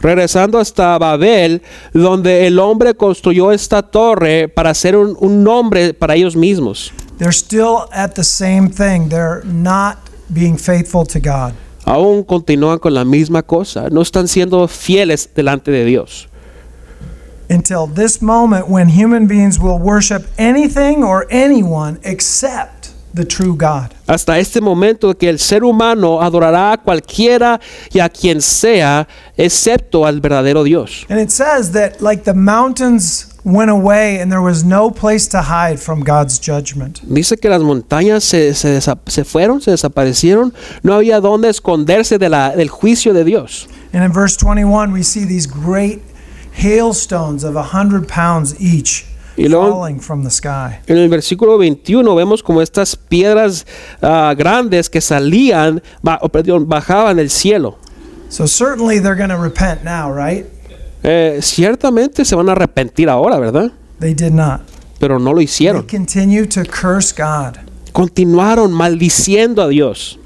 Regresando 0.00 0.58
hasta 0.58 0.98
Babel, 0.98 1.62
donde 1.92 2.46
el 2.46 2.58
hombre 2.58 2.94
construyó 2.94 3.52
esta 3.52 3.82
torre 3.82 4.48
para 4.48 4.70
hacer 4.70 4.96
un, 4.96 5.16
un 5.20 5.44
nombre 5.44 5.94
para 5.94 6.14
ellos 6.16 6.34
mismos. 6.34 6.92
They're 7.18 7.32
still 7.32 7.88
at 7.92 8.14
the 8.14 8.24
same 8.24 8.68
thing. 8.68 9.08
They're 9.08 9.44
not 9.44 9.98
being 10.32 10.56
faithful 10.58 11.06
to 11.06 11.20
God. 11.20 11.54
Aún 11.84 12.24
continúan 12.24 12.78
con 12.78 12.94
la 12.94 13.04
misma 13.04 13.42
cosa. 13.42 13.88
No 13.90 14.02
están 14.02 14.26
siendo 14.26 14.66
fieles 14.66 15.30
delante 15.34 15.70
de 15.70 15.84
Dios. 15.84 16.28
Until 17.52 17.86
this 17.86 18.22
moment 18.22 18.68
when 18.68 18.88
human 18.88 19.26
beings 19.26 19.58
will 19.58 19.78
worship 19.78 20.26
anything 20.38 21.04
or 21.04 21.26
anyone 21.30 21.98
except 22.02 22.90
the 23.14 23.24
true 23.26 23.54
God. 23.54 23.92
Hasta 24.08 24.38
este 24.38 24.62
momento 24.62 25.12
que 25.18 25.28
el 25.28 25.38
ser 25.38 25.62
humano 25.64 26.22
adorará 26.22 26.72
a 26.72 26.76
cualquiera 26.78 27.60
y 27.92 27.98
a 28.00 28.08
quien 28.08 28.40
sea, 28.40 29.06
excepto 29.36 30.06
al 30.06 30.20
verdadero 30.22 30.64
Dios. 30.64 31.04
And 31.10 31.20
it 31.20 31.30
says 31.30 31.72
that, 31.72 32.00
like 32.00 32.24
the 32.24 32.32
mountains 32.32 33.28
went 33.44 33.70
away 33.70 34.18
and 34.18 34.30
there 34.30 34.40
was 34.40 34.64
no 34.64 34.90
place 34.90 35.28
to 35.28 35.42
hide 35.42 35.78
from 35.78 36.00
God's 36.04 36.38
judgment. 36.40 37.00
Dice 37.02 37.36
que 37.36 37.50
las 37.50 37.60
montañas 37.60 38.24
se, 38.24 38.54
se 38.54 38.80
se 38.80 39.24
fueron, 39.24 39.60
se 39.60 39.72
desaparecieron. 39.72 40.54
No 40.82 40.94
había 40.94 41.20
dónde 41.20 41.50
esconderse 41.50 42.16
de 42.18 42.28
la- 42.30 42.56
del 42.56 42.70
juicio 42.70 43.12
de 43.12 43.24
Dios. 43.24 43.68
And 43.92 44.02
in 44.04 44.10
verse 44.12 44.38
21, 44.38 44.90
we 44.90 45.02
see 45.02 45.26
these 45.26 45.46
great 45.46 46.00
hailstones 46.52 47.44
of 47.44 47.56
a 47.56 47.62
hundred 47.74 48.06
pounds 48.06 48.54
each 48.60 49.04
Y 49.36 49.48
luego- 49.48 49.70
falling 49.72 49.98
from 50.00 50.22
the 50.24 50.30
sky. 50.30 50.78
En 50.86 50.98
el 50.98 51.08
versículo 51.08 51.56
21 51.58 52.14
vemos 52.14 52.42
como 52.42 52.60
estas 52.60 52.96
piedras 52.96 53.66
ah, 54.02 54.34
grandes 54.36 54.90
que 54.90 55.00
salían, 55.00 55.82
ba- 56.02 56.18
oh, 56.22 56.28
perdón, 56.28 56.68
bajaban 56.68 57.16
del 57.16 57.30
cielo. 57.30 57.78
So 58.28 58.46
certainly 58.46 58.98
they're 58.98 59.16
going 59.16 59.30
to 59.30 59.36
repent 59.38 59.84
now, 59.84 60.10
right? 60.12 60.46
Eh, 61.02 61.40
ciertamente 61.42 62.24
se 62.24 62.34
van 62.36 62.48
a 62.48 62.52
arrepentir 62.52 63.08
ahora, 63.08 63.38
¿verdad? 63.38 63.72
They 63.98 64.14
did 64.14 64.32
not. 64.32 64.60
Pero 65.00 65.18
no 65.18 65.30
lo 65.32 65.38
They 65.38 65.44
hicieron. 65.44 65.86
continue 65.86 66.46
to 66.46 66.62
curse 66.64 67.12
God. 67.12 67.56
Continuaron 67.92 68.70
maldiciendo 68.72 69.62
a 69.62 69.68
Dios. 69.68 70.18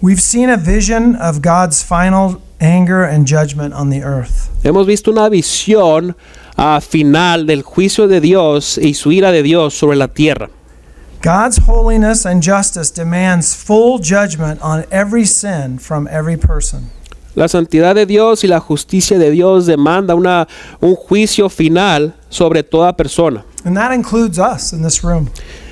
We've 0.00 0.20
seen 0.20 0.50
a 0.50 0.56
vision 0.56 1.14
of 1.16 1.40
God's 1.42 1.82
final 1.84 2.40
anger 2.62 3.04
and 3.04 3.26
judgment 3.26 3.74
on 3.74 3.90
the 3.90 4.02
earth. 4.02 4.48
Hemos 4.62 4.86
visto 4.86 5.10
una 5.10 5.28
visión 5.28 6.16
ah, 6.56 6.80
final 6.80 7.46
del 7.46 7.62
juicio 7.62 8.06
de 8.06 8.20
Dios 8.20 8.78
y 8.78 8.94
su 8.94 9.10
ira 9.12 9.32
de 9.32 9.42
Dios 9.42 9.74
sobre 9.74 9.96
la 9.96 10.08
tierra. 10.08 10.48
God's 11.20 11.58
holiness 11.68 12.24
and 12.24 12.42
justice 12.42 12.90
demands 12.90 13.54
full 13.54 13.98
judgment 13.98 14.60
on 14.62 14.84
every 14.90 15.24
sin 15.24 15.78
from 15.78 16.08
every 16.08 16.36
person. 16.36 16.90
La 17.34 17.48
santidad 17.48 17.94
de 17.94 18.06
Dios 18.06 18.44
y 18.44 18.48
la 18.48 18.60
justicia 18.60 19.18
de 19.18 19.30
Dios 19.30 19.66
demanda 19.66 20.14
una, 20.14 20.46
un 20.80 20.94
juicio 20.96 21.48
final 21.48 22.14
sobre 22.28 22.62
toda 22.62 22.94
persona. 22.96 23.44
And 23.64 23.76
that 23.76 23.92
includes 23.92 24.38
us 24.38 24.72
in 24.72 24.82
this 24.82 25.02
room. 25.02 25.30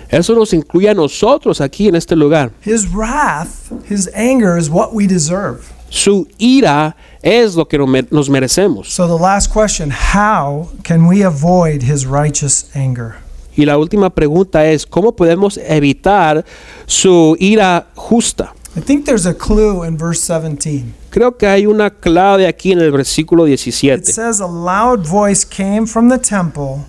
Eso 0.08 0.34
nos 0.34 0.52
incluye 0.52 0.88
a 0.88 0.94
nosotros 0.94 1.60
aquí 1.60 1.88
en 1.88 1.94
este 1.94 2.16
lugar. 2.16 2.50
His 2.64 2.86
wrath, 2.92 3.70
his 3.88 4.08
anger 4.14 4.56
is 4.56 4.68
what 4.70 4.92
we 4.92 5.06
deserve. 5.06 5.72
Su 5.90 6.26
ira 6.38 6.96
es 7.20 7.56
lo 7.56 7.66
que 7.68 7.76
nos 8.10 8.30
merecemos. 8.30 8.88
So 8.88 9.06
the 9.06 9.20
last 9.22 9.52
question, 9.52 9.90
how 9.90 10.70
can 10.82 11.06
we 11.06 11.22
avoid 11.24 11.82
his 11.82 12.06
righteous 12.06 12.64
anger? 12.74 13.16
Y 13.56 13.64
la 13.66 13.76
última 13.76 14.08
pregunta 14.10 14.64
es, 14.66 14.86
¿cómo 14.86 15.12
podemos 15.14 15.58
evitar 15.58 16.44
su 16.86 17.36
ira 17.38 17.88
justa? 17.94 18.54
I 18.76 18.80
think 18.80 19.04
there's 19.04 19.26
a 19.26 19.34
clue 19.34 19.84
in 19.84 19.96
verse 19.98 20.20
17. 20.22 20.94
Creo 21.10 21.36
que 21.36 21.48
hay 21.48 21.66
una 21.66 21.90
clave 21.90 22.46
aquí 22.46 22.70
en 22.70 22.78
el 22.78 22.92
versículo 22.92 23.48
It 23.48 23.58
17. 23.58 24.04
says 24.12 24.40
a 24.40 24.46
loud 24.46 25.04
voice 25.04 25.44
came 25.44 25.86
from 25.86 26.08
the 26.08 26.18
temple 26.18 26.84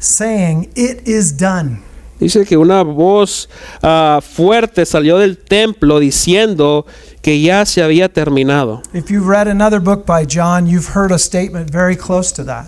saying, 0.00 0.68
"It 0.74 1.06
is 1.06 1.36
done." 1.36 1.82
Dice 2.20 2.44
que 2.44 2.56
una 2.58 2.82
voz 2.82 3.48
ah, 3.82 4.20
fuerte 4.22 4.84
salió 4.84 5.16
del 5.18 5.38
templo 5.38 5.98
diciendo 5.98 6.84
que 7.22 7.40
ya 7.40 7.64
se 7.64 7.82
había 7.82 8.10
terminado. 8.10 8.82
If 8.92 9.10
you've 9.10 9.26
read 9.26 9.48
another 9.48 9.80
book 9.80 10.04
by 10.06 10.26
John, 10.26 10.66
you've 10.66 10.94
heard 10.94 11.12
a 11.12 11.18
statement 11.18 11.70
very 11.72 11.96
close 11.96 12.32
to 12.34 12.44
that. 12.44 12.66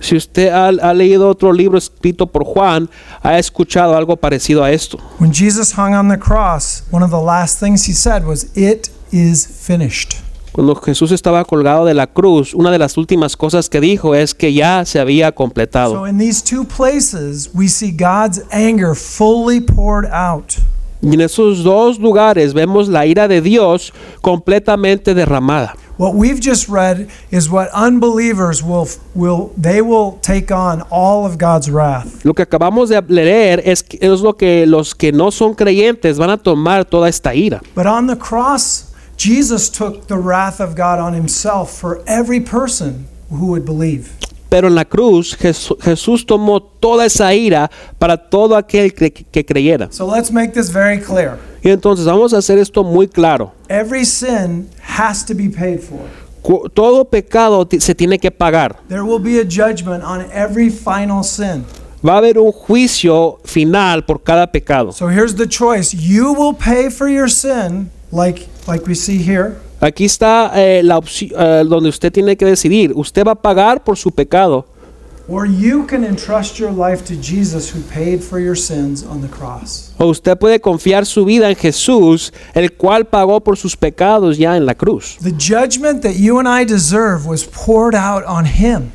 Si 0.00 0.16
usted 0.16 0.50
ha, 0.50 0.68
ha 0.68 0.94
leído 0.94 1.28
otro 1.28 1.52
libro 1.52 1.78
escrito 1.78 2.26
por 2.26 2.44
Juan, 2.44 2.88
ha 3.22 3.38
escuchado 3.38 3.96
algo 3.96 4.16
parecido 4.16 4.62
a 4.62 4.70
esto. 4.70 4.98
When 5.18 5.32
Jesus 5.32 5.72
hung 5.76 5.94
on 5.94 6.08
the 6.08 6.18
cross, 6.18 6.82
one 6.90 7.04
of 7.04 7.10
the 7.10 7.20
last 7.20 7.58
things 7.60 7.86
he 7.86 7.94
said 7.94 8.24
was, 8.24 8.46
"It 8.54 8.90
is 9.12 9.46
finished." 9.46 10.25
Cuando 10.56 10.74
Jesús 10.76 11.12
estaba 11.12 11.44
colgado 11.44 11.84
de 11.84 11.92
la 11.92 12.06
cruz, 12.06 12.54
una 12.54 12.70
de 12.70 12.78
las 12.78 12.96
últimas 12.96 13.36
cosas 13.36 13.68
que 13.68 13.78
dijo 13.78 14.14
es 14.14 14.34
que 14.34 14.54
ya 14.54 14.86
se 14.86 14.98
había 14.98 15.32
completado. 15.32 15.92
So 15.92 16.06
in 16.08 16.16
these 16.16 16.42
two 16.42 16.64
places, 16.64 17.50
we 17.52 17.68
see 17.68 17.90
God's 17.90 18.40
anger 18.50 18.94
fully 18.94 19.60
poured 19.60 20.06
out. 20.10 20.54
Y 21.02 21.12
en 21.12 21.20
esos 21.20 21.62
dos 21.62 21.98
lugares 21.98 22.54
vemos 22.54 22.88
la 22.88 23.04
ira 23.04 23.28
de 23.28 23.42
Dios 23.42 23.92
completamente 24.22 25.12
derramada. 25.12 25.76
What 25.98 26.14
we've 26.14 26.40
just 26.42 26.70
read 26.70 27.06
is 27.30 27.50
what 27.50 27.68
unbelievers 27.74 28.62
will 28.62 28.88
will 29.14 29.50
they 29.60 29.82
will 29.82 30.18
take 30.22 30.50
on 30.50 30.82
all 30.88 31.26
of 31.26 31.36
God's 31.36 31.68
wrath. 31.68 32.24
Lo 32.24 32.32
que 32.32 32.44
acabamos 32.44 32.88
de 32.88 33.02
leer 33.08 33.60
es, 33.62 33.84
es 34.00 34.20
lo 34.22 34.38
que 34.38 34.64
los 34.64 34.94
que 34.94 35.12
no 35.12 35.30
son 35.30 35.52
creyentes 35.52 36.16
van 36.16 36.30
a 36.30 36.38
tomar 36.38 36.86
toda 36.86 37.10
esta 37.10 37.34
ira. 37.34 37.60
But 37.74 37.84
on 37.84 38.06
the 38.06 38.16
cross, 38.16 38.86
Jesus 39.16 39.70
took 39.70 40.06
the 40.08 40.16
wrath 40.16 40.60
of 40.60 40.74
God 40.74 40.98
on 40.98 41.14
himself 41.14 41.70
for 41.70 42.02
every 42.06 42.40
person 42.40 43.06
who 43.30 43.46
would 43.46 43.64
believe. 43.64 44.12
Pero 44.48 44.68
en 44.68 44.74
la 44.74 44.84
cruz 44.84 45.36
Jesús, 45.36 46.24
tomó 46.24 46.62
toda 46.62 47.04
esa 47.04 47.34
ira 47.34 47.70
para 47.98 48.16
todo 48.16 48.54
aquel 48.56 48.94
que, 48.94 49.10
que 49.10 49.44
creyera. 49.44 49.88
So 49.90 50.06
let's 50.06 50.30
make 50.30 50.52
this 50.52 50.70
very 50.70 51.00
clear. 51.00 51.38
Y 51.62 51.70
entonces 51.70 52.04
vamos 52.04 52.32
a 52.32 52.38
hacer 52.38 52.58
esto 52.58 52.84
muy 52.84 53.08
claro. 53.08 53.52
Every 53.68 54.04
sin 54.04 54.68
has 54.80 55.24
to 55.26 55.34
be 55.34 55.48
paid 55.48 55.80
for. 55.80 56.00
Todo 56.74 57.04
pecado 57.04 57.66
se 57.76 57.94
tiene 57.94 58.20
que 58.20 58.30
pagar. 58.30 58.76
There 58.88 59.02
will 59.02 59.18
be 59.18 59.40
a 59.40 59.44
judgment 59.44 60.04
on 60.04 60.30
every 60.32 60.70
final 60.70 61.24
sin. 61.24 61.64
Va 62.06 62.14
a 62.14 62.18
haber 62.18 62.38
un 62.38 62.52
juicio 62.52 63.40
final 63.44 64.04
por 64.04 64.22
cada 64.22 64.46
pecado. 64.46 64.92
So 64.92 65.08
here's 65.08 65.34
the 65.34 65.48
choice. 65.48 65.92
You 65.92 66.32
will 66.32 66.54
pay 66.54 66.88
for 66.88 67.08
your 67.08 67.28
sin 67.28 67.90
like 68.12 68.46
like 68.66 68.84
we 68.86 68.94
see 68.94 69.18
here, 69.18 69.56
Aquí 69.80 70.06
está 70.06 70.52
eh, 70.54 70.80
la 70.82 70.96
opci- 70.98 71.32
eh, 71.36 71.64
donde 71.68 71.88
usted 71.90 72.10
tiene 72.10 72.36
que 72.36 72.46
decidir. 72.46 72.92
Usted 72.94 73.24
va 73.26 73.32
a 73.32 73.34
pagar 73.34 73.84
por 73.84 73.96
su 73.96 74.10
pecado 74.10 74.64
or 75.28 75.44
you 75.46 75.84
can 75.86 76.04
entrust 76.04 76.58
your 76.58 76.70
life 76.70 77.04
to 77.04 77.14
Jesus 77.20 77.68
who 77.68 77.80
paid 77.92 78.22
for 78.22 78.38
your 78.38 78.56
sins 78.56 79.02
on 79.02 79.20
the 79.22 79.28
cross. 79.28 79.92
o 79.98 80.06
usted 80.06 80.36
puede 80.38 80.60
confiar 80.60 81.04
su 81.04 81.24
vida 81.24 81.48
en 81.50 81.56
Jesús, 81.56 82.32
el 82.54 82.72
cual 82.72 83.06
pagó 83.06 83.40
por 83.40 83.56
sus 83.56 83.76
pecados 83.76 84.38
ya 84.38 84.56
en 84.56 84.66
la 84.66 84.74
cruz. 84.74 85.16
The 85.20 85.32
judgment 85.32 86.02
that 86.02 86.14
you 86.14 86.38
and 86.38 86.48
I 86.48 86.64
deserve 86.64 87.26
was 87.26 87.44
poured 87.44 87.94
out 87.96 88.24
on 88.26 88.46
him. 88.46 88.92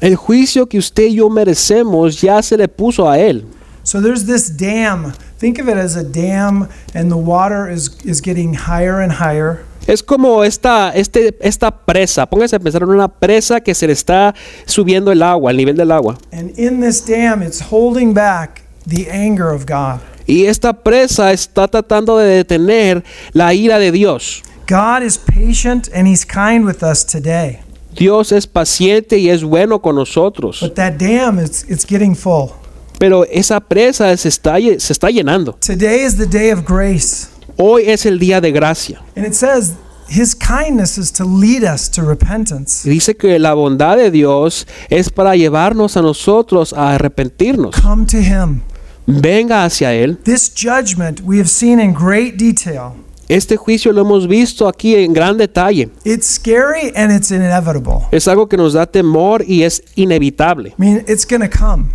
El 0.00 0.16
juicio 0.16 0.66
que 0.66 0.78
usted 0.78 1.08
y 1.08 1.16
yo 1.16 1.28
merecemos 1.30 2.20
ya 2.20 2.42
se 2.42 2.56
le 2.56 2.68
puso 2.68 3.08
a 3.08 3.18
él. 3.18 3.44
So 3.86 4.00
there's 4.00 4.24
this 4.24 4.50
dam. 4.50 5.12
Think 5.38 5.60
of 5.60 5.68
it 5.68 5.76
as 5.76 5.94
a 5.94 6.02
dam 6.02 6.68
and 6.92 7.08
the 7.08 7.16
water 7.16 7.70
is 7.70 7.96
is 8.04 8.20
getting 8.20 8.54
higher 8.54 9.00
and 9.00 9.12
higher. 9.12 9.64
Es 9.86 10.02
como 10.02 10.42
esta, 10.42 10.90
este, 10.92 11.36
esta 11.40 11.70
presa. 11.70 12.26
Póngase 12.26 12.56
a 12.56 12.58
pensar 12.58 12.82
en 12.82 12.88
una 12.88 13.06
presa 13.06 13.60
que 13.60 13.72
se 13.76 13.86
le 13.86 13.92
está 13.92 14.34
subiendo 14.64 15.12
el 15.12 15.22
agua, 15.22 15.52
el 15.52 15.56
nivel 15.56 15.76
del 15.76 15.92
agua. 15.92 16.18
And 16.32 16.50
in 16.58 16.80
this 16.80 17.06
dam 17.06 17.44
it's 17.44 17.60
holding 17.70 18.12
back 18.12 18.62
the 18.84 19.08
anger 19.08 19.50
of 19.54 19.66
God. 19.66 20.00
Y 20.26 20.46
esta 20.46 20.72
presa 20.72 21.32
está 21.32 21.68
tratando 21.68 22.18
de 22.18 22.42
detener 22.42 23.04
la 23.32 23.54
ira 23.54 23.78
de 23.78 23.92
Dios. 23.92 24.42
God 24.66 25.04
is 25.04 25.16
patient 25.16 25.88
and 25.94 26.08
he's 26.08 26.24
kind 26.26 26.66
with 26.66 26.82
us 26.82 27.04
today. 27.04 27.60
Dios 27.94 28.32
es 28.32 28.48
paciente 28.48 29.18
y 29.18 29.30
es 29.30 29.44
bueno 29.44 29.80
con 29.80 29.94
nosotros. 29.94 30.58
But 30.60 30.74
that 30.74 30.98
dam 30.98 31.38
it's 31.38 31.62
it's 31.68 31.86
getting 31.88 32.16
full. 32.16 32.65
Pero 32.98 33.24
esa 33.24 33.60
presa 33.60 34.16
se 34.16 34.28
está, 34.28 34.56
se 34.78 34.92
está 34.92 35.10
llenando. 35.10 35.58
Today 35.60 36.04
is 36.04 36.16
the 36.16 36.26
day 36.26 36.50
of 36.50 36.64
grace. 36.66 37.28
Hoy 37.58 37.84
es 37.86 38.06
el 38.06 38.18
día 38.18 38.40
de 38.40 38.52
gracia. 38.52 39.02
And 39.16 39.26
it 39.26 39.34
says 39.34 39.74
his 40.08 40.34
kindness 40.34 40.98
is 40.98 41.12
to 41.12 41.24
lead 41.24 41.62
us 41.62 41.90
to 41.90 42.02
repentance. 42.02 42.86
Y 42.88 42.90
dice 42.90 43.16
que 43.16 43.38
la 43.38 43.54
bondad 43.54 43.96
de 43.96 44.10
Dios 44.10 44.66
es 44.88 45.10
para 45.10 45.36
llevarnos 45.36 45.96
a 45.96 46.02
nosotros 46.02 46.72
a 46.72 46.94
arrepentirnos. 46.94 47.74
Come 47.80 48.06
to 48.06 48.18
him. 48.18 48.62
Venga 49.06 49.64
hacia 49.64 49.92
Él. 49.92 50.18
This 50.24 50.50
judgment 50.52 51.20
we 51.24 51.38
have 51.38 51.48
seen 51.48 51.78
in 51.80 51.92
great 51.92 52.36
detail. 52.36 52.92
Este 53.28 53.56
juicio 53.56 53.92
lo 53.92 54.02
hemos 54.02 54.28
visto 54.28 54.68
aquí 54.68 54.94
en 54.94 55.12
gran 55.12 55.36
detalle. 55.36 55.90
It's 56.04 56.26
scary 56.26 56.92
and 56.94 57.12
it's 57.12 57.30
inevitable. 57.30 58.06
Es 58.12 58.28
algo 58.28 58.48
que 58.48 58.56
nos 58.56 58.74
da 58.74 58.86
temor 58.86 59.44
y 59.46 59.62
es 59.62 59.82
inevitable. 59.96 60.70
I 60.70 60.74
mean, 60.78 61.04
it's 61.08 61.26
going 61.26 61.42
to 61.42 61.48
come. 61.48 61.90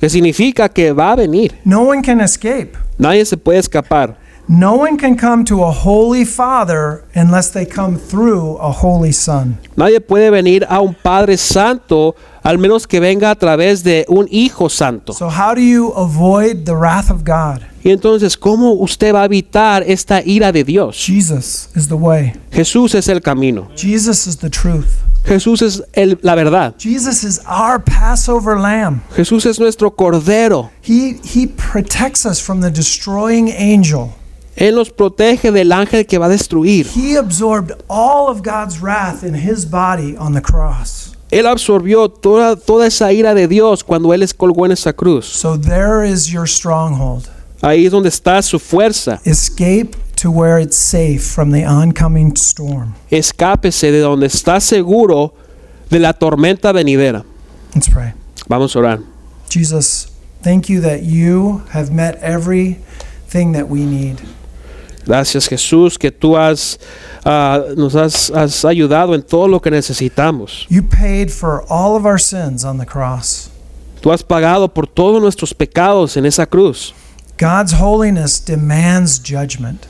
Que 0.00 0.08
significa 0.08 0.68
que 0.68 0.92
va 0.92 1.12
a 1.12 1.16
venir. 1.16 1.54
No 1.64 1.82
one 1.82 2.02
can 2.02 2.20
escape. 2.20 2.72
Nadie 2.98 3.24
se 3.24 3.36
puede 3.36 3.58
escapar. 3.58 4.16
No 4.48 4.74
one 4.74 4.96
can 4.96 5.16
come 5.16 5.44
to 5.46 5.64
a 5.64 5.72
holy 5.72 6.24
father 6.24 7.02
unless 7.16 7.50
they 7.50 7.66
come 7.66 7.98
through 7.98 8.58
a 8.58 8.70
holy 8.70 9.12
son. 9.12 9.58
Nadie 9.74 10.00
puede 10.00 10.30
venir 10.30 10.64
a 10.68 10.80
un 10.80 10.94
Padre 10.94 11.36
Santo 11.36 12.14
al 12.44 12.58
menos 12.58 12.86
que 12.86 13.00
venga 13.00 13.32
a 13.32 13.34
través 13.34 13.82
de 13.82 14.04
un 14.08 14.28
Hijo 14.30 14.68
Santo. 14.68 15.12
So, 15.14 15.28
how 15.28 15.52
do 15.52 15.60
you 15.60 15.92
avoid 15.96 16.64
the 16.64 16.76
wrath 16.76 17.10
of 17.10 17.24
God? 17.24 17.62
Y 17.82 17.90
entonces, 17.90 18.36
¿cómo 18.36 18.74
usted 18.74 19.12
va 19.12 19.22
a 19.22 19.24
evitar 19.24 19.82
esta 19.82 20.22
ira 20.24 20.52
de 20.52 20.62
Dios? 20.62 20.96
Jesus 20.96 21.68
is 21.74 21.88
the 21.88 21.94
way, 21.94 22.32
Jesús 22.52 22.94
es 22.94 23.08
el 23.08 23.20
camino. 23.20 23.68
Jesus 23.74 24.28
is 24.28 24.36
the 24.36 24.48
truth. 24.48 25.02
Jesús 25.26 25.62
es 25.62 25.82
el- 25.92 26.18
la 26.22 26.34
verdad. 26.34 26.74
Jesus 26.78 27.24
is 27.24 27.40
our 27.48 27.82
Passover 27.82 28.56
lamb. 28.58 29.00
Jesús 29.16 29.44
es 29.46 29.58
nuestro 29.58 29.90
Cordero. 29.94 30.70
He, 30.82 31.18
he 31.24 31.46
protects 31.48 32.24
us 32.24 32.40
from 32.40 32.60
the 32.60 32.70
destroying 32.70 33.48
angel. 33.50 34.10
Él 34.56 34.74
nos 34.74 34.88
protege 34.90 35.52
del 35.52 35.70
ángel 35.72 36.06
que 36.06 36.16
va 36.18 36.26
a 36.26 36.28
destruir. 36.30 36.86
He 36.94 37.16
absorbed 37.16 37.72
all 37.88 38.28
of 38.30 38.40
God's 38.42 38.80
wrath 38.80 39.22
in 39.22 39.34
his 39.34 39.68
body 39.68 40.16
on 40.18 40.32
the 40.32 40.40
cross. 40.40 41.12
Él 41.30 41.46
absorbió 41.46 42.08
toda, 42.08 42.54
toda 42.56 42.86
esa 42.86 43.12
ira 43.12 43.34
de 43.34 43.48
Dios 43.48 43.82
cuando 43.82 44.14
Él 44.14 44.24
colgó 44.36 44.64
en 44.64 44.72
esa 44.72 44.92
cruz. 44.92 45.26
So, 45.26 45.58
there 45.58 46.08
is 46.08 46.28
your 46.28 46.46
stronghold. 46.48 47.26
Ahí 47.60 47.86
es 47.86 47.90
donde 47.92 48.08
está 48.08 48.40
su 48.42 48.58
fuerza. 48.60 49.20
Escape 49.24 49.90
to 50.26 50.30
where 50.32 50.58
it's 50.58 50.76
safe 50.76 51.24
from 51.24 51.52
the 51.52 51.64
oncoming 51.64 52.34
storm. 52.34 52.96
Escápese 53.12 53.92
de 53.92 54.00
donde 54.00 54.26
está 54.26 54.60
seguro 54.60 55.32
de 55.88 56.00
la 56.00 56.12
tormenta 56.12 56.72
venidera. 56.72 57.24
Let's 57.76 57.88
pray. 57.88 58.12
Vamos 58.48 58.74
a 58.74 58.80
orar. 58.80 59.04
Jesus, 59.48 60.08
thank 60.42 60.68
you 60.68 60.80
that 60.80 61.04
you 61.04 61.62
have 61.70 61.92
met 61.92 62.16
everything 62.16 63.52
that 63.52 63.68
we 63.68 63.84
need. 63.84 64.20
Gracias 65.04 65.46
Jesús 65.48 65.96
que 65.96 66.10
tú 66.10 66.36
has, 66.36 66.80
ah, 67.24 67.62
nos 67.76 67.94
has, 67.94 68.28
has 68.30 68.64
ayudado 68.64 69.14
en 69.14 69.22
todo 69.22 69.46
lo 69.46 69.60
que 69.60 69.70
necesitamos. 69.70 70.66
You 70.68 70.82
paid 70.82 71.30
for 71.30 71.62
all 71.70 71.94
of 71.94 72.04
our 72.04 72.18
sins 72.18 72.64
on 72.64 72.78
the 72.78 72.86
cross. 72.86 73.48
Tú 74.00 74.10
has 74.10 74.24
pagado 74.24 74.74
por 74.74 74.88
todos 74.88 75.22
nuestros 75.22 75.54
pecados 75.54 76.16
en 76.16 76.26
esa 76.26 76.46
cruz. 76.46 76.92
God's 77.38 77.74
holiness 77.74 78.40
demands 78.40 79.20
judgment. 79.20 79.86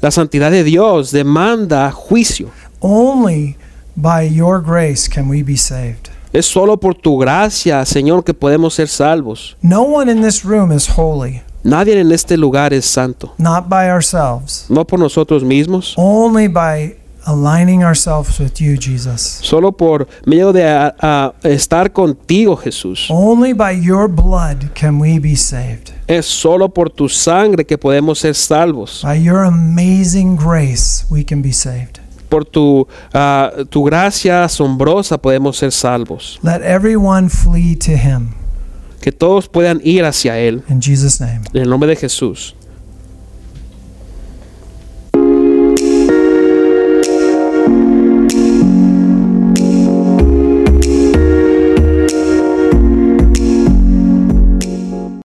La 0.00 0.10
santidad 0.10 0.50
de 0.50 0.62
Dios 0.64 1.10
demanda 1.10 1.90
juicio. 1.90 2.50
Only 2.80 3.56
by 3.96 4.28
your 4.32 4.62
grace 4.62 5.08
can 5.08 5.28
we 5.28 5.42
be 5.42 5.56
saved. 5.56 6.08
Es 6.32 6.46
solo 6.46 6.76
por 6.78 6.94
tu 6.94 7.18
gracia, 7.18 7.84
Señor, 7.84 8.22
que 8.22 8.34
podemos 8.34 8.74
ser 8.74 8.88
salvos. 8.88 9.56
No 9.62 9.82
one 9.82 10.10
in 10.12 10.22
this 10.22 10.44
room 10.44 10.70
is 10.72 10.86
holy, 10.88 11.42
Nadie 11.64 11.98
en 12.00 12.12
este 12.12 12.36
lugar 12.36 12.72
es 12.72 12.84
santo. 12.84 13.32
not 13.38 13.68
by 13.68 13.90
ourselves, 13.90 14.66
No 14.68 14.84
por 14.86 14.98
nosotros 15.00 15.42
mismos, 15.42 15.94
only 15.96 16.46
by 16.46 16.94
aligning 17.26 17.82
ourselves 17.82 18.38
with 18.38 18.60
you, 18.60 18.76
Jesus. 18.78 19.20
solo 19.42 19.72
por 19.72 20.06
medio 20.26 20.52
de 20.52 20.64
ah, 20.68 20.94
ah, 21.00 21.32
estar 21.42 21.90
contigo, 21.92 22.56
Jesús. 22.56 23.06
Only 23.10 23.52
by 23.54 23.72
your 23.72 24.06
blood 24.06 24.70
can 24.74 25.00
we 25.00 25.18
be 25.18 25.34
saved. 25.34 25.92
Es 26.08 26.24
solo 26.24 26.70
por 26.70 26.88
tu 26.88 27.08
sangre 27.08 27.66
que 27.66 27.76
podemos 27.76 28.18
ser 28.18 28.34
salvos. 28.34 29.02
By 29.04 29.22
your 29.22 29.44
amazing 29.44 30.36
grace, 30.36 31.04
we 31.10 31.22
can 31.22 31.42
be 31.42 31.52
saved. 31.52 32.00
Por 32.30 32.44
tu, 32.44 32.88
ah, 33.12 33.50
tu 33.68 33.84
gracia 33.84 34.44
asombrosa 34.44 35.18
podemos 35.18 35.58
ser 35.58 35.70
salvos. 35.70 36.38
Let 36.42 36.62
everyone 36.62 37.28
flee 37.28 37.76
to 37.76 37.92
him. 37.92 38.30
Que 39.02 39.12
todos 39.12 39.48
puedan 39.48 39.80
ir 39.84 40.04
hacia 40.04 40.38
Él. 40.38 40.62
In 40.68 40.80
Jesus' 40.80 41.20
name, 41.20 41.42
En 41.52 41.62
el 41.62 41.68
nombre 41.70 41.88
de 41.88 41.96
Jesús. 41.96 42.54